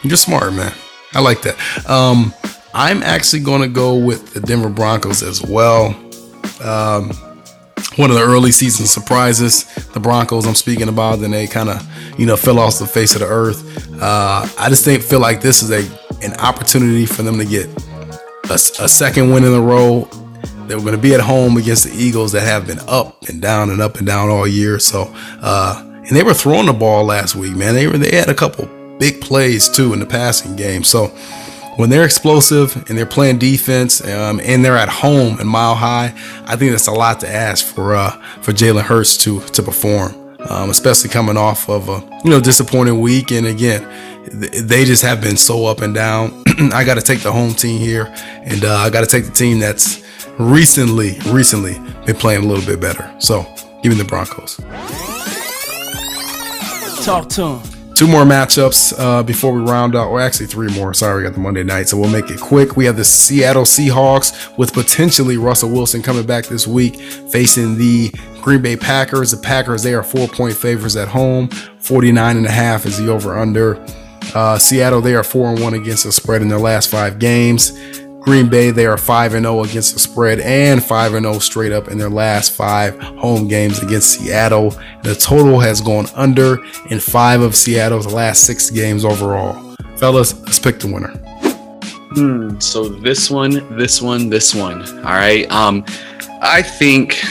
you're 0.02 0.16
smart, 0.16 0.52
man. 0.54 0.72
I 1.14 1.20
like 1.20 1.42
that. 1.42 1.56
Um, 1.88 2.34
I'm 2.74 3.02
actually 3.04 3.40
going 3.42 3.62
to 3.62 3.68
go 3.68 3.94
with 3.96 4.34
the 4.34 4.40
Denver 4.40 4.68
Broncos 4.68 5.22
as 5.22 5.42
well. 5.42 5.94
Um, 6.62 7.10
one 7.96 8.10
of 8.10 8.16
the 8.16 8.22
early 8.24 8.50
season 8.50 8.86
surprises, 8.86 9.64
the 9.92 10.00
Broncos 10.00 10.46
I'm 10.46 10.56
speaking 10.56 10.88
about, 10.88 11.20
then 11.20 11.30
they 11.30 11.46
kind 11.46 11.68
of, 11.68 11.86
you 12.18 12.26
know, 12.26 12.36
fell 12.36 12.58
off 12.58 12.78
the 12.78 12.86
face 12.86 13.14
of 13.14 13.20
the 13.20 13.26
earth. 13.26 13.62
Uh, 14.00 14.48
I 14.58 14.68
just 14.68 14.84
think 14.84 15.02
feel 15.02 15.20
like 15.20 15.40
this 15.40 15.62
is 15.62 15.70
a 15.70 15.84
an 16.24 16.34
opportunity 16.40 17.06
for 17.06 17.22
them 17.22 17.38
to 17.38 17.44
get 17.44 17.66
a, 18.50 18.54
a 18.54 18.88
second 18.88 19.30
win 19.30 19.44
in 19.44 19.52
a 19.52 19.60
row. 19.60 20.08
They 20.66 20.74
were 20.74 20.80
going 20.80 20.96
to 20.96 21.02
be 21.02 21.14
at 21.14 21.20
home 21.20 21.56
against 21.56 21.84
the 21.84 21.94
Eagles 21.94 22.32
that 22.32 22.42
have 22.42 22.66
been 22.66 22.80
up 22.88 23.22
and 23.28 23.40
down 23.42 23.68
and 23.70 23.82
up 23.82 23.96
and 23.96 24.06
down 24.06 24.30
all 24.30 24.46
year. 24.46 24.78
So, 24.78 25.12
uh, 25.42 25.82
and 25.84 26.16
they 26.16 26.22
were 26.22 26.32
throwing 26.32 26.66
the 26.66 26.72
ball 26.72 27.04
last 27.04 27.34
week, 27.34 27.54
man. 27.54 27.74
They 27.74 27.86
were 27.86 27.98
they 27.98 28.16
had 28.16 28.28
a 28.28 28.34
couple 28.34 28.66
big 28.98 29.20
plays 29.20 29.68
too 29.68 29.92
in 29.92 29.98
the 29.98 30.06
passing 30.06 30.56
game. 30.56 30.84
So 30.84 31.08
when 31.76 31.90
they're 31.90 32.04
explosive 32.04 32.76
and 32.88 32.96
they're 32.96 33.06
playing 33.06 33.38
defense 33.38 34.00
um, 34.06 34.40
and 34.42 34.64
they're 34.64 34.76
at 34.76 34.88
home 34.88 35.40
and 35.40 35.48
mile 35.48 35.74
high, 35.74 36.14
I 36.46 36.56
think 36.56 36.70
that's 36.70 36.86
a 36.86 36.92
lot 36.92 37.20
to 37.20 37.28
ask 37.28 37.66
for 37.66 37.94
uh, 37.94 38.10
for 38.42 38.52
Jalen 38.52 38.82
Hurts 38.82 39.16
to 39.18 39.40
to 39.40 39.62
perform, 39.62 40.12
um, 40.48 40.70
especially 40.70 41.10
coming 41.10 41.36
off 41.36 41.68
of 41.68 41.88
a 41.88 42.00
you 42.24 42.30
know 42.30 42.40
disappointing 42.40 43.00
week. 43.00 43.30
And 43.30 43.46
again, 43.46 43.82
th- 44.30 44.52
they 44.62 44.84
just 44.84 45.02
have 45.02 45.20
been 45.20 45.36
so 45.36 45.66
up 45.66 45.80
and 45.80 45.94
down. 45.94 46.42
I 46.72 46.84
got 46.84 46.94
to 46.94 47.02
take 47.02 47.20
the 47.20 47.32
home 47.32 47.54
team 47.54 47.78
here, 47.78 48.12
and 48.42 48.64
uh, 48.64 48.76
I 48.76 48.90
got 48.90 49.00
to 49.00 49.06
take 49.06 49.24
the 49.24 49.32
team 49.32 49.58
that's 49.58 50.02
recently 50.38 51.18
recently 51.26 51.74
been 52.06 52.16
playing 52.16 52.44
a 52.44 52.46
little 52.46 52.64
bit 52.64 52.80
better. 52.80 53.12
So 53.18 53.42
give 53.82 53.92
me 53.92 53.98
the 53.98 54.04
Broncos. 54.04 54.56
Talk 57.04 57.28
to 57.30 57.58
him. 57.58 57.73
Two 57.94 58.08
more 58.08 58.24
matchups 58.24 58.92
uh, 58.98 59.22
before 59.22 59.52
we 59.52 59.60
round 59.60 59.94
out, 59.94 60.08
or 60.08 60.20
actually 60.20 60.46
three 60.46 60.68
more. 60.74 60.92
Sorry, 60.92 61.22
we 61.22 61.28
got 61.28 61.34
the 61.34 61.40
Monday 61.40 61.62
night, 61.62 61.88
so 61.88 61.96
we'll 61.96 62.10
make 62.10 62.28
it 62.28 62.40
quick. 62.40 62.76
We 62.76 62.86
have 62.86 62.96
the 62.96 63.04
Seattle 63.04 63.62
Seahawks 63.62 64.56
with 64.58 64.72
potentially 64.72 65.36
Russell 65.36 65.70
Wilson 65.70 66.02
coming 66.02 66.26
back 66.26 66.46
this 66.46 66.66
week, 66.66 66.96
facing 66.96 67.78
the 67.78 68.12
Green 68.42 68.60
Bay 68.60 68.76
Packers. 68.76 69.30
The 69.30 69.36
Packers, 69.36 69.84
they 69.84 69.94
are 69.94 70.02
four 70.02 70.26
point 70.26 70.56
favorites 70.56 70.96
at 70.96 71.06
home. 71.06 71.48
49 71.78 72.36
and 72.36 72.46
a 72.46 72.50
half 72.50 72.84
is 72.84 72.98
the 72.98 73.12
over 73.12 73.38
under. 73.38 73.76
Uh, 74.34 74.58
Seattle, 74.58 75.00
they 75.00 75.14
are 75.14 75.22
four 75.22 75.50
and 75.50 75.60
one 75.60 75.74
against 75.74 76.02
the 76.02 76.10
spread 76.10 76.42
in 76.42 76.48
their 76.48 76.58
last 76.58 76.90
five 76.90 77.20
games. 77.20 77.70
Green 78.24 78.48
Bay, 78.48 78.70
they 78.70 78.86
are 78.86 78.96
5 78.96 79.34
and 79.34 79.44
0 79.44 79.64
against 79.64 79.92
the 79.92 80.00
spread 80.00 80.40
and 80.40 80.82
5 80.82 81.14
and 81.14 81.26
0 81.26 81.38
straight 81.40 81.72
up 81.72 81.88
in 81.88 81.98
their 81.98 82.08
last 82.08 82.52
five 82.52 82.98
home 82.98 83.48
games 83.48 83.82
against 83.82 84.18
Seattle. 84.18 84.70
The 85.02 85.14
total 85.14 85.60
has 85.60 85.82
gone 85.82 86.06
under 86.14 86.64
in 86.90 87.00
five 87.00 87.42
of 87.42 87.54
Seattle's 87.54 88.10
last 88.10 88.44
six 88.44 88.70
games 88.70 89.04
overall. 89.04 89.76
Fellas, 89.96 90.40
let's 90.40 90.58
pick 90.58 90.80
the 90.80 90.86
winner. 90.86 91.12
Hmm. 92.14 92.58
So 92.60 92.88
this 92.88 93.30
one, 93.30 93.76
this 93.76 94.00
one, 94.00 94.30
this 94.30 94.54
one. 94.54 94.82
All 94.98 95.12
right. 95.12 95.50
Um, 95.50 95.84
I 96.40 96.62
think. 96.62 97.22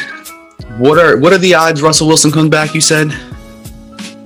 What 0.77 0.97
are 0.97 1.17
what 1.17 1.31
are 1.33 1.37
the 1.37 1.53
odds 1.53 1.81
Russell 1.81 2.07
Wilson 2.07 2.31
comes 2.31 2.49
back? 2.49 2.73
You 2.73 2.81
said. 2.81 3.11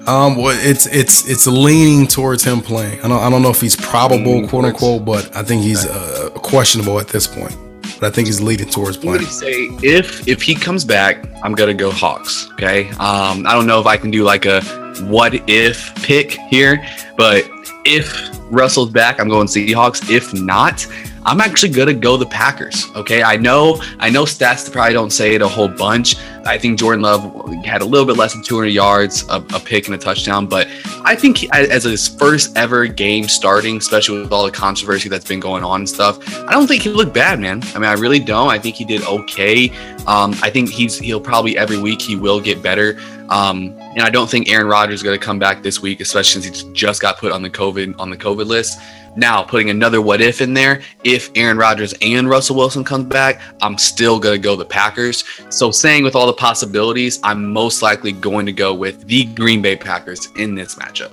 Um, 0.08 0.38
well, 0.38 0.58
it's 0.62 0.86
it's 0.88 1.28
it's 1.28 1.46
leaning 1.48 2.08
towards 2.08 2.44
him 2.44 2.62
playing. 2.62 3.02
I 3.02 3.10
don't 3.10 3.22
I 3.22 3.30
don't 3.30 3.42
know 3.42 3.50
if 3.50 3.60
he's 3.60 3.76
probable, 3.76 4.48
quote 4.48 4.64
unquote, 4.64 5.04
but 5.04 5.36
I 5.36 5.44
think 5.44 5.62
he's 5.62 5.86
uh, 5.86 6.30
questionable 6.34 7.00
at 7.00 7.10
this 7.10 7.28
point. 7.28 7.56
But 8.00 8.08
I 8.08 8.10
think 8.12 8.28
he's 8.28 8.40
leading 8.40 8.70
towards 8.70 8.96
playing. 8.96 9.18
Gonna 9.18 9.30
say 9.30 9.68
if 9.84 10.26
if 10.26 10.42
he 10.42 10.56
comes 10.56 10.86
back, 10.86 11.28
I'm 11.44 11.54
gonna 11.54 11.74
go 11.74 11.92
Hawks. 11.92 12.50
Okay. 12.54 12.90
Um, 12.92 13.46
I 13.46 13.54
don't 13.54 13.68
know 13.68 13.82
if 13.82 13.86
I 13.86 13.98
can 13.98 14.10
do 14.10 14.24
like 14.24 14.46
a 14.46 14.62
what 15.10 15.34
if 15.50 15.94
pick 16.04 16.32
here, 16.50 16.86
but 17.18 17.44
if 17.84 18.30
Russell's 18.50 18.92
back, 18.92 19.20
I'm 19.20 19.28
going 19.28 19.48
Seahawks. 19.48 20.10
If 20.10 20.34
not, 20.34 20.88
I'm 21.28 21.42
actually 21.42 21.74
gonna 21.74 21.94
go 21.94 22.18
the 22.18 22.26
Packers. 22.26 22.86
Okay. 22.96 23.22
I 23.22 23.36
know 23.36 23.82
I 24.00 24.10
know 24.10 24.24
stats 24.24 24.72
probably 24.72 24.94
don't 24.94 25.12
say 25.12 25.36
it 25.36 25.42
a 25.42 25.48
whole 25.48 25.68
bunch, 25.68 26.16
I 26.48 26.58
think 26.58 26.80
Jordan 26.80 27.02
Love 27.02 27.24
had 27.66 27.82
a 27.82 27.86
little 27.86 28.06
bit 28.06 28.18
less 28.18 28.34
than 28.34 28.42
200 28.42 28.68
yards, 28.68 29.28
a, 29.30 29.44
a 29.54 29.60
pick 29.60 29.88
and 29.88 29.96
a 29.96 29.98
touchdown. 29.98 30.48
But 30.48 30.68
I 31.04 31.16
think 31.16 31.38
he, 31.40 31.50
as 31.52 31.84
his 31.84 32.08
first 32.08 32.56
ever 32.56 32.88
game 32.88 33.28
starting, 33.28 33.78
especially 33.78 34.22
with 34.22 34.32
all 34.32 34.46
the 34.46 34.52
controversy 34.52 35.10
that's 35.10 35.28
been 35.28 35.40
going 35.40 35.64
on 35.64 35.82
and 35.82 35.90
stuff, 35.90 36.18
I 36.48 36.54
don't 36.54 36.68
think 36.68 36.84
he 36.84 36.90
looked 36.90 37.14
bad, 37.14 37.40
man. 37.40 37.62
I 37.76 37.80
mean, 37.80 37.90
I 37.90 37.94
really 37.94 38.20
don't. 38.20 38.50
I 38.50 38.60
think 38.60 38.76
he 38.76 38.86
did 38.86 39.04
okay. 39.04 39.70
Um, 40.08 40.36
I 40.42 40.50
think 40.50 40.70
he's 40.70 40.98
he'll 40.98 41.22
probably 41.22 41.58
every 41.58 41.78
week 41.78 42.02
he 42.02 42.16
will 42.16 42.40
get 42.40 42.62
better. 42.62 42.98
Um, 43.30 43.78
and 43.78 44.02
I 44.02 44.10
don't 44.10 44.30
think 44.30 44.50
Aaron 44.50 44.68
Rodgers 44.68 45.02
is 45.02 45.04
going 45.04 45.20
to 45.20 45.26
come 45.26 45.38
back 45.38 45.62
this 45.62 45.82
week, 45.82 46.00
especially 46.00 46.42
since 46.42 46.62
he 46.62 46.74
just 46.74 47.02
got 47.02 47.18
put 47.18 47.34
on 47.34 47.42
the 47.42 47.50
COVID 47.50 48.00
on 48.00 48.10
the 48.10 48.18
COVID 48.18 48.46
list. 48.46 48.80
Now, 49.18 49.42
putting 49.42 49.72
another 49.72 50.00
what 50.00 50.22
if 50.22 50.42
in 50.42 50.54
there, 50.54 50.82
if 51.04 51.32
Aaron 51.34 51.58
Rodgers 51.58 51.96
and 52.04 52.30
Russell 52.30 52.56
Wilson 52.56 52.84
comes 52.84 53.06
back, 53.06 53.42
I'm 53.64 53.76
still 53.80 54.20
going 54.20 54.36
to 54.36 54.42
go 54.42 54.56
the 54.56 54.64
Packers. 54.64 55.24
So, 55.50 55.72
saying 55.72 56.04
with 56.04 56.16
all 56.16 56.28
the 56.28 56.34
possibilities, 56.34 57.20
I'm 57.24 57.52
most 57.52 57.82
likely 57.82 58.12
going 58.12 58.46
to 58.46 58.52
go 58.52 58.76
with 58.76 59.08
the 59.08 59.26
Green 59.26 59.64
Bay 59.64 59.76
Packers 59.76 60.30
in 60.38 60.54
this 60.54 60.76
matchup. 60.76 61.12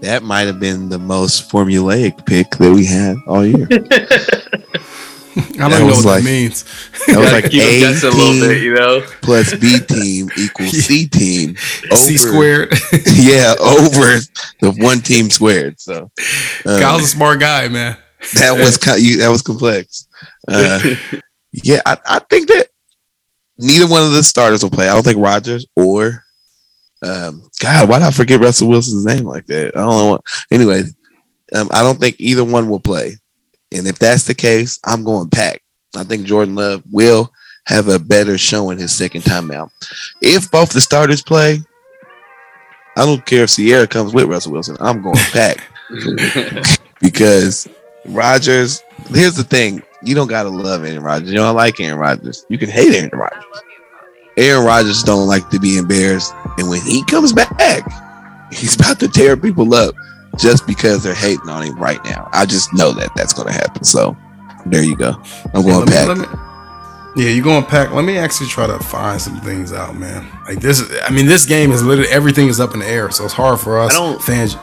That 0.00 0.24
might 0.24 0.48
have 0.48 0.58
been 0.58 0.88
the 0.88 0.98
most 0.98 1.48
formulaic 1.48 2.26
pick 2.26 2.50
that 2.56 2.72
we 2.72 2.84
had 2.84 3.16
all 3.28 3.46
year. 3.46 3.68
I 5.36 5.68
don't 5.68 5.70
know 5.70 5.86
what 5.86 6.04
like- 6.04 6.22
that 6.22 6.28
means. 6.28 6.64
That 7.06 7.18
was 7.18 7.32
like 7.32 7.44
A 7.46 7.80
little 8.10 8.40
bit, 8.40 8.54
team 8.54 8.62
you 8.64 8.74
know? 8.74 9.00
plus 9.22 9.54
B 9.54 9.78
team 9.88 10.30
equals 10.36 10.70
C 10.70 11.06
team. 11.06 11.56
C 11.56 11.90
over- 11.92 12.18
squared. 12.18 12.72
Yeah, 13.14 13.54
over 13.60 14.18
the 14.60 14.72
one 14.78 15.00
team 15.00 15.30
squared. 15.30 15.80
So 15.80 16.10
uh, 16.64 16.78
Kyle's 16.80 17.02
a 17.02 17.06
smart 17.08 17.40
guy, 17.40 17.68
man. 17.68 17.96
that 18.34 18.52
was 18.52 18.78
you 19.02 19.18
that 19.18 19.28
was 19.28 19.42
complex. 19.42 20.06
Uh, 20.48 20.80
yeah, 21.52 21.80
I, 21.86 21.96
I 22.06 22.18
think 22.20 22.48
that 22.48 22.68
neither 23.58 23.86
one 23.86 24.02
of 24.04 24.12
the 24.12 24.22
starters 24.22 24.62
will 24.62 24.70
play. 24.70 24.88
I 24.88 24.94
don't 24.94 25.02
think 25.04 25.18
Rodgers 25.18 25.66
or 25.76 26.24
um, 27.02 27.48
God, 27.60 27.88
why 27.88 27.98
did 27.98 28.08
I 28.08 28.10
forget 28.10 28.40
Russell 28.40 28.68
Wilson's 28.68 29.04
name 29.04 29.24
like 29.24 29.46
that? 29.46 29.76
I 29.76 29.80
don't 29.80 29.98
know. 29.98 30.10
What, 30.12 30.22
anyway, 30.50 30.82
um, 31.54 31.68
I 31.72 31.82
don't 31.82 32.00
think 32.00 32.16
either 32.18 32.42
one 32.44 32.68
will 32.68 32.80
play. 32.80 33.16
And 33.72 33.86
if 33.86 33.98
that's 33.98 34.24
the 34.24 34.34
case, 34.34 34.78
I'm 34.84 35.04
going 35.04 35.28
pack. 35.28 35.62
I 35.96 36.04
think 36.04 36.26
Jordan 36.26 36.54
Love 36.54 36.82
will 36.90 37.32
have 37.66 37.88
a 37.88 37.98
better 37.98 38.38
showing 38.38 38.78
his 38.78 38.94
second 38.94 39.22
time 39.22 39.50
out. 39.50 39.70
If 40.22 40.50
both 40.50 40.72
the 40.72 40.80
starters 40.80 41.22
play, 41.22 41.60
I 42.96 43.04
don't 43.04 43.24
care 43.26 43.44
if 43.44 43.50
Ciara 43.50 43.86
comes 43.86 44.14
with 44.14 44.26
Russell 44.26 44.52
Wilson. 44.52 44.76
I'm 44.80 45.02
going 45.02 45.16
pack 45.32 45.58
because 47.00 47.68
Rodgers. 48.06 48.82
Here's 49.08 49.34
the 49.34 49.44
thing: 49.44 49.82
you 50.02 50.14
don't 50.14 50.28
gotta 50.28 50.48
love 50.48 50.84
Aaron 50.84 51.02
Rodgers. 51.02 51.30
You 51.30 51.36
don't 51.36 51.56
like 51.56 51.80
Aaron 51.80 51.98
Rodgers. 51.98 52.46
You 52.48 52.58
can 52.58 52.70
hate 52.70 52.94
Aaron 52.94 53.10
Rodgers. 53.12 53.44
Aaron 54.38 54.64
Rodgers 54.66 55.02
don't 55.02 55.26
like 55.26 55.48
to 55.50 55.58
be 55.58 55.78
embarrassed, 55.78 56.32
and 56.58 56.68
when 56.68 56.80
he 56.82 57.04
comes 57.04 57.32
back, 57.32 57.84
he's 58.52 58.74
about 58.76 59.00
to 59.00 59.08
tear 59.08 59.36
people 59.36 59.74
up 59.74 59.94
just 60.36 60.66
because 60.66 61.02
they're 61.02 61.14
hating 61.14 61.48
on 61.48 61.62
him 61.62 61.74
right 61.76 62.02
now. 62.04 62.28
I 62.32 62.46
just 62.46 62.72
know 62.74 62.92
that 62.92 63.10
that's 63.16 63.32
going 63.32 63.48
to 63.48 63.54
happen. 63.54 63.84
So 63.84 64.16
there 64.66 64.82
you 64.82 64.96
go. 64.96 65.20
I'm 65.54 65.62
going 65.62 65.86
Let 65.86 65.86
me- 65.86 65.92
back. 65.92 66.08
let 66.08 66.18
me- 66.18 67.22
yeah, 67.24 67.30
you're 67.30 67.44
going 67.44 67.62
to 67.64 67.68
pack. 67.70 67.92
Let 67.92 68.04
me 68.04 68.18
actually 68.18 68.48
try 68.48 68.66
to 68.66 68.78
find 68.78 69.18
some 69.20 69.40
things 69.40 69.72
out, 69.72 69.96
man. 69.96 70.26
Like 70.46 70.60
this, 70.60 70.82
I 71.04 71.10
mean, 71.10 71.24
this 71.24 71.46
game 71.46 71.72
is 71.72 71.82
literally 71.82 72.10
everything 72.10 72.48
is 72.48 72.60
up 72.60 72.74
in 72.74 72.80
the 72.80 72.86
air, 72.86 73.10
so 73.10 73.24
it's 73.24 73.32
hard 73.32 73.58
for 73.58 73.78
us 73.80 73.90
I 73.92 73.94
don't- 73.94 74.22
fans. 74.22 74.54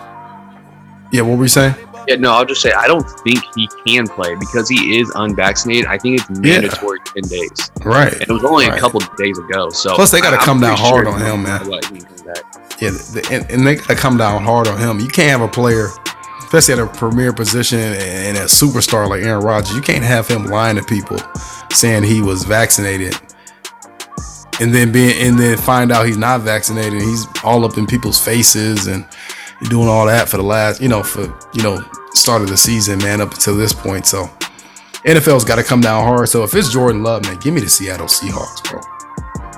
Yeah, 1.11 1.21
what 1.21 1.37
were 1.37 1.45
you 1.45 1.47
saying? 1.49 1.73
Yeah, 2.07 2.15
no, 2.15 2.31
I'll 2.33 2.45
just 2.45 2.61
say 2.61 2.71
I 2.71 2.87
don't 2.87 3.07
think 3.21 3.39
he 3.55 3.67
can 3.87 4.07
play 4.07 4.35
because 4.35 4.67
he 4.69 4.99
is 4.99 5.11
unvaccinated. 5.15 5.85
I 5.85 5.97
think 5.97 6.19
it's 6.19 6.29
mandatory 6.29 6.99
10 7.21 7.29
days. 7.29 7.71
Right. 7.85 8.13
And 8.13 8.21
it 8.23 8.29
was 8.31 8.43
only 8.43 8.67
Right. 8.67 8.77
a 8.77 8.79
couple 8.79 8.99
days 9.17 9.37
ago. 9.37 9.69
So 9.69 9.95
Plus, 9.95 10.11
they 10.11 10.19
gotta 10.21 10.37
I'm 10.37 10.43
come 10.43 10.59
down 10.59 10.77
hard 10.77 11.05
sure 11.05 11.13
on 11.13 11.21
him, 11.21 11.43
man. 11.43 11.69
let 11.69 11.85
him 11.85 12.01
come 12.01 12.25
back. 12.25 12.43
Yeah, 12.81 12.89
and, 13.31 13.49
and 13.51 13.65
they 13.67 13.75
gotta 13.75 13.95
come 13.95 14.17
down 14.17 14.43
hard 14.43 14.67
on 14.67 14.77
him. 14.77 14.99
You 14.99 15.07
can't 15.07 15.29
have 15.29 15.41
a 15.41 15.47
player, 15.51 15.87
especially 16.39 16.73
at 16.73 16.79
a 16.79 16.87
premier 16.87 17.31
position 17.31 17.79
and, 17.79 17.95
and 17.95 18.37
a 18.37 18.41
superstar 18.45 19.07
like 19.07 19.23
Aaron 19.23 19.43
Rodgers. 19.43 19.73
You 19.75 19.81
can't 19.81 20.03
have 20.03 20.27
him 20.27 20.45
lying 20.47 20.75
to 20.75 20.83
people, 20.83 21.17
saying 21.71 22.03
he 22.03 22.21
was 22.21 22.43
vaccinated, 22.43 23.15
and 24.59 24.73
then 24.73 24.91
being 24.91 25.15
and 25.25 25.39
then 25.39 25.57
find 25.57 25.91
out 25.91 26.05
he's 26.05 26.17
not 26.17 26.41
vaccinated. 26.41 27.01
He's 27.01 27.25
all 27.43 27.65
up 27.65 27.77
in 27.77 27.87
people's 27.87 28.19
faces 28.23 28.87
and 28.87 29.05
doing 29.69 29.87
all 29.87 30.05
that 30.05 30.29
for 30.29 30.37
the 30.37 30.43
last, 30.43 30.81
you 30.81 30.89
know, 30.89 31.03
for 31.03 31.21
you 31.53 31.63
know, 31.63 31.83
start 32.13 32.41
of 32.41 32.49
the 32.49 32.57
season, 32.57 32.99
man, 32.99 33.21
up 33.21 33.31
until 33.33 33.55
this 33.57 33.73
point. 33.73 34.05
So 34.05 34.25
NFL's 35.05 35.43
got 35.43 35.55
to 35.55 35.63
come 35.63 35.81
down 35.81 36.03
hard. 36.05 36.29
So 36.29 36.43
if 36.43 36.53
it's 36.53 36.71
Jordan 36.71 37.03
Love, 37.03 37.23
man, 37.23 37.37
give 37.39 37.53
me 37.53 37.61
the 37.61 37.69
Seattle 37.69 38.07
Seahawks, 38.07 38.63
bro. 38.69 38.81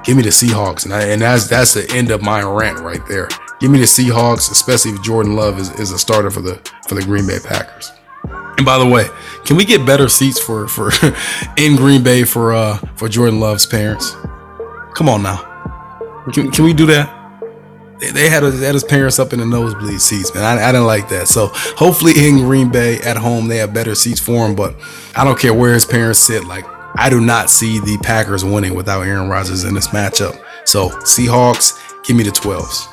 Give 0.03 0.17
me 0.17 0.23
the 0.23 0.29
Seahawks, 0.29 0.85
and, 0.85 0.93
I, 0.93 1.03
and 1.05 1.21
that's 1.21 1.47
that's 1.47 1.73
the 1.73 1.89
end 1.91 2.11
of 2.11 2.21
my 2.21 2.41
rant 2.43 2.79
right 2.79 3.05
there. 3.07 3.27
Give 3.59 3.71
me 3.71 3.79
the 3.79 3.85
Seahawks, 3.85 4.51
especially 4.51 4.91
if 4.91 5.01
Jordan 5.01 5.35
Love 5.35 5.59
is, 5.59 5.71
is 5.79 5.91
a 5.91 5.97
starter 5.97 6.29
for 6.29 6.41
the 6.41 6.55
for 6.87 6.95
the 6.95 7.01
Green 7.01 7.25
Bay 7.25 7.39
Packers. 7.43 7.91
And 8.57 8.65
by 8.65 8.77
the 8.77 8.85
way, 8.85 9.07
can 9.45 9.57
we 9.57 9.65
get 9.65 9.85
better 9.85 10.07
seats 10.07 10.39
for 10.39 10.67
for 10.67 10.91
in 11.57 11.75
Green 11.75 12.03
Bay 12.03 12.23
for 12.23 12.53
uh 12.53 12.77
for 12.95 13.09
Jordan 13.09 13.39
Love's 13.39 13.65
parents? 13.65 14.15
Come 14.93 15.09
on 15.09 15.23
now, 15.23 15.37
can, 16.33 16.51
can 16.51 16.65
we 16.65 16.73
do 16.73 16.85
that? 16.87 17.14
They, 17.99 18.11
they 18.11 18.29
had, 18.29 18.43
his, 18.43 18.61
had 18.61 18.73
his 18.73 18.83
parents 18.83 19.19
up 19.19 19.33
in 19.33 19.39
the 19.39 19.45
nosebleed 19.45 20.01
seats, 20.01 20.33
man. 20.33 20.43
I, 20.43 20.69
I 20.69 20.71
didn't 20.71 20.87
like 20.87 21.09
that. 21.09 21.27
So 21.27 21.47
hopefully 21.53 22.13
in 22.17 22.39
Green 22.39 22.69
Bay 22.69 22.99
at 23.01 23.17
home 23.17 23.47
they 23.47 23.57
have 23.57 23.73
better 23.73 23.95
seats 23.95 24.19
for 24.19 24.45
him. 24.45 24.55
But 24.55 24.75
I 25.15 25.23
don't 25.23 25.39
care 25.39 25.53
where 25.53 25.73
his 25.73 25.85
parents 25.85 26.19
sit. 26.19 26.45
Like 26.45 26.65
I 26.97 27.09
do 27.09 27.19
not 27.19 27.49
see 27.49 27.79
the 27.79 27.97
Packers 28.03 28.43
winning 28.43 28.75
without 28.75 29.01
Aaron 29.01 29.29
Rodgers 29.29 29.63
in 29.63 29.73
this 29.73 29.87
matchup. 29.87 30.41
So 30.65 30.89
Seahawks, 30.89 31.79
give 32.03 32.17
me 32.17 32.23
the 32.23 32.31
12s. 32.31 32.91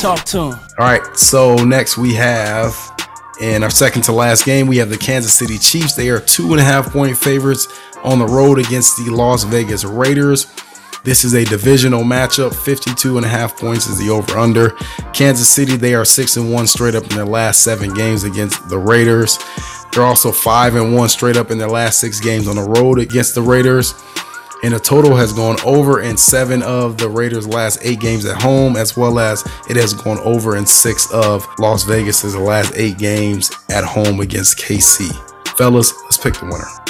Talk 0.00 0.24
to 0.26 0.38
him. 0.38 0.52
All 0.78 0.86
right. 0.86 1.16
So 1.16 1.56
next 1.56 1.96
we 1.96 2.14
have 2.14 2.76
in 3.40 3.62
our 3.62 3.70
second 3.70 4.02
to 4.02 4.12
last 4.12 4.44
game, 4.44 4.66
we 4.66 4.76
have 4.78 4.90
the 4.90 4.98
Kansas 4.98 5.32
City 5.32 5.58
Chiefs. 5.58 5.94
They 5.94 6.10
are 6.10 6.20
two 6.20 6.52
and 6.52 6.60
a 6.60 6.64
half 6.64 6.92
point 6.92 7.16
favorites 7.16 7.68
on 8.02 8.18
the 8.18 8.26
road 8.26 8.58
against 8.58 8.96
the 8.96 9.10
Las 9.10 9.44
Vegas 9.44 9.84
Raiders. 9.84 10.46
This 11.04 11.22
is 11.22 11.34
a 11.34 11.44
divisional 11.44 12.02
matchup. 12.02 12.54
52 12.54 13.18
and 13.18 13.26
a 13.26 13.28
half 13.28 13.58
points 13.58 13.86
is 13.86 13.98
the 13.98 14.08
over 14.08 14.38
under. 14.38 14.70
Kansas 15.12 15.48
City, 15.48 15.76
they 15.76 15.94
are 15.94 16.04
six 16.04 16.38
and 16.38 16.50
one 16.50 16.66
straight 16.66 16.94
up 16.94 17.02
in 17.04 17.16
their 17.16 17.26
last 17.26 17.62
seven 17.62 17.92
games 17.92 18.24
against 18.24 18.68
the 18.70 18.78
Raiders. 18.78 19.38
They're 19.92 20.02
also 20.02 20.32
five 20.32 20.74
and 20.74 20.94
one 20.94 21.10
straight 21.10 21.36
up 21.36 21.50
in 21.50 21.58
their 21.58 21.68
last 21.68 22.00
six 22.00 22.20
games 22.20 22.48
on 22.48 22.56
the 22.56 22.62
road 22.62 22.98
against 22.98 23.34
the 23.34 23.42
Raiders. 23.42 23.94
And 24.64 24.72
the 24.72 24.80
total 24.80 25.14
has 25.14 25.34
gone 25.34 25.58
over 25.62 26.00
in 26.00 26.16
seven 26.16 26.62
of 26.62 26.96
the 26.96 27.10
Raiders' 27.10 27.46
last 27.46 27.80
eight 27.82 28.00
games 28.00 28.24
at 28.24 28.40
home, 28.40 28.76
as 28.76 28.96
well 28.96 29.18
as 29.18 29.42
it 29.68 29.76
has 29.76 29.92
gone 29.92 30.18
over 30.20 30.56
in 30.56 30.64
six 30.64 31.12
of 31.12 31.46
Las 31.58 31.84
Vegas's 31.84 32.34
last 32.34 32.72
eight 32.74 32.96
games 32.96 33.50
at 33.68 33.84
home 33.84 34.20
against 34.20 34.56
KC. 34.56 35.12
Fellas, 35.58 35.92
let's 36.04 36.16
pick 36.16 36.32
the 36.34 36.46
winner. 36.46 36.83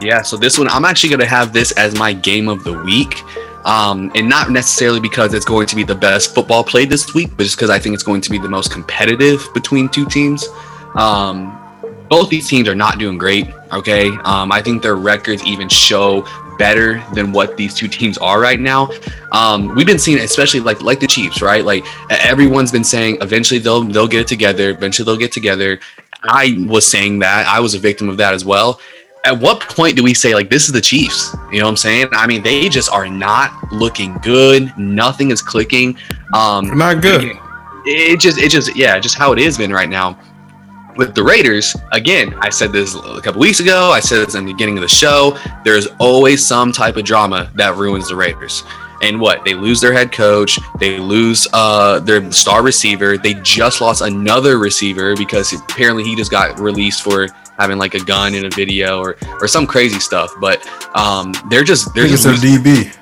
Yeah, 0.00 0.22
so 0.22 0.36
this 0.36 0.58
one, 0.58 0.68
I'm 0.68 0.84
actually 0.84 1.10
going 1.10 1.20
to 1.20 1.26
have 1.26 1.52
this 1.52 1.72
as 1.72 1.94
my 1.98 2.12
game 2.12 2.48
of 2.48 2.64
the 2.64 2.72
week. 2.82 3.22
Um, 3.64 4.10
and 4.14 4.26
not 4.26 4.50
necessarily 4.50 5.00
because 5.00 5.34
it's 5.34 5.44
going 5.44 5.66
to 5.66 5.76
be 5.76 5.84
the 5.84 5.94
best 5.94 6.34
football 6.34 6.64
played 6.64 6.88
this 6.88 7.12
week, 7.12 7.36
but 7.36 7.42
just 7.42 7.56
because 7.56 7.68
I 7.68 7.78
think 7.78 7.92
it's 7.94 8.02
going 8.02 8.22
to 8.22 8.30
be 8.30 8.38
the 8.38 8.48
most 8.48 8.70
competitive 8.72 9.46
between 9.52 9.90
two 9.90 10.06
teams. 10.06 10.48
Um, 10.94 11.56
both 12.08 12.30
these 12.30 12.48
teams 12.48 12.68
are 12.68 12.74
not 12.74 12.98
doing 12.98 13.18
great. 13.18 13.48
Okay. 13.72 14.08
Um, 14.24 14.50
I 14.50 14.62
think 14.62 14.82
their 14.82 14.96
records 14.96 15.44
even 15.44 15.68
show 15.68 16.26
better 16.58 17.02
than 17.14 17.32
what 17.32 17.56
these 17.56 17.74
two 17.74 17.88
teams 17.88 18.18
are 18.18 18.40
right 18.40 18.60
now. 18.60 18.90
Um, 19.32 19.74
we've 19.74 19.86
been 19.86 19.98
seeing, 19.98 20.18
especially 20.18 20.60
like 20.60 20.82
like 20.82 21.00
the 21.00 21.06
Chiefs, 21.06 21.40
right? 21.40 21.64
Like 21.64 21.84
everyone's 22.10 22.72
been 22.72 22.84
saying, 22.84 23.18
eventually 23.20 23.60
they'll 23.60 23.82
they'll 23.82 24.08
get 24.08 24.22
it 24.22 24.28
together. 24.28 24.70
Eventually 24.70 25.06
they'll 25.06 25.16
get 25.16 25.32
together. 25.32 25.80
I 26.22 26.64
was 26.68 26.86
saying 26.86 27.20
that. 27.20 27.46
I 27.46 27.60
was 27.60 27.74
a 27.74 27.78
victim 27.78 28.08
of 28.08 28.16
that 28.18 28.34
as 28.34 28.44
well. 28.44 28.80
At 29.24 29.38
what 29.38 29.60
point 29.60 29.96
do 29.96 30.02
we 30.02 30.14
say 30.14 30.34
like 30.34 30.48
this 30.48 30.66
is 30.66 30.72
the 30.72 30.80
Chiefs? 30.80 31.36
You 31.52 31.58
know 31.58 31.66
what 31.66 31.70
I'm 31.70 31.76
saying? 31.76 32.08
I 32.12 32.26
mean, 32.26 32.42
they 32.42 32.68
just 32.68 32.90
are 32.90 33.08
not 33.08 33.70
looking 33.72 34.14
good. 34.22 34.72
Nothing 34.78 35.30
is 35.30 35.42
clicking. 35.42 35.96
Um, 36.32 36.76
Not 36.78 37.02
good. 37.02 37.36
it 37.84 38.18
just 38.20 38.38
it 38.38 38.50
just 38.50 38.74
yeah 38.76 38.98
just 38.98 39.16
how 39.16 39.32
it 39.32 39.38
is 39.38 39.58
been 39.58 39.72
right 39.72 39.88
now 39.88 40.18
with 40.96 41.14
the 41.14 41.22
raiders 41.22 41.74
again 41.92 42.34
i 42.40 42.50
said 42.50 42.72
this 42.72 42.94
a 42.94 43.20
couple 43.22 43.40
weeks 43.40 43.58
ago 43.60 43.90
i 43.90 43.98
said 44.00 44.26
this 44.26 44.34
in 44.34 44.44
the 44.44 44.52
beginning 44.52 44.76
of 44.76 44.82
the 44.82 44.88
show 44.88 45.38
there's 45.64 45.86
always 45.98 46.44
some 46.46 46.72
type 46.72 46.96
of 46.96 47.04
drama 47.04 47.50
that 47.54 47.74
ruins 47.76 48.08
the 48.08 48.14
raiders 48.14 48.64
and 49.02 49.18
what 49.18 49.42
they 49.46 49.54
lose 49.54 49.80
their 49.80 49.94
head 49.94 50.12
coach 50.12 50.58
they 50.78 50.98
lose 50.98 51.48
uh 51.54 52.00
their 52.00 52.30
star 52.30 52.62
receiver 52.62 53.16
they 53.16 53.32
just 53.34 53.80
lost 53.80 54.02
another 54.02 54.58
receiver 54.58 55.16
because 55.16 55.52
apparently 55.54 56.04
he 56.04 56.14
just 56.14 56.30
got 56.30 56.58
released 56.60 57.02
for 57.02 57.28
having 57.60 57.78
like 57.78 57.94
a 57.94 58.00
gun 58.04 58.34
in 58.34 58.46
a 58.46 58.50
video 58.50 58.98
or 59.00 59.16
or 59.40 59.46
some 59.46 59.66
crazy 59.66 60.00
stuff 60.00 60.30
but 60.40 60.66
um 60.96 61.32
they're 61.50 61.62
just 61.64 61.92
they're 61.94 62.04
think 62.04 62.14
it's 62.14 62.24
just 62.24 62.42
a 62.42 62.46
DB, 62.46 62.96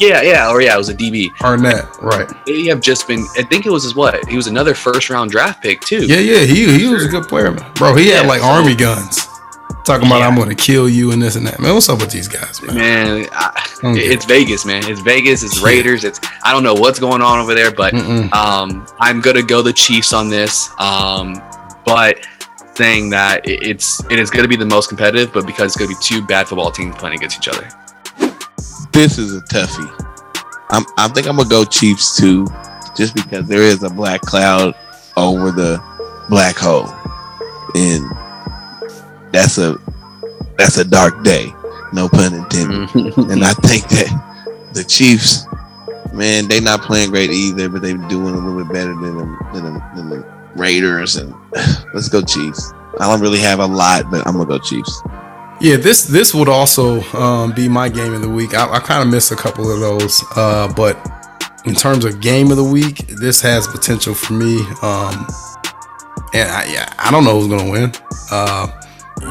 yeah 0.00 0.22
yeah 0.22 0.50
or 0.50 0.60
yeah 0.62 0.74
it 0.74 0.78
was 0.78 0.88
a 0.88 0.94
db 0.94 1.28
Arnette, 1.38 1.86
right? 2.02 2.28
they 2.46 2.64
have 2.66 2.80
just 2.80 3.06
been 3.06 3.24
i 3.36 3.42
think 3.42 3.66
it 3.66 3.70
was 3.70 3.84
his 3.84 3.94
what 3.94 4.24
he 4.28 4.36
was 4.36 4.46
another 4.46 4.74
first 4.74 5.10
round 5.10 5.30
draft 5.30 5.62
pick 5.62 5.80
too 5.80 6.06
Yeah, 6.06 6.18
yeah, 6.20 6.40
he 6.40 6.78
he 6.78 6.86
was 6.88 7.04
a 7.04 7.08
good 7.08 7.28
player, 7.28 7.50
man. 7.52 7.70
bro. 7.74 7.94
He 7.94 8.08
had 8.08 8.26
like 8.26 8.40
so- 8.40 8.46
army 8.46 8.74
guns. 8.74 9.26
Talking 9.84 10.06
about 10.06 10.20
Yeah. 10.20 10.28
I'm 10.28 10.36
gonna 10.36 10.54
kill 10.54 10.88
you 10.88 11.12
and 11.12 11.20
this 11.20 11.36
and 11.36 11.46
that. 11.46 11.60
Man, 11.60 11.74
what's 11.74 11.90
up 11.90 12.00
with 12.00 12.10
these 12.10 12.26
guys, 12.26 12.62
man? 12.62 12.74
Man, 12.74 13.28
I, 13.32 13.52
it's 13.82 14.24
Vegas, 14.24 14.64
man. 14.64 14.82
It's 14.90 15.00
Vegas. 15.00 15.42
It's 15.42 15.60
Yeah. 15.60 15.66
Raiders. 15.66 16.04
It's 16.04 16.18
I 16.42 16.52
don't 16.54 16.62
know 16.62 16.72
what's 16.72 16.98
going 16.98 17.20
on 17.20 17.38
over 17.38 17.54
there, 17.54 17.70
but 17.70 17.92
Mm-mm. 17.92 18.32
um, 18.32 18.86
I'm 18.98 19.20
gonna 19.20 19.42
go 19.42 19.60
the 19.60 19.74
Chiefs 19.74 20.14
on 20.14 20.30
this. 20.30 20.70
Um, 20.78 21.34
but 21.84 22.26
saying 22.76 23.10
that 23.10 23.42
it's 23.44 24.04
it 24.10 24.18
is 24.18 24.30
gonna 24.30 24.48
be 24.48 24.56
the 24.56 24.66
most 24.66 24.88
competitive, 24.88 25.32
but 25.32 25.46
because 25.46 25.66
it's 25.66 25.76
gonna 25.76 25.88
be 25.88 26.00
two 26.00 26.24
bad 26.26 26.48
football 26.48 26.70
teams 26.70 26.94
playing 26.96 27.16
against 27.16 27.38
each 27.38 27.48
other. 27.48 27.68
This 28.92 29.18
is 29.18 29.36
a 29.36 29.40
toughie. 29.42 29.90
I'm, 30.70 30.84
I 30.96 31.08
think 31.08 31.26
I'm 31.26 31.36
gonna 31.36 31.48
go 31.48 31.64
Chiefs 31.64 32.16
too, 32.16 32.46
just 32.96 33.14
because 33.14 33.46
there 33.46 33.62
is 33.62 33.82
a 33.82 33.90
black 33.90 34.20
cloud 34.20 34.74
over 35.16 35.50
the 35.50 35.82
black 36.28 36.56
hole, 36.56 36.88
and 37.74 38.04
that's 39.32 39.58
a 39.58 39.78
that's 40.58 40.78
a 40.78 40.84
dark 40.84 41.22
day. 41.22 41.52
No 41.92 42.08
pun 42.08 42.34
intended. 42.34 42.88
Mm-hmm. 42.88 43.30
And 43.30 43.44
I 43.44 43.52
think 43.52 43.88
that 43.88 44.70
the 44.72 44.82
Chiefs, 44.82 45.46
man, 46.12 46.48
they're 46.48 46.60
not 46.60 46.82
playing 46.82 47.10
great 47.10 47.30
either, 47.30 47.68
but 47.68 47.82
they're 47.82 47.96
doing 48.08 48.34
a 48.34 48.38
little 48.38 48.64
bit 48.64 48.72
better 48.72 48.94
than 48.94 49.16
the, 49.16 49.48
than 49.52 49.64
the, 49.64 49.90
than 49.94 50.08
the 50.10 50.33
Raiders. 50.56 51.16
And 51.16 51.34
let's 51.94 52.08
go 52.08 52.22
Chiefs. 52.22 52.72
I 53.00 53.10
don't 53.10 53.20
really 53.20 53.40
have 53.40 53.58
a 53.60 53.66
lot, 53.66 54.10
but 54.10 54.26
I'm 54.26 54.34
gonna 54.34 54.46
go 54.46 54.58
Chiefs. 54.58 55.02
Yeah, 55.60 55.76
this 55.76 56.04
this 56.04 56.34
would 56.34 56.48
also 56.48 57.00
um, 57.16 57.52
be 57.52 57.68
my 57.68 57.88
game 57.88 58.12
of 58.12 58.22
the 58.22 58.28
week. 58.28 58.54
I, 58.54 58.70
I 58.70 58.78
kind 58.80 59.02
of 59.02 59.08
missed 59.08 59.32
a 59.32 59.36
couple 59.36 59.70
of 59.70 59.80
those, 59.80 60.22
uh, 60.36 60.72
but 60.74 60.96
in 61.64 61.74
terms 61.74 62.04
of 62.04 62.20
game 62.20 62.50
of 62.50 62.56
the 62.56 62.64
week, 62.64 63.06
this 63.08 63.40
has 63.40 63.66
potential 63.66 64.14
for 64.14 64.34
me. 64.34 64.60
Um, 64.82 65.26
and 66.34 66.50
I, 66.50 66.66
yeah, 66.70 66.92
I 66.98 67.10
don't 67.10 67.24
know 67.24 67.40
who's 67.40 67.48
gonna 67.48 67.70
win. 67.70 67.92
Uh, 68.30 68.68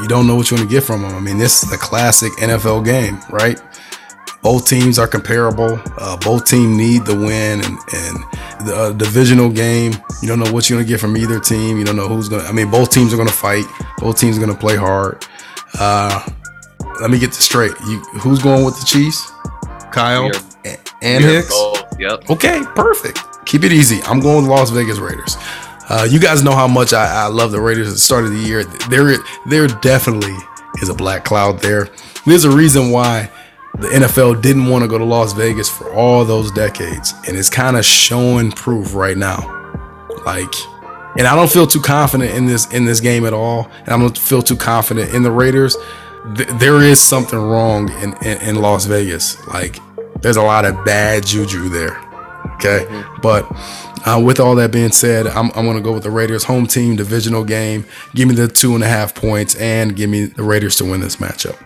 you 0.01 0.07
don't 0.07 0.25
know 0.25 0.35
what 0.35 0.49
you're 0.49 0.57
gonna 0.57 0.69
get 0.69 0.83
from 0.83 1.01
them. 1.01 1.13
I 1.13 1.19
mean, 1.19 1.37
this 1.37 1.63
is 1.63 1.71
a 1.71 1.77
classic 1.77 2.31
NFL 2.33 2.85
game, 2.85 3.19
right? 3.29 3.59
Both 4.43 4.67
teams 4.67 4.99
are 4.99 5.07
comparable. 5.07 5.79
Uh, 5.97 6.17
both 6.17 6.45
teams 6.45 6.77
need 6.77 7.05
the 7.05 7.15
win, 7.15 7.61
and 7.63 7.77
and 7.93 8.67
the 8.67 8.73
uh, 8.75 8.91
divisional 8.91 9.49
game. 9.49 9.93
You 10.21 10.27
don't 10.27 10.39
know 10.39 10.51
what 10.51 10.69
you're 10.69 10.77
gonna 10.77 10.87
get 10.87 10.99
from 10.99 11.15
either 11.17 11.39
team. 11.39 11.77
You 11.77 11.85
don't 11.85 11.95
know 11.95 12.07
who's 12.09 12.27
gonna. 12.29 12.43
I 12.43 12.51
mean, 12.51 12.69
both 12.69 12.91
teams 12.91 13.13
are 13.13 13.17
gonna 13.17 13.31
fight. 13.31 13.65
Both 13.99 14.19
teams 14.19 14.37
are 14.37 14.41
gonna 14.41 14.53
play 14.57 14.75
hard. 14.75 15.25
Uh, 15.79 16.29
let 17.01 17.09
me 17.09 17.17
get 17.19 17.27
this 17.27 17.39
straight. 17.39 17.71
You, 17.87 17.99
who's 18.19 18.41
going 18.43 18.63
with 18.65 18.77
the 18.79 18.85
Chiefs? 18.85 19.31
Kyle 19.91 20.25
are- 20.27 20.31
and 21.01 21.23
Hicks. 21.23 21.49
both- 21.49 21.79
Yep. 21.99 22.29
Okay, 22.31 22.61
perfect. 22.75 23.19
Keep 23.45 23.63
it 23.63 23.71
easy. 23.71 24.01
I'm 24.03 24.19
going 24.19 24.43
with 24.43 24.51
Las 24.51 24.69
Vegas 24.71 24.97
Raiders. 24.99 25.37
Uh, 25.89 26.07
you 26.09 26.19
guys 26.19 26.43
know 26.43 26.53
how 26.53 26.67
much 26.67 26.91
I, 26.93 27.23
I 27.23 27.27
love 27.27 27.51
the 27.51 27.59
Raiders 27.61 27.87
at 27.87 27.93
the 27.93 27.99
start 27.99 28.23
of 28.25 28.31
the 28.31 28.39
year. 28.39 28.63
There, 28.89 29.17
there 29.45 29.67
definitely 29.67 30.35
is 30.81 30.89
a 30.89 30.93
black 30.93 31.23
cloud 31.25 31.59
there. 31.59 31.89
There's 32.25 32.45
a 32.45 32.49
reason 32.51 32.89
why 32.89 33.29
the 33.79 33.87
NFL 33.87 34.41
didn't 34.41 34.67
want 34.67 34.83
to 34.83 34.87
go 34.87 34.97
to 34.97 35.03
Las 35.03 35.33
Vegas 35.33 35.69
for 35.69 35.91
all 35.91 36.23
those 36.25 36.51
decades, 36.51 37.13
and 37.27 37.35
it's 37.35 37.49
kind 37.49 37.75
of 37.75 37.83
showing 37.83 38.51
proof 38.51 38.93
right 38.93 39.17
now. 39.17 39.39
Like, 40.25 40.53
and 41.17 41.27
I 41.27 41.35
don't 41.35 41.51
feel 41.51 41.67
too 41.67 41.81
confident 41.81 42.31
in 42.35 42.45
this 42.45 42.71
in 42.71 42.85
this 42.85 42.99
game 42.99 43.25
at 43.25 43.33
all, 43.33 43.69
and 43.79 43.89
I 43.89 43.97
don't 43.97 44.17
feel 44.17 44.41
too 44.41 44.55
confident 44.55 45.13
in 45.13 45.23
the 45.23 45.31
Raiders. 45.31 45.75
Th- 46.35 46.47
there 46.59 46.81
is 46.81 47.01
something 47.01 47.39
wrong 47.39 47.91
in, 48.01 48.13
in 48.23 48.41
in 48.41 48.55
Las 48.57 48.85
Vegas. 48.85 49.45
Like, 49.47 49.77
there's 50.21 50.37
a 50.37 50.43
lot 50.43 50.65
of 50.65 50.85
bad 50.85 51.25
juju 51.25 51.69
there. 51.69 51.97
Okay, 52.55 52.85
but 53.21 53.45
uh, 54.05 54.21
with 54.23 54.39
all 54.39 54.55
that 54.55 54.71
being 54.71 54.91
said, 54.91 55.27
I'm, 55.27 55.49
I'm 55.55 55.65
going 55.65 55.77
to 55.77 55.83
go 55.83 55.93
with 55.93 56.03
the 56.03 56.11
Raiders 56.11 56.43
home 56.43 56.67
team 56.67 56.95
divisional 56.95 57.43
game. 57.43 57.85
Give 58.13 58.27
me 58.27 58.35
the 58.35 58.47
two 58.47 58.75
and 58.75 58.83
a 58.83 58.87
half 58.87 59.15
points 59.15 59.55
and 59.55 59.95
give 59.95 60.09
me 60.09 60.25
the 60.25 60.43
Raiders 60.43 60.75
to 60.77 60.85
win 60.85 61.01
this 61.01 61.17
matchup. 61.17 61.57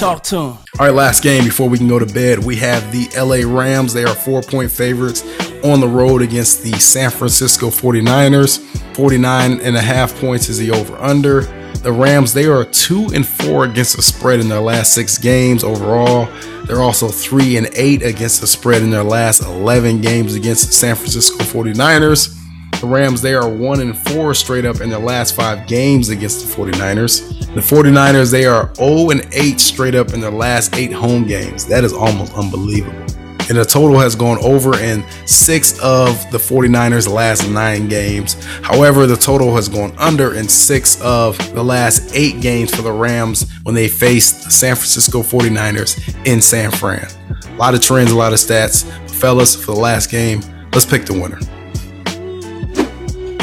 Talk 0.00 0.22
to 0.22 0.36
him. 0.36 0.42
All 0.46 0.58
right, 0.78 0.94
last 0.94 1.22
game 1.22 1.44
before 1.44 1.68
we 1.68 1.76
can 1.76 1.86
go 1.86 1.98
to 1.98 2.06
bed. 2.06 2.38
We 2.38 2.56
have 2.56 2.90
the 2.90 3.10
LA 3.14 3.46
Rams. 3.46 3.92
They 3.92 4.04
are 4.04 4.14
four 4.14 4.40
point 4.40 4.70
favorites 4.70 5.22
on 5.62 5.80
the 5.80 5.88
road 5.88 6.22
against 6.22 6.62
the 6.62 6.72
San 6.78 7.10
Francisco 7.10 7.66
49ers. 7.66 8.64
49 8.96 9.60
and 9.60 9.76
a 9.76 9.80
half 9.82 10.18
points 10.18 10.48
is 10.48 10.56
the 10.56 10.70
over 10.70 10.96
under. 10.96 11.42
The 11.82 11.92
Rams, 11.92 12.32
they 12.32 12.46
are 12.46 12.64
two 12.64 13.10
and 13.12 13.26
four 13.26 13.66
against 13.66 13.96
the 13.96 14.00
spread 14.00 14.40
in 14.40 14.48
their 14.48 14.62
last 14.62 14.94
six 14.94 15.18
games 15.18 15.62
overall. 15.62 16.30
They're 16.64 16.80
also 16.80 17.08
three 17.08 17.58
and 17.58 17.68
eight 17.74 18.02
against 18.02 18.40
the 18.40 18.46
spread 18.46 18.80
in 18.80 18.88
their 18.88 19.04
last 19.04 19.42
11 19.42 20.00
games 20.00 20.34
against 20.34 20.68
the 20.68 20.72
San 20.72 20.96
Francisco 20.96 21.44
49ers. 21.44 22.39
The 22.80 22.86
Rams, 22.86 23.20
they 23.20 23.34
are 23.34 23.46
one 23.46 23.80
and 23.80 23.96
four 23.96 24.32
straight 24.32 24.64
up 24.64 24.80
in 24.80 24.88
their 24.88 24.98
last 24.98 25.34
five 25.34 25.66
games 25.66 26.08
against 26.08 26.46
the 26.46 26.62
49ers. 26.62 27.28
The 27.54 27.60
49ers, 27.60 28.30
they 28.30 28.46
are 28.46 28.74
0 28.74 29.10
and 29.10 29.28
8 29.34 29.60
straight 29.60 29.94
up 29.94 30.14
in 30.14 30.20
their 30.22 30.30
last 30.30 30.74
eight 30.76 30.90
home 30.90 31.26
games. 31.26 31.66
That 31.66 31.84
is 31.84 31.92
almost 31.92 32.32
unbelievable. 32.32 33.04
And 33.50 33.58
the 33.58 33.66
total 33.66 33.98
has 33.98 34.14
gone 34.14 34.38
over 34.42 34.78
in 34.78 35.04
six 35.26 35.78
of 35.80 36.30
the 36.30 36.38
49ers' 36.38 37.06
last 37.06 37.50
nine 37.50 37.86
games. 37.88 38.42
However, 38.62 39.06
the 39.06 39.16
total 39.16 39.54
has 39.56 39.68
gone 39.68 39.92
under 39.98 40.34
in 40.34 40.48
six 40.48 40.98
of 41.02 41.36
the 41.52 41.62
last 41.62 42.14
eight 42.14 42.40
games 42.40 42.74
for 42.74 42.80
the 42.80 42.92
Rams 42.92 43.50
when 43.64 43.74
they 43.74 43.88
faced 43.88 44.44
the 44.44 44.50
San 44.50 44.74
Francisco 44.74 45.20
49ers 45.22 46.26
in 46.26 46.40
San 46.40 46.70
Fran. 46.70 47.06
A 47.46 47.56
lot 47.56 47.74
of 47.74 47.82
trends, 47.82 48.10
a 48.10 48.16
lot 48.16 48.32
of 48.32 48.38
stats. 48.38 48.84
Fellas, 49.10 49.54
for 49.54 49.74
the 49.74 49.80
last 49.80 50.10
game, 50.10 50.40
let's 50.72 50.86
pick 50.86 51.04
the 51.04 51.12
winner. 51.12 51.40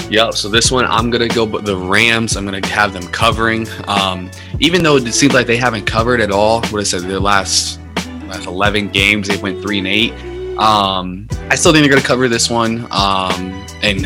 Yep. 0.10 0.34
So 0.36 0.48
this 0.50 0.72
one, 0.72 0.86
I'm 0.86 1.10
gonna 1.10 1.28
go 1.28 1.46
the 1.46 1.76
Rams. 1.76 2.38
I'm 2.38 2.46
gonna 2.46 2.66
have 2.68 2.94
them 2.94 3.08
covering. 3.10 3.68
Um, 3.88 4.32
even 4.60 4.82
though 4.84 4.96
it 4.98 5.12
seems 5.14 5.34
like 5.34 5.48
they 5.48 5.58
haven't 5.58 5.86
covered 5.86 6.22
at 6.22 6.32
all. 6.32 6.62
What 6.68 6.80
I 6.80 6.84
said, 6.84 7.02
their 7.04 7.20
last 7.20 7.80
last 8.28 8.46
11 8.46 8.90
games, 8.90 9.28
they 9.28 9.38
went 9.38 9.62
three 9.62 9.80
and 9.80 9.88
eight. 9.88 10.14
Um, 10.58 11.28
I 11.50 11.56
still 11.56 11.72
think 11.72 11.84
they're 11.84 11.94
gonna 11.94 12.08
cover 12.08 12.28
this 12.28 12.50
one. 12.50 12.88
Um, 12.92 13.66
and 13.84 14.02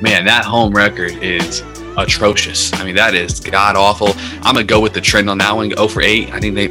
man, 0.00 0.24
that 0.24 0.44
home 0.44 0.72
record 0.72 1.12
is 1.22 1.62
atrocious. 1.96 2.72
I 2.74 2.84
mean, 2.84 2.94
that 2.94 3.14
is 3.14 3.40
god 3.40 3.76
awful. 3.76 4.12
I'm 4.42 4.54
gonna 4.54 4.64
go 4.64 4.80
with 4.80 4.94
the 4.94 5.00
trend 5.00 5.28
on 5.28 5.38
that 5.38 5.54
one. 5.54 5.68
Go 5.68 5.88
for 5.88 6.02
eight. 6.02 6.32
I 6.32 6.40
think 6.40 6.54
they 6.54 6.68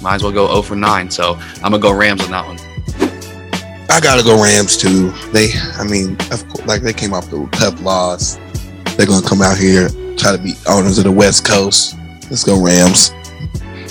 might 0.00 0.14
as 0.14 0.22
well 0.22 0.32
go 0.32 0.46
0 0.46 0.62
for 0.62 0.76
nine. 0.76 1.10
So 1.10 1.34
I'm 1.56 1.72
gonna 1.72 1.78
go 1.78 1.92
Rams 1.92 2.22
on 2.22 2.30
that 2.30 2.46
one. 2.46 2.69
I 3.90 4.00
gotta 4.00 4.22
go 4.22 4.40
Rams 4.42 4.76
too. 4.76 5.10
They, 5.32 5.50
I 5.74 5.84
mean, 5.84 6.12
of 6.32 6.46
course, 6.48 6.66
like 6.66 6.82
they 6.82 6.92
came 6.92 7.12
off 7.12 7.30
the 7.30 7.46
tough 7.52 7.80
loss. 7.82 8.36
They're 8.96 9.06
gonna 9.06 9.26
come 9.26 9.42
out 9.42 9.56
here 9.58 9.88
try 10.16 10.36
to 10.36 10.42
be 10.42 10.54
owners 10.68 10.98
of 10.98 11.04
the 11.04 11.12
West 11.12 11.46
Coast. 11.46 11.96
Let's 12.30 12.44
go 12.44 12.62
Rams. 12.62 13.10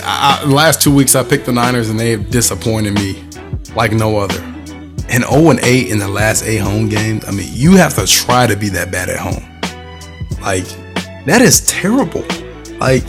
I, 0.02 0.40
I- 0.42 0.46
last 0.48 0.80
two 0.80 0.94
weeks 0.94 1.14
I 1.14 1.22
picked 1.24 1.46
the 1.46 1.52
Niners 1.52 1.90
and 1.90 1.98
they 1.98 2.12
have 2.12 2.30
disappointed 2.30 2.94
me 2.94 3.22
like 3.74 3.92
no 3.92 4.18
other. 4.18 4.40
And 5.12 5.24
0 5.24 5.50
and 5.50 5.60
8 5.60 5.88
in 5.90 5.98
the 5.98 6.06
last 6.06 6.44
eight 6.44 6.58
home 6.58 6.88
games. 6.88 7.24
I 7.26 7.32
mean, 7.32 7.48
you 7.52 7.72
have 7.72 7.94
to 7.96 8.06
try 8.06 8.46
to 8.46 8.56
be 8.56 8.68
that 8.68 8.92
bad 8.92 9.08
at 9.08 9.18
home. 9.18 9.42
Like, 10.40 10.64
that 11.26 11.40
is 11.42 11.66
terrible. 11.66 12.24
Like, 12.78 13.02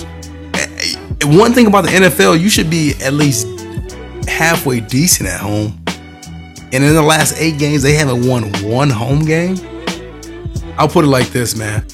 one 1.24 1.54
thing 1.54 1.68
about 1.68 1.84
the 1.84 1.92
NFL, 1.92 2.40
you 2.42 2.50
should 2.50 2.72
be 2.72 2.96
at 3.04 3.14
least 3.14 3.48
halfway 4.28 4.80
decent 4.80 5.30
at 5.30 5.40
home. 5.40 5.81
And 6.74 6.84
in 6.84 6.94
the 6.96 7.02
last 7.02 7.36
eight 7.38 7.58
games, 7.60 7.84
they 7.84 7.94
haven't 7.94 8.28
won 8.28 8.52
one 8.64 8.90
home 8.90 9.26
game. 9.26 9.58
I'll 10.78 10.88
put 10.88 11.04
it 11.04 11.10
like 11.10 11.28
this, 11.28 11.56
man. 11.56 11.86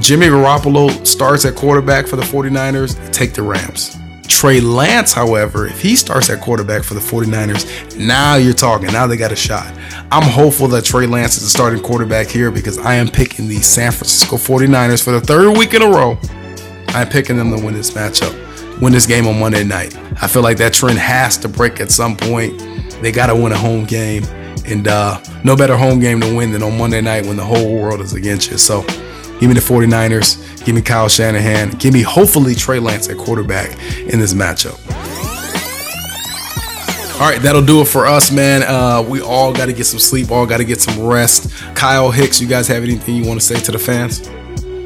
Jimmy 0.00 0.26
Garoppolo 0.26 1.06
starts 1.06 1.44
at 1.44 1.54
quarterback 1.54 2.06
for 2.06 2.16
the 2.16 2.22
49ers, 2.22 3.12
take 3.12 3.34
the 3.34 3.42
Rams. 3.42 3.96
Trey 4.28 4.60
Lance, 4.60 5.12
however, 5.12 5.66
if 5.66 5.80
he 5.80 5.94
starts 5.94 6.28
at 6.30 6.40
quarterback 6.40 6.82
for 6.82 6.94
the 6.94 7.00
49ers, 7.00 7.96
now 7.96 8.34
you're 8.34 8.54
talking. 8.54 8.88
Now 8.88 9.06
they 9.06 9.16
got 9.16 9.30
a 9.30 9.36
shot. 9.36 9.72
I'm 10.10 10.28
hopeful 10.28 10.68
that 10.68 10.84
Trey 10.84 11.06
Lance 11.06 11.36
is 11.36 11.44
the 11.44 11.48
starting 11.48 11.82
quarterback 11.82 12.28
here 12.28 12.50
because 12.50 12.78
I 12.78 12.94
am 12.94 13.08
picking 13.08 13.48
the 13.48 13.60
San 13.60 13.92
Francisco 13.92 14.36
49ers 14.36 15.02
for 15.02 15.12
the 15.12 15.20
third 15.20 15.56
week 15.56 15.74
in 15.74 15.82
a 15.82 15.88
row. 15.88 16.18
I'm 16.88 17.08
picking 17.08 17.36
them 17.36 17.56
to 17.56 17.64
win 17.64 17.74
this 17.74 17.92
matchup, 17.92 18.80
win 18.80 18.92
this 18.92 19.06
game 19.06 19.26
on 19.26 19.38
Monday 19.38 19.64
night. 19.64 19.96
I 20.20 20.26
feel 20.26 20.42
like 20.42 20.56
that 20.58 20.74
trend 20.74 20.98
has 20.98 21.38
to 21.38 21.48
break 21.48 21.80
at 21.80 21.90
some 21.90 22.16
point. 22.16 22.60
They 23.02 23.12
got 23.12 23.26
to 23.26 23.34
win 23.34 23.52
a 23.52 23.58
home 23.58 23.84
game. 23.84 24.24
And 24.64 24.86
uh, 24.86 25.20
no 25.44 25.56
better 25.56 25.76
home 25.76 25.98
game 25.98 26.20
to 26.20 26.36
win 26.36 26.52
than 26.52 26.62
on 26.62 26.78
Monday 26.78 27.00
night 27.00 27.26
when 27.26 27.36
the 27.36 27.44
whole 27.44 27.74
world 27.74 28.00
is 28.00 28.14
against 28.14 28.50
you. 28.50 28.58
So 28.58 28.82
give 29.40 29.48
me 29.48 29.54
the 29.54 29.60
49ers. 29.60 30.64
Give 30.64 30.74
me 30.74 30.82
Kyle 30.82 31.08
Shanahan. 31.08 31.70
Give 31.70 31.92
me 31.92 32.02
hopefully 32.02 32.54
Trey 32.54 32.78
Lance 32.78 33.08
at 33.08 33.18
quarterback 33.18 33.76
in 33.98 34.20
this 34.20 34.34
matchup. 34.34 34.78
All 37.20 37.28
right, 37.28 37.40
that'll 37.40 37.64
do 37.64 37.80
it 37.80 37.88
for 37.88 38.06
us, 38.06 38.32
man. 38.32 38.62
Uh, 38.62 39.02
we 39.08 39.20
all 39.20 39.52
got 39.52 39.66
to 39.66 39.72
get 39.72 39.84
some 39.84 40.00
sleep, 40.00 40.30
all 40.30 40.46
got 40.46 40.58
to 40.58 40.64
get 40.64 40.80
some 40.80 41.00
rest. 41.04 41.52
Kyle 41.74 42.10
Hicks, 42.10 42.40
you 42.40 42.48
guys 42.48 42.66
have 42.68 42.82
anything 42.82 43.14
you 43.14 43.26
want 43.26 43.40
to 43.40 43.46
say 43.46 43.60
to 43.60 43.70
the 43.70 43.78
fans? 43.78 44.26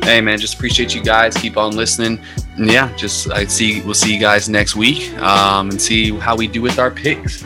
Hey 0.03 0.21
man, 0.21 0.39
just 0.39 0.55
appreciate 0.55 0.95
you 0.95 1.03
guys. 1.03 1.35
Keep 1.37 1.57
on 1.57 1.75
listening. 1.75 2.21
Yeah, 2.57 2.95
just 2.95 3.31
I 3.31 3.47
see 3.47 3.81
we'll 3.81 3.95
see 3.95 4.15
you 4.15 4.21
guys 4.21 4.49
next 4.49 4.77
week. 4.77 5.13
Um, 5.19 5.71
and 5.71 5.81
see 5.81 6.17
how 6.17 6.37
we 6.37 6.47
do 6.47 6.63
with 6.63 6.79
our 6.79 6.91
picks. 6.91 7.43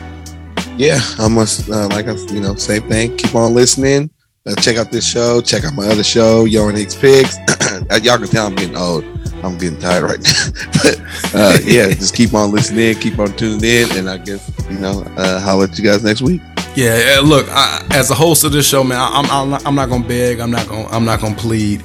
Yeah, 0.77 0.99
I 1.19 1.27
must 1.27 1.69
uh, 1.69 1.87
like 1.89 2.07
I 2.07 2.13
you 2.33 2.41
know 2.41 2.55
same 2.55 2.87
thing. 2.89 3.17
Keep 3.17 3.35
on 3.35 3.53
listening. 3.53 4.09
Uh, 4.45 4.55
check 4.55 4.77
out 4.77 4.91
this 4.91 5.07
show. 5.07 5.39
Check 5.41 5.63
out 5.63 5.73
my 5.75 5.85
other 5.87 6.03
show, 6.03 6.45
Yo 6.45 6.67
and 6.67 6.77
Hicks 6.77 6.95
Picks. 6.95 7.37
Uh, 7.89 7.99
y'all 8.03 8.17
can 8.17 8.27
tell 8.27 8.47
I'm 8.47 8.55
getting 8.55 8.75
old. 8.77 9.03
I'm 9.43 9.57
getting 9.57 9.79
tired 9.79 10.03
right 10.03 10.19
now. 10.19 10.45
but 10.83 11.01
uh, 11.33 11.57
yeah, 11.63 11.87
just 11.93 12.13
keep 12.13 12.33
on 12.33 12.51
listening, 12.51 12.95
keep 12.95 13.17
on 13.17 13.35
tuning 13.35 13.63
in, 13.63 13.97
and 13.97 14.09
I 14.09 14.17
guess 14.17 14.51
you 14.69 14.77
know, 14.77 15.03
uh, 15.17 15.41
I'll 15.45 15.57
let 15.57 15.77
you 15.77 15.83
guys 15.83 16.03
next 16.03 16.21
week. 16.21 16.41
Yeah, 16.75 17.19
look, 17.23 17.47
I, 17.49 17.85
as 17.91 18.11
a 18.11 18.13
host 18.13 18.43
of 18.43 18.51
this 18.51 18.67
show, 18.67 18.83
man, 18.83 18.99
I'm, 18.99 19.25
I'm 19.31 19.49
not, 19.49 19.65
I'm 19.65 19.75
not 19.75 19.89
gonna 19.89 20.07
beg, 20.07 20.39
I'm 20.39 20.51
not 20.51 20.67
gonna 20.67 20.87
I'm 20.87 21.05
not 21.05 21.21
gonna 21.21 21.35
plead. 21.35 21.83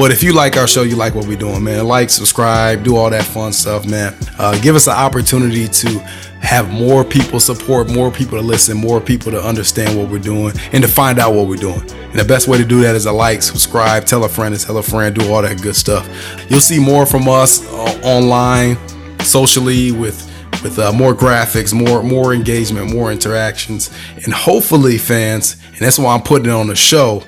But 0.00 0.12
if 0.12 0.22
you 0.22 0.32
like 0.32 0.56
our 0.56 0.66
show, 0.66 0.82
you 0.82 0.96
like 0.96 1.14
what 1.14 1.26
we're 1.26 1.36
doing, 1.36 1.62
man. 1.62 1.86
Like, 1.86 2.08
subscribe, 2.08 2.82
do 2.82 2.96
all 2.96 3.10
that 3.10 3.22
fun 3.22 3.52
stuff, 3.52 3.86
man. 3.86 4.16
Uh, 4.38 4.58
give 4.62 4.74
us 4.74 4.86
an 4.86 4.94
opportunity 4.94 5.68
to 5.68 5.98
have 6.40 6.72
more 6.72 7.04
people 7.04 7.38
support, 7.38 7.90
more 7.90 8.10
people 8.10 8.38
to 8.38 8.42
listen, 8.42 8.78
more 8.78 8.98
people 8.98 9.30
to 9.30 9.38
understand 9.38 9.98
what 9.98 10.08
we're 10.08 10.18
doing, 10.18 10.54
and 10.72 10.82
to 10.82 10.88
find 10.88 11.18
out 11.18 11.34
what 11.34 11.48
we're 11.48 11.56
doing. 11.56 11.82
And 11.82 12.14
the 12.14 12.24
best 12.24 12.48
way 12.48 12.56
to 12.56 12.64
do 12.64 12.80
that 12.80 12.94
is 12.96 13.04
to 13.04 13.12
like, 13.12 13.42
subscribe, 13.42 14.06
tell 14.06 14.24
a 14.24 14.28
friend, 14.30 14.58
tell 14.58 14.78
a 14.78 14.82
friend, 14.82 15.14
do 15.14 15.30
all 15.30 15.42
that 15.42 15.60
good 15.60 15.76
stuff. 15.76 16.08
You'll 16.48 16.60
see 16.60 16.80
more 16.80 17.04
from 17.04 17.28
us 17.28 17.62
uh, 17.70 18.00
online, 18.02 18.78
socially, 19.18 19.92
with 19.92 20.26
with 20.62 20.78
uh, 20.78 20.92
more 20.92 21.12
graphics, 21.12 21.74
more 21.74 22.02
more 22.02 22.32
engagement, 22.32 22.90
more 22.90 23.12
interactions, 23.12 23.90
and 24.24 24.32
hopefully, 24.32 24.96
fans. 24.96 25.58
And 25.72 25.80
that's 25.80 25.98
why 25.98 26.14
I'm 26.14 26.22
putting 26.22 26.48
it 26.48 26.54
on 26.54 26.68
the 26.68 26.74
show. 26.74 27.22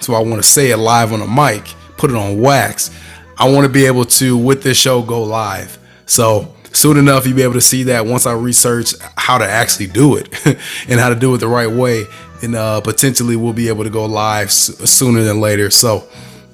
So 0.00 0.14
I 0.14 0.18
want 0.18 0.42
to 0.42 0.48
say 0.48 0.72
it 0.72 0.76
live 0.76 1.12
on 1.12 1.20
the 1.20 1.26
mic, 1.28 1.72
put 1.96 2.10
it 2.10 2.16
on 2.16 2.40
wax. 2.40 2.90
I 3.38 3.50
want 3.50 3.66
to 3.66 3.72
be 3.72 3.86
able 3.86 4.04
to, 4.04 4.36
with 4.36 4.62
this 4.62 4.78
show, 4.78 5.02
go 5.02 5.22
live. 5.22 5.78
So 6.06 6.54
soon 6.72 6.96
enough, 6.96 7.26
you'll 7.26 7.36
be 7.36 7.42
able 7.42 7.54
to 7.54 7.60
see 7.60 7.84
that 7.84 8.06
once 8.06 8.26
I 8.26 8.32
research 8.32 8.94
how 9.16 9.38
to 9.38 9.44
actually 9.44 9.88
do 9.88 10.16
it 10.16 10.28
and 10.88 11.00
how 11.00 11.08
to 11.08 11.14
do 11.14 11.34
it 11.34 11.38
the 11.38 11.48
right 11.48 11.70
way. 11.70 12.04
And 12.42 12.54
uh, 12.54 12.80
potentially, 12.82 13.34
we'll 13.34 13.54
be 13.54 13.68
able 13.68 13.84
to 13.84 13.90
go 13.90 14.04
live 14.04 14.52
sooner 14.52 15.22
than 15.22 15.40
later. 15.40 15.70
So, 15.70 16.06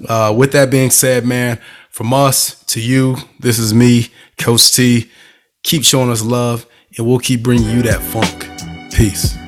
uh, 0.07 0.33
with 0.35 0.53
that 0.53 0.69
being 0.69 0.89
said, 0.89 1.25
man, 1.25 1.59
from 1.89 2.13
us 2.13 2.63
to 2.65 2.81
you, 2.81 3.17
this 3.39 3.59
is 3.59 3.73
me, 3.73 4.07
Coach 4.37 4.73
T. 4.73 5.11
Keep 5.63 5.83
showing 5.83 6.09
us 6.09 6.23
love, 6.23 6.65
and 6.97 7.05
we'll 7.05 7.19
keep 7.19 7.43
bringing 7.43 7.69
you 7.69 7.81
that 7.83 8.01
funk. 8.01 8.49
Peace. 8.93 9.42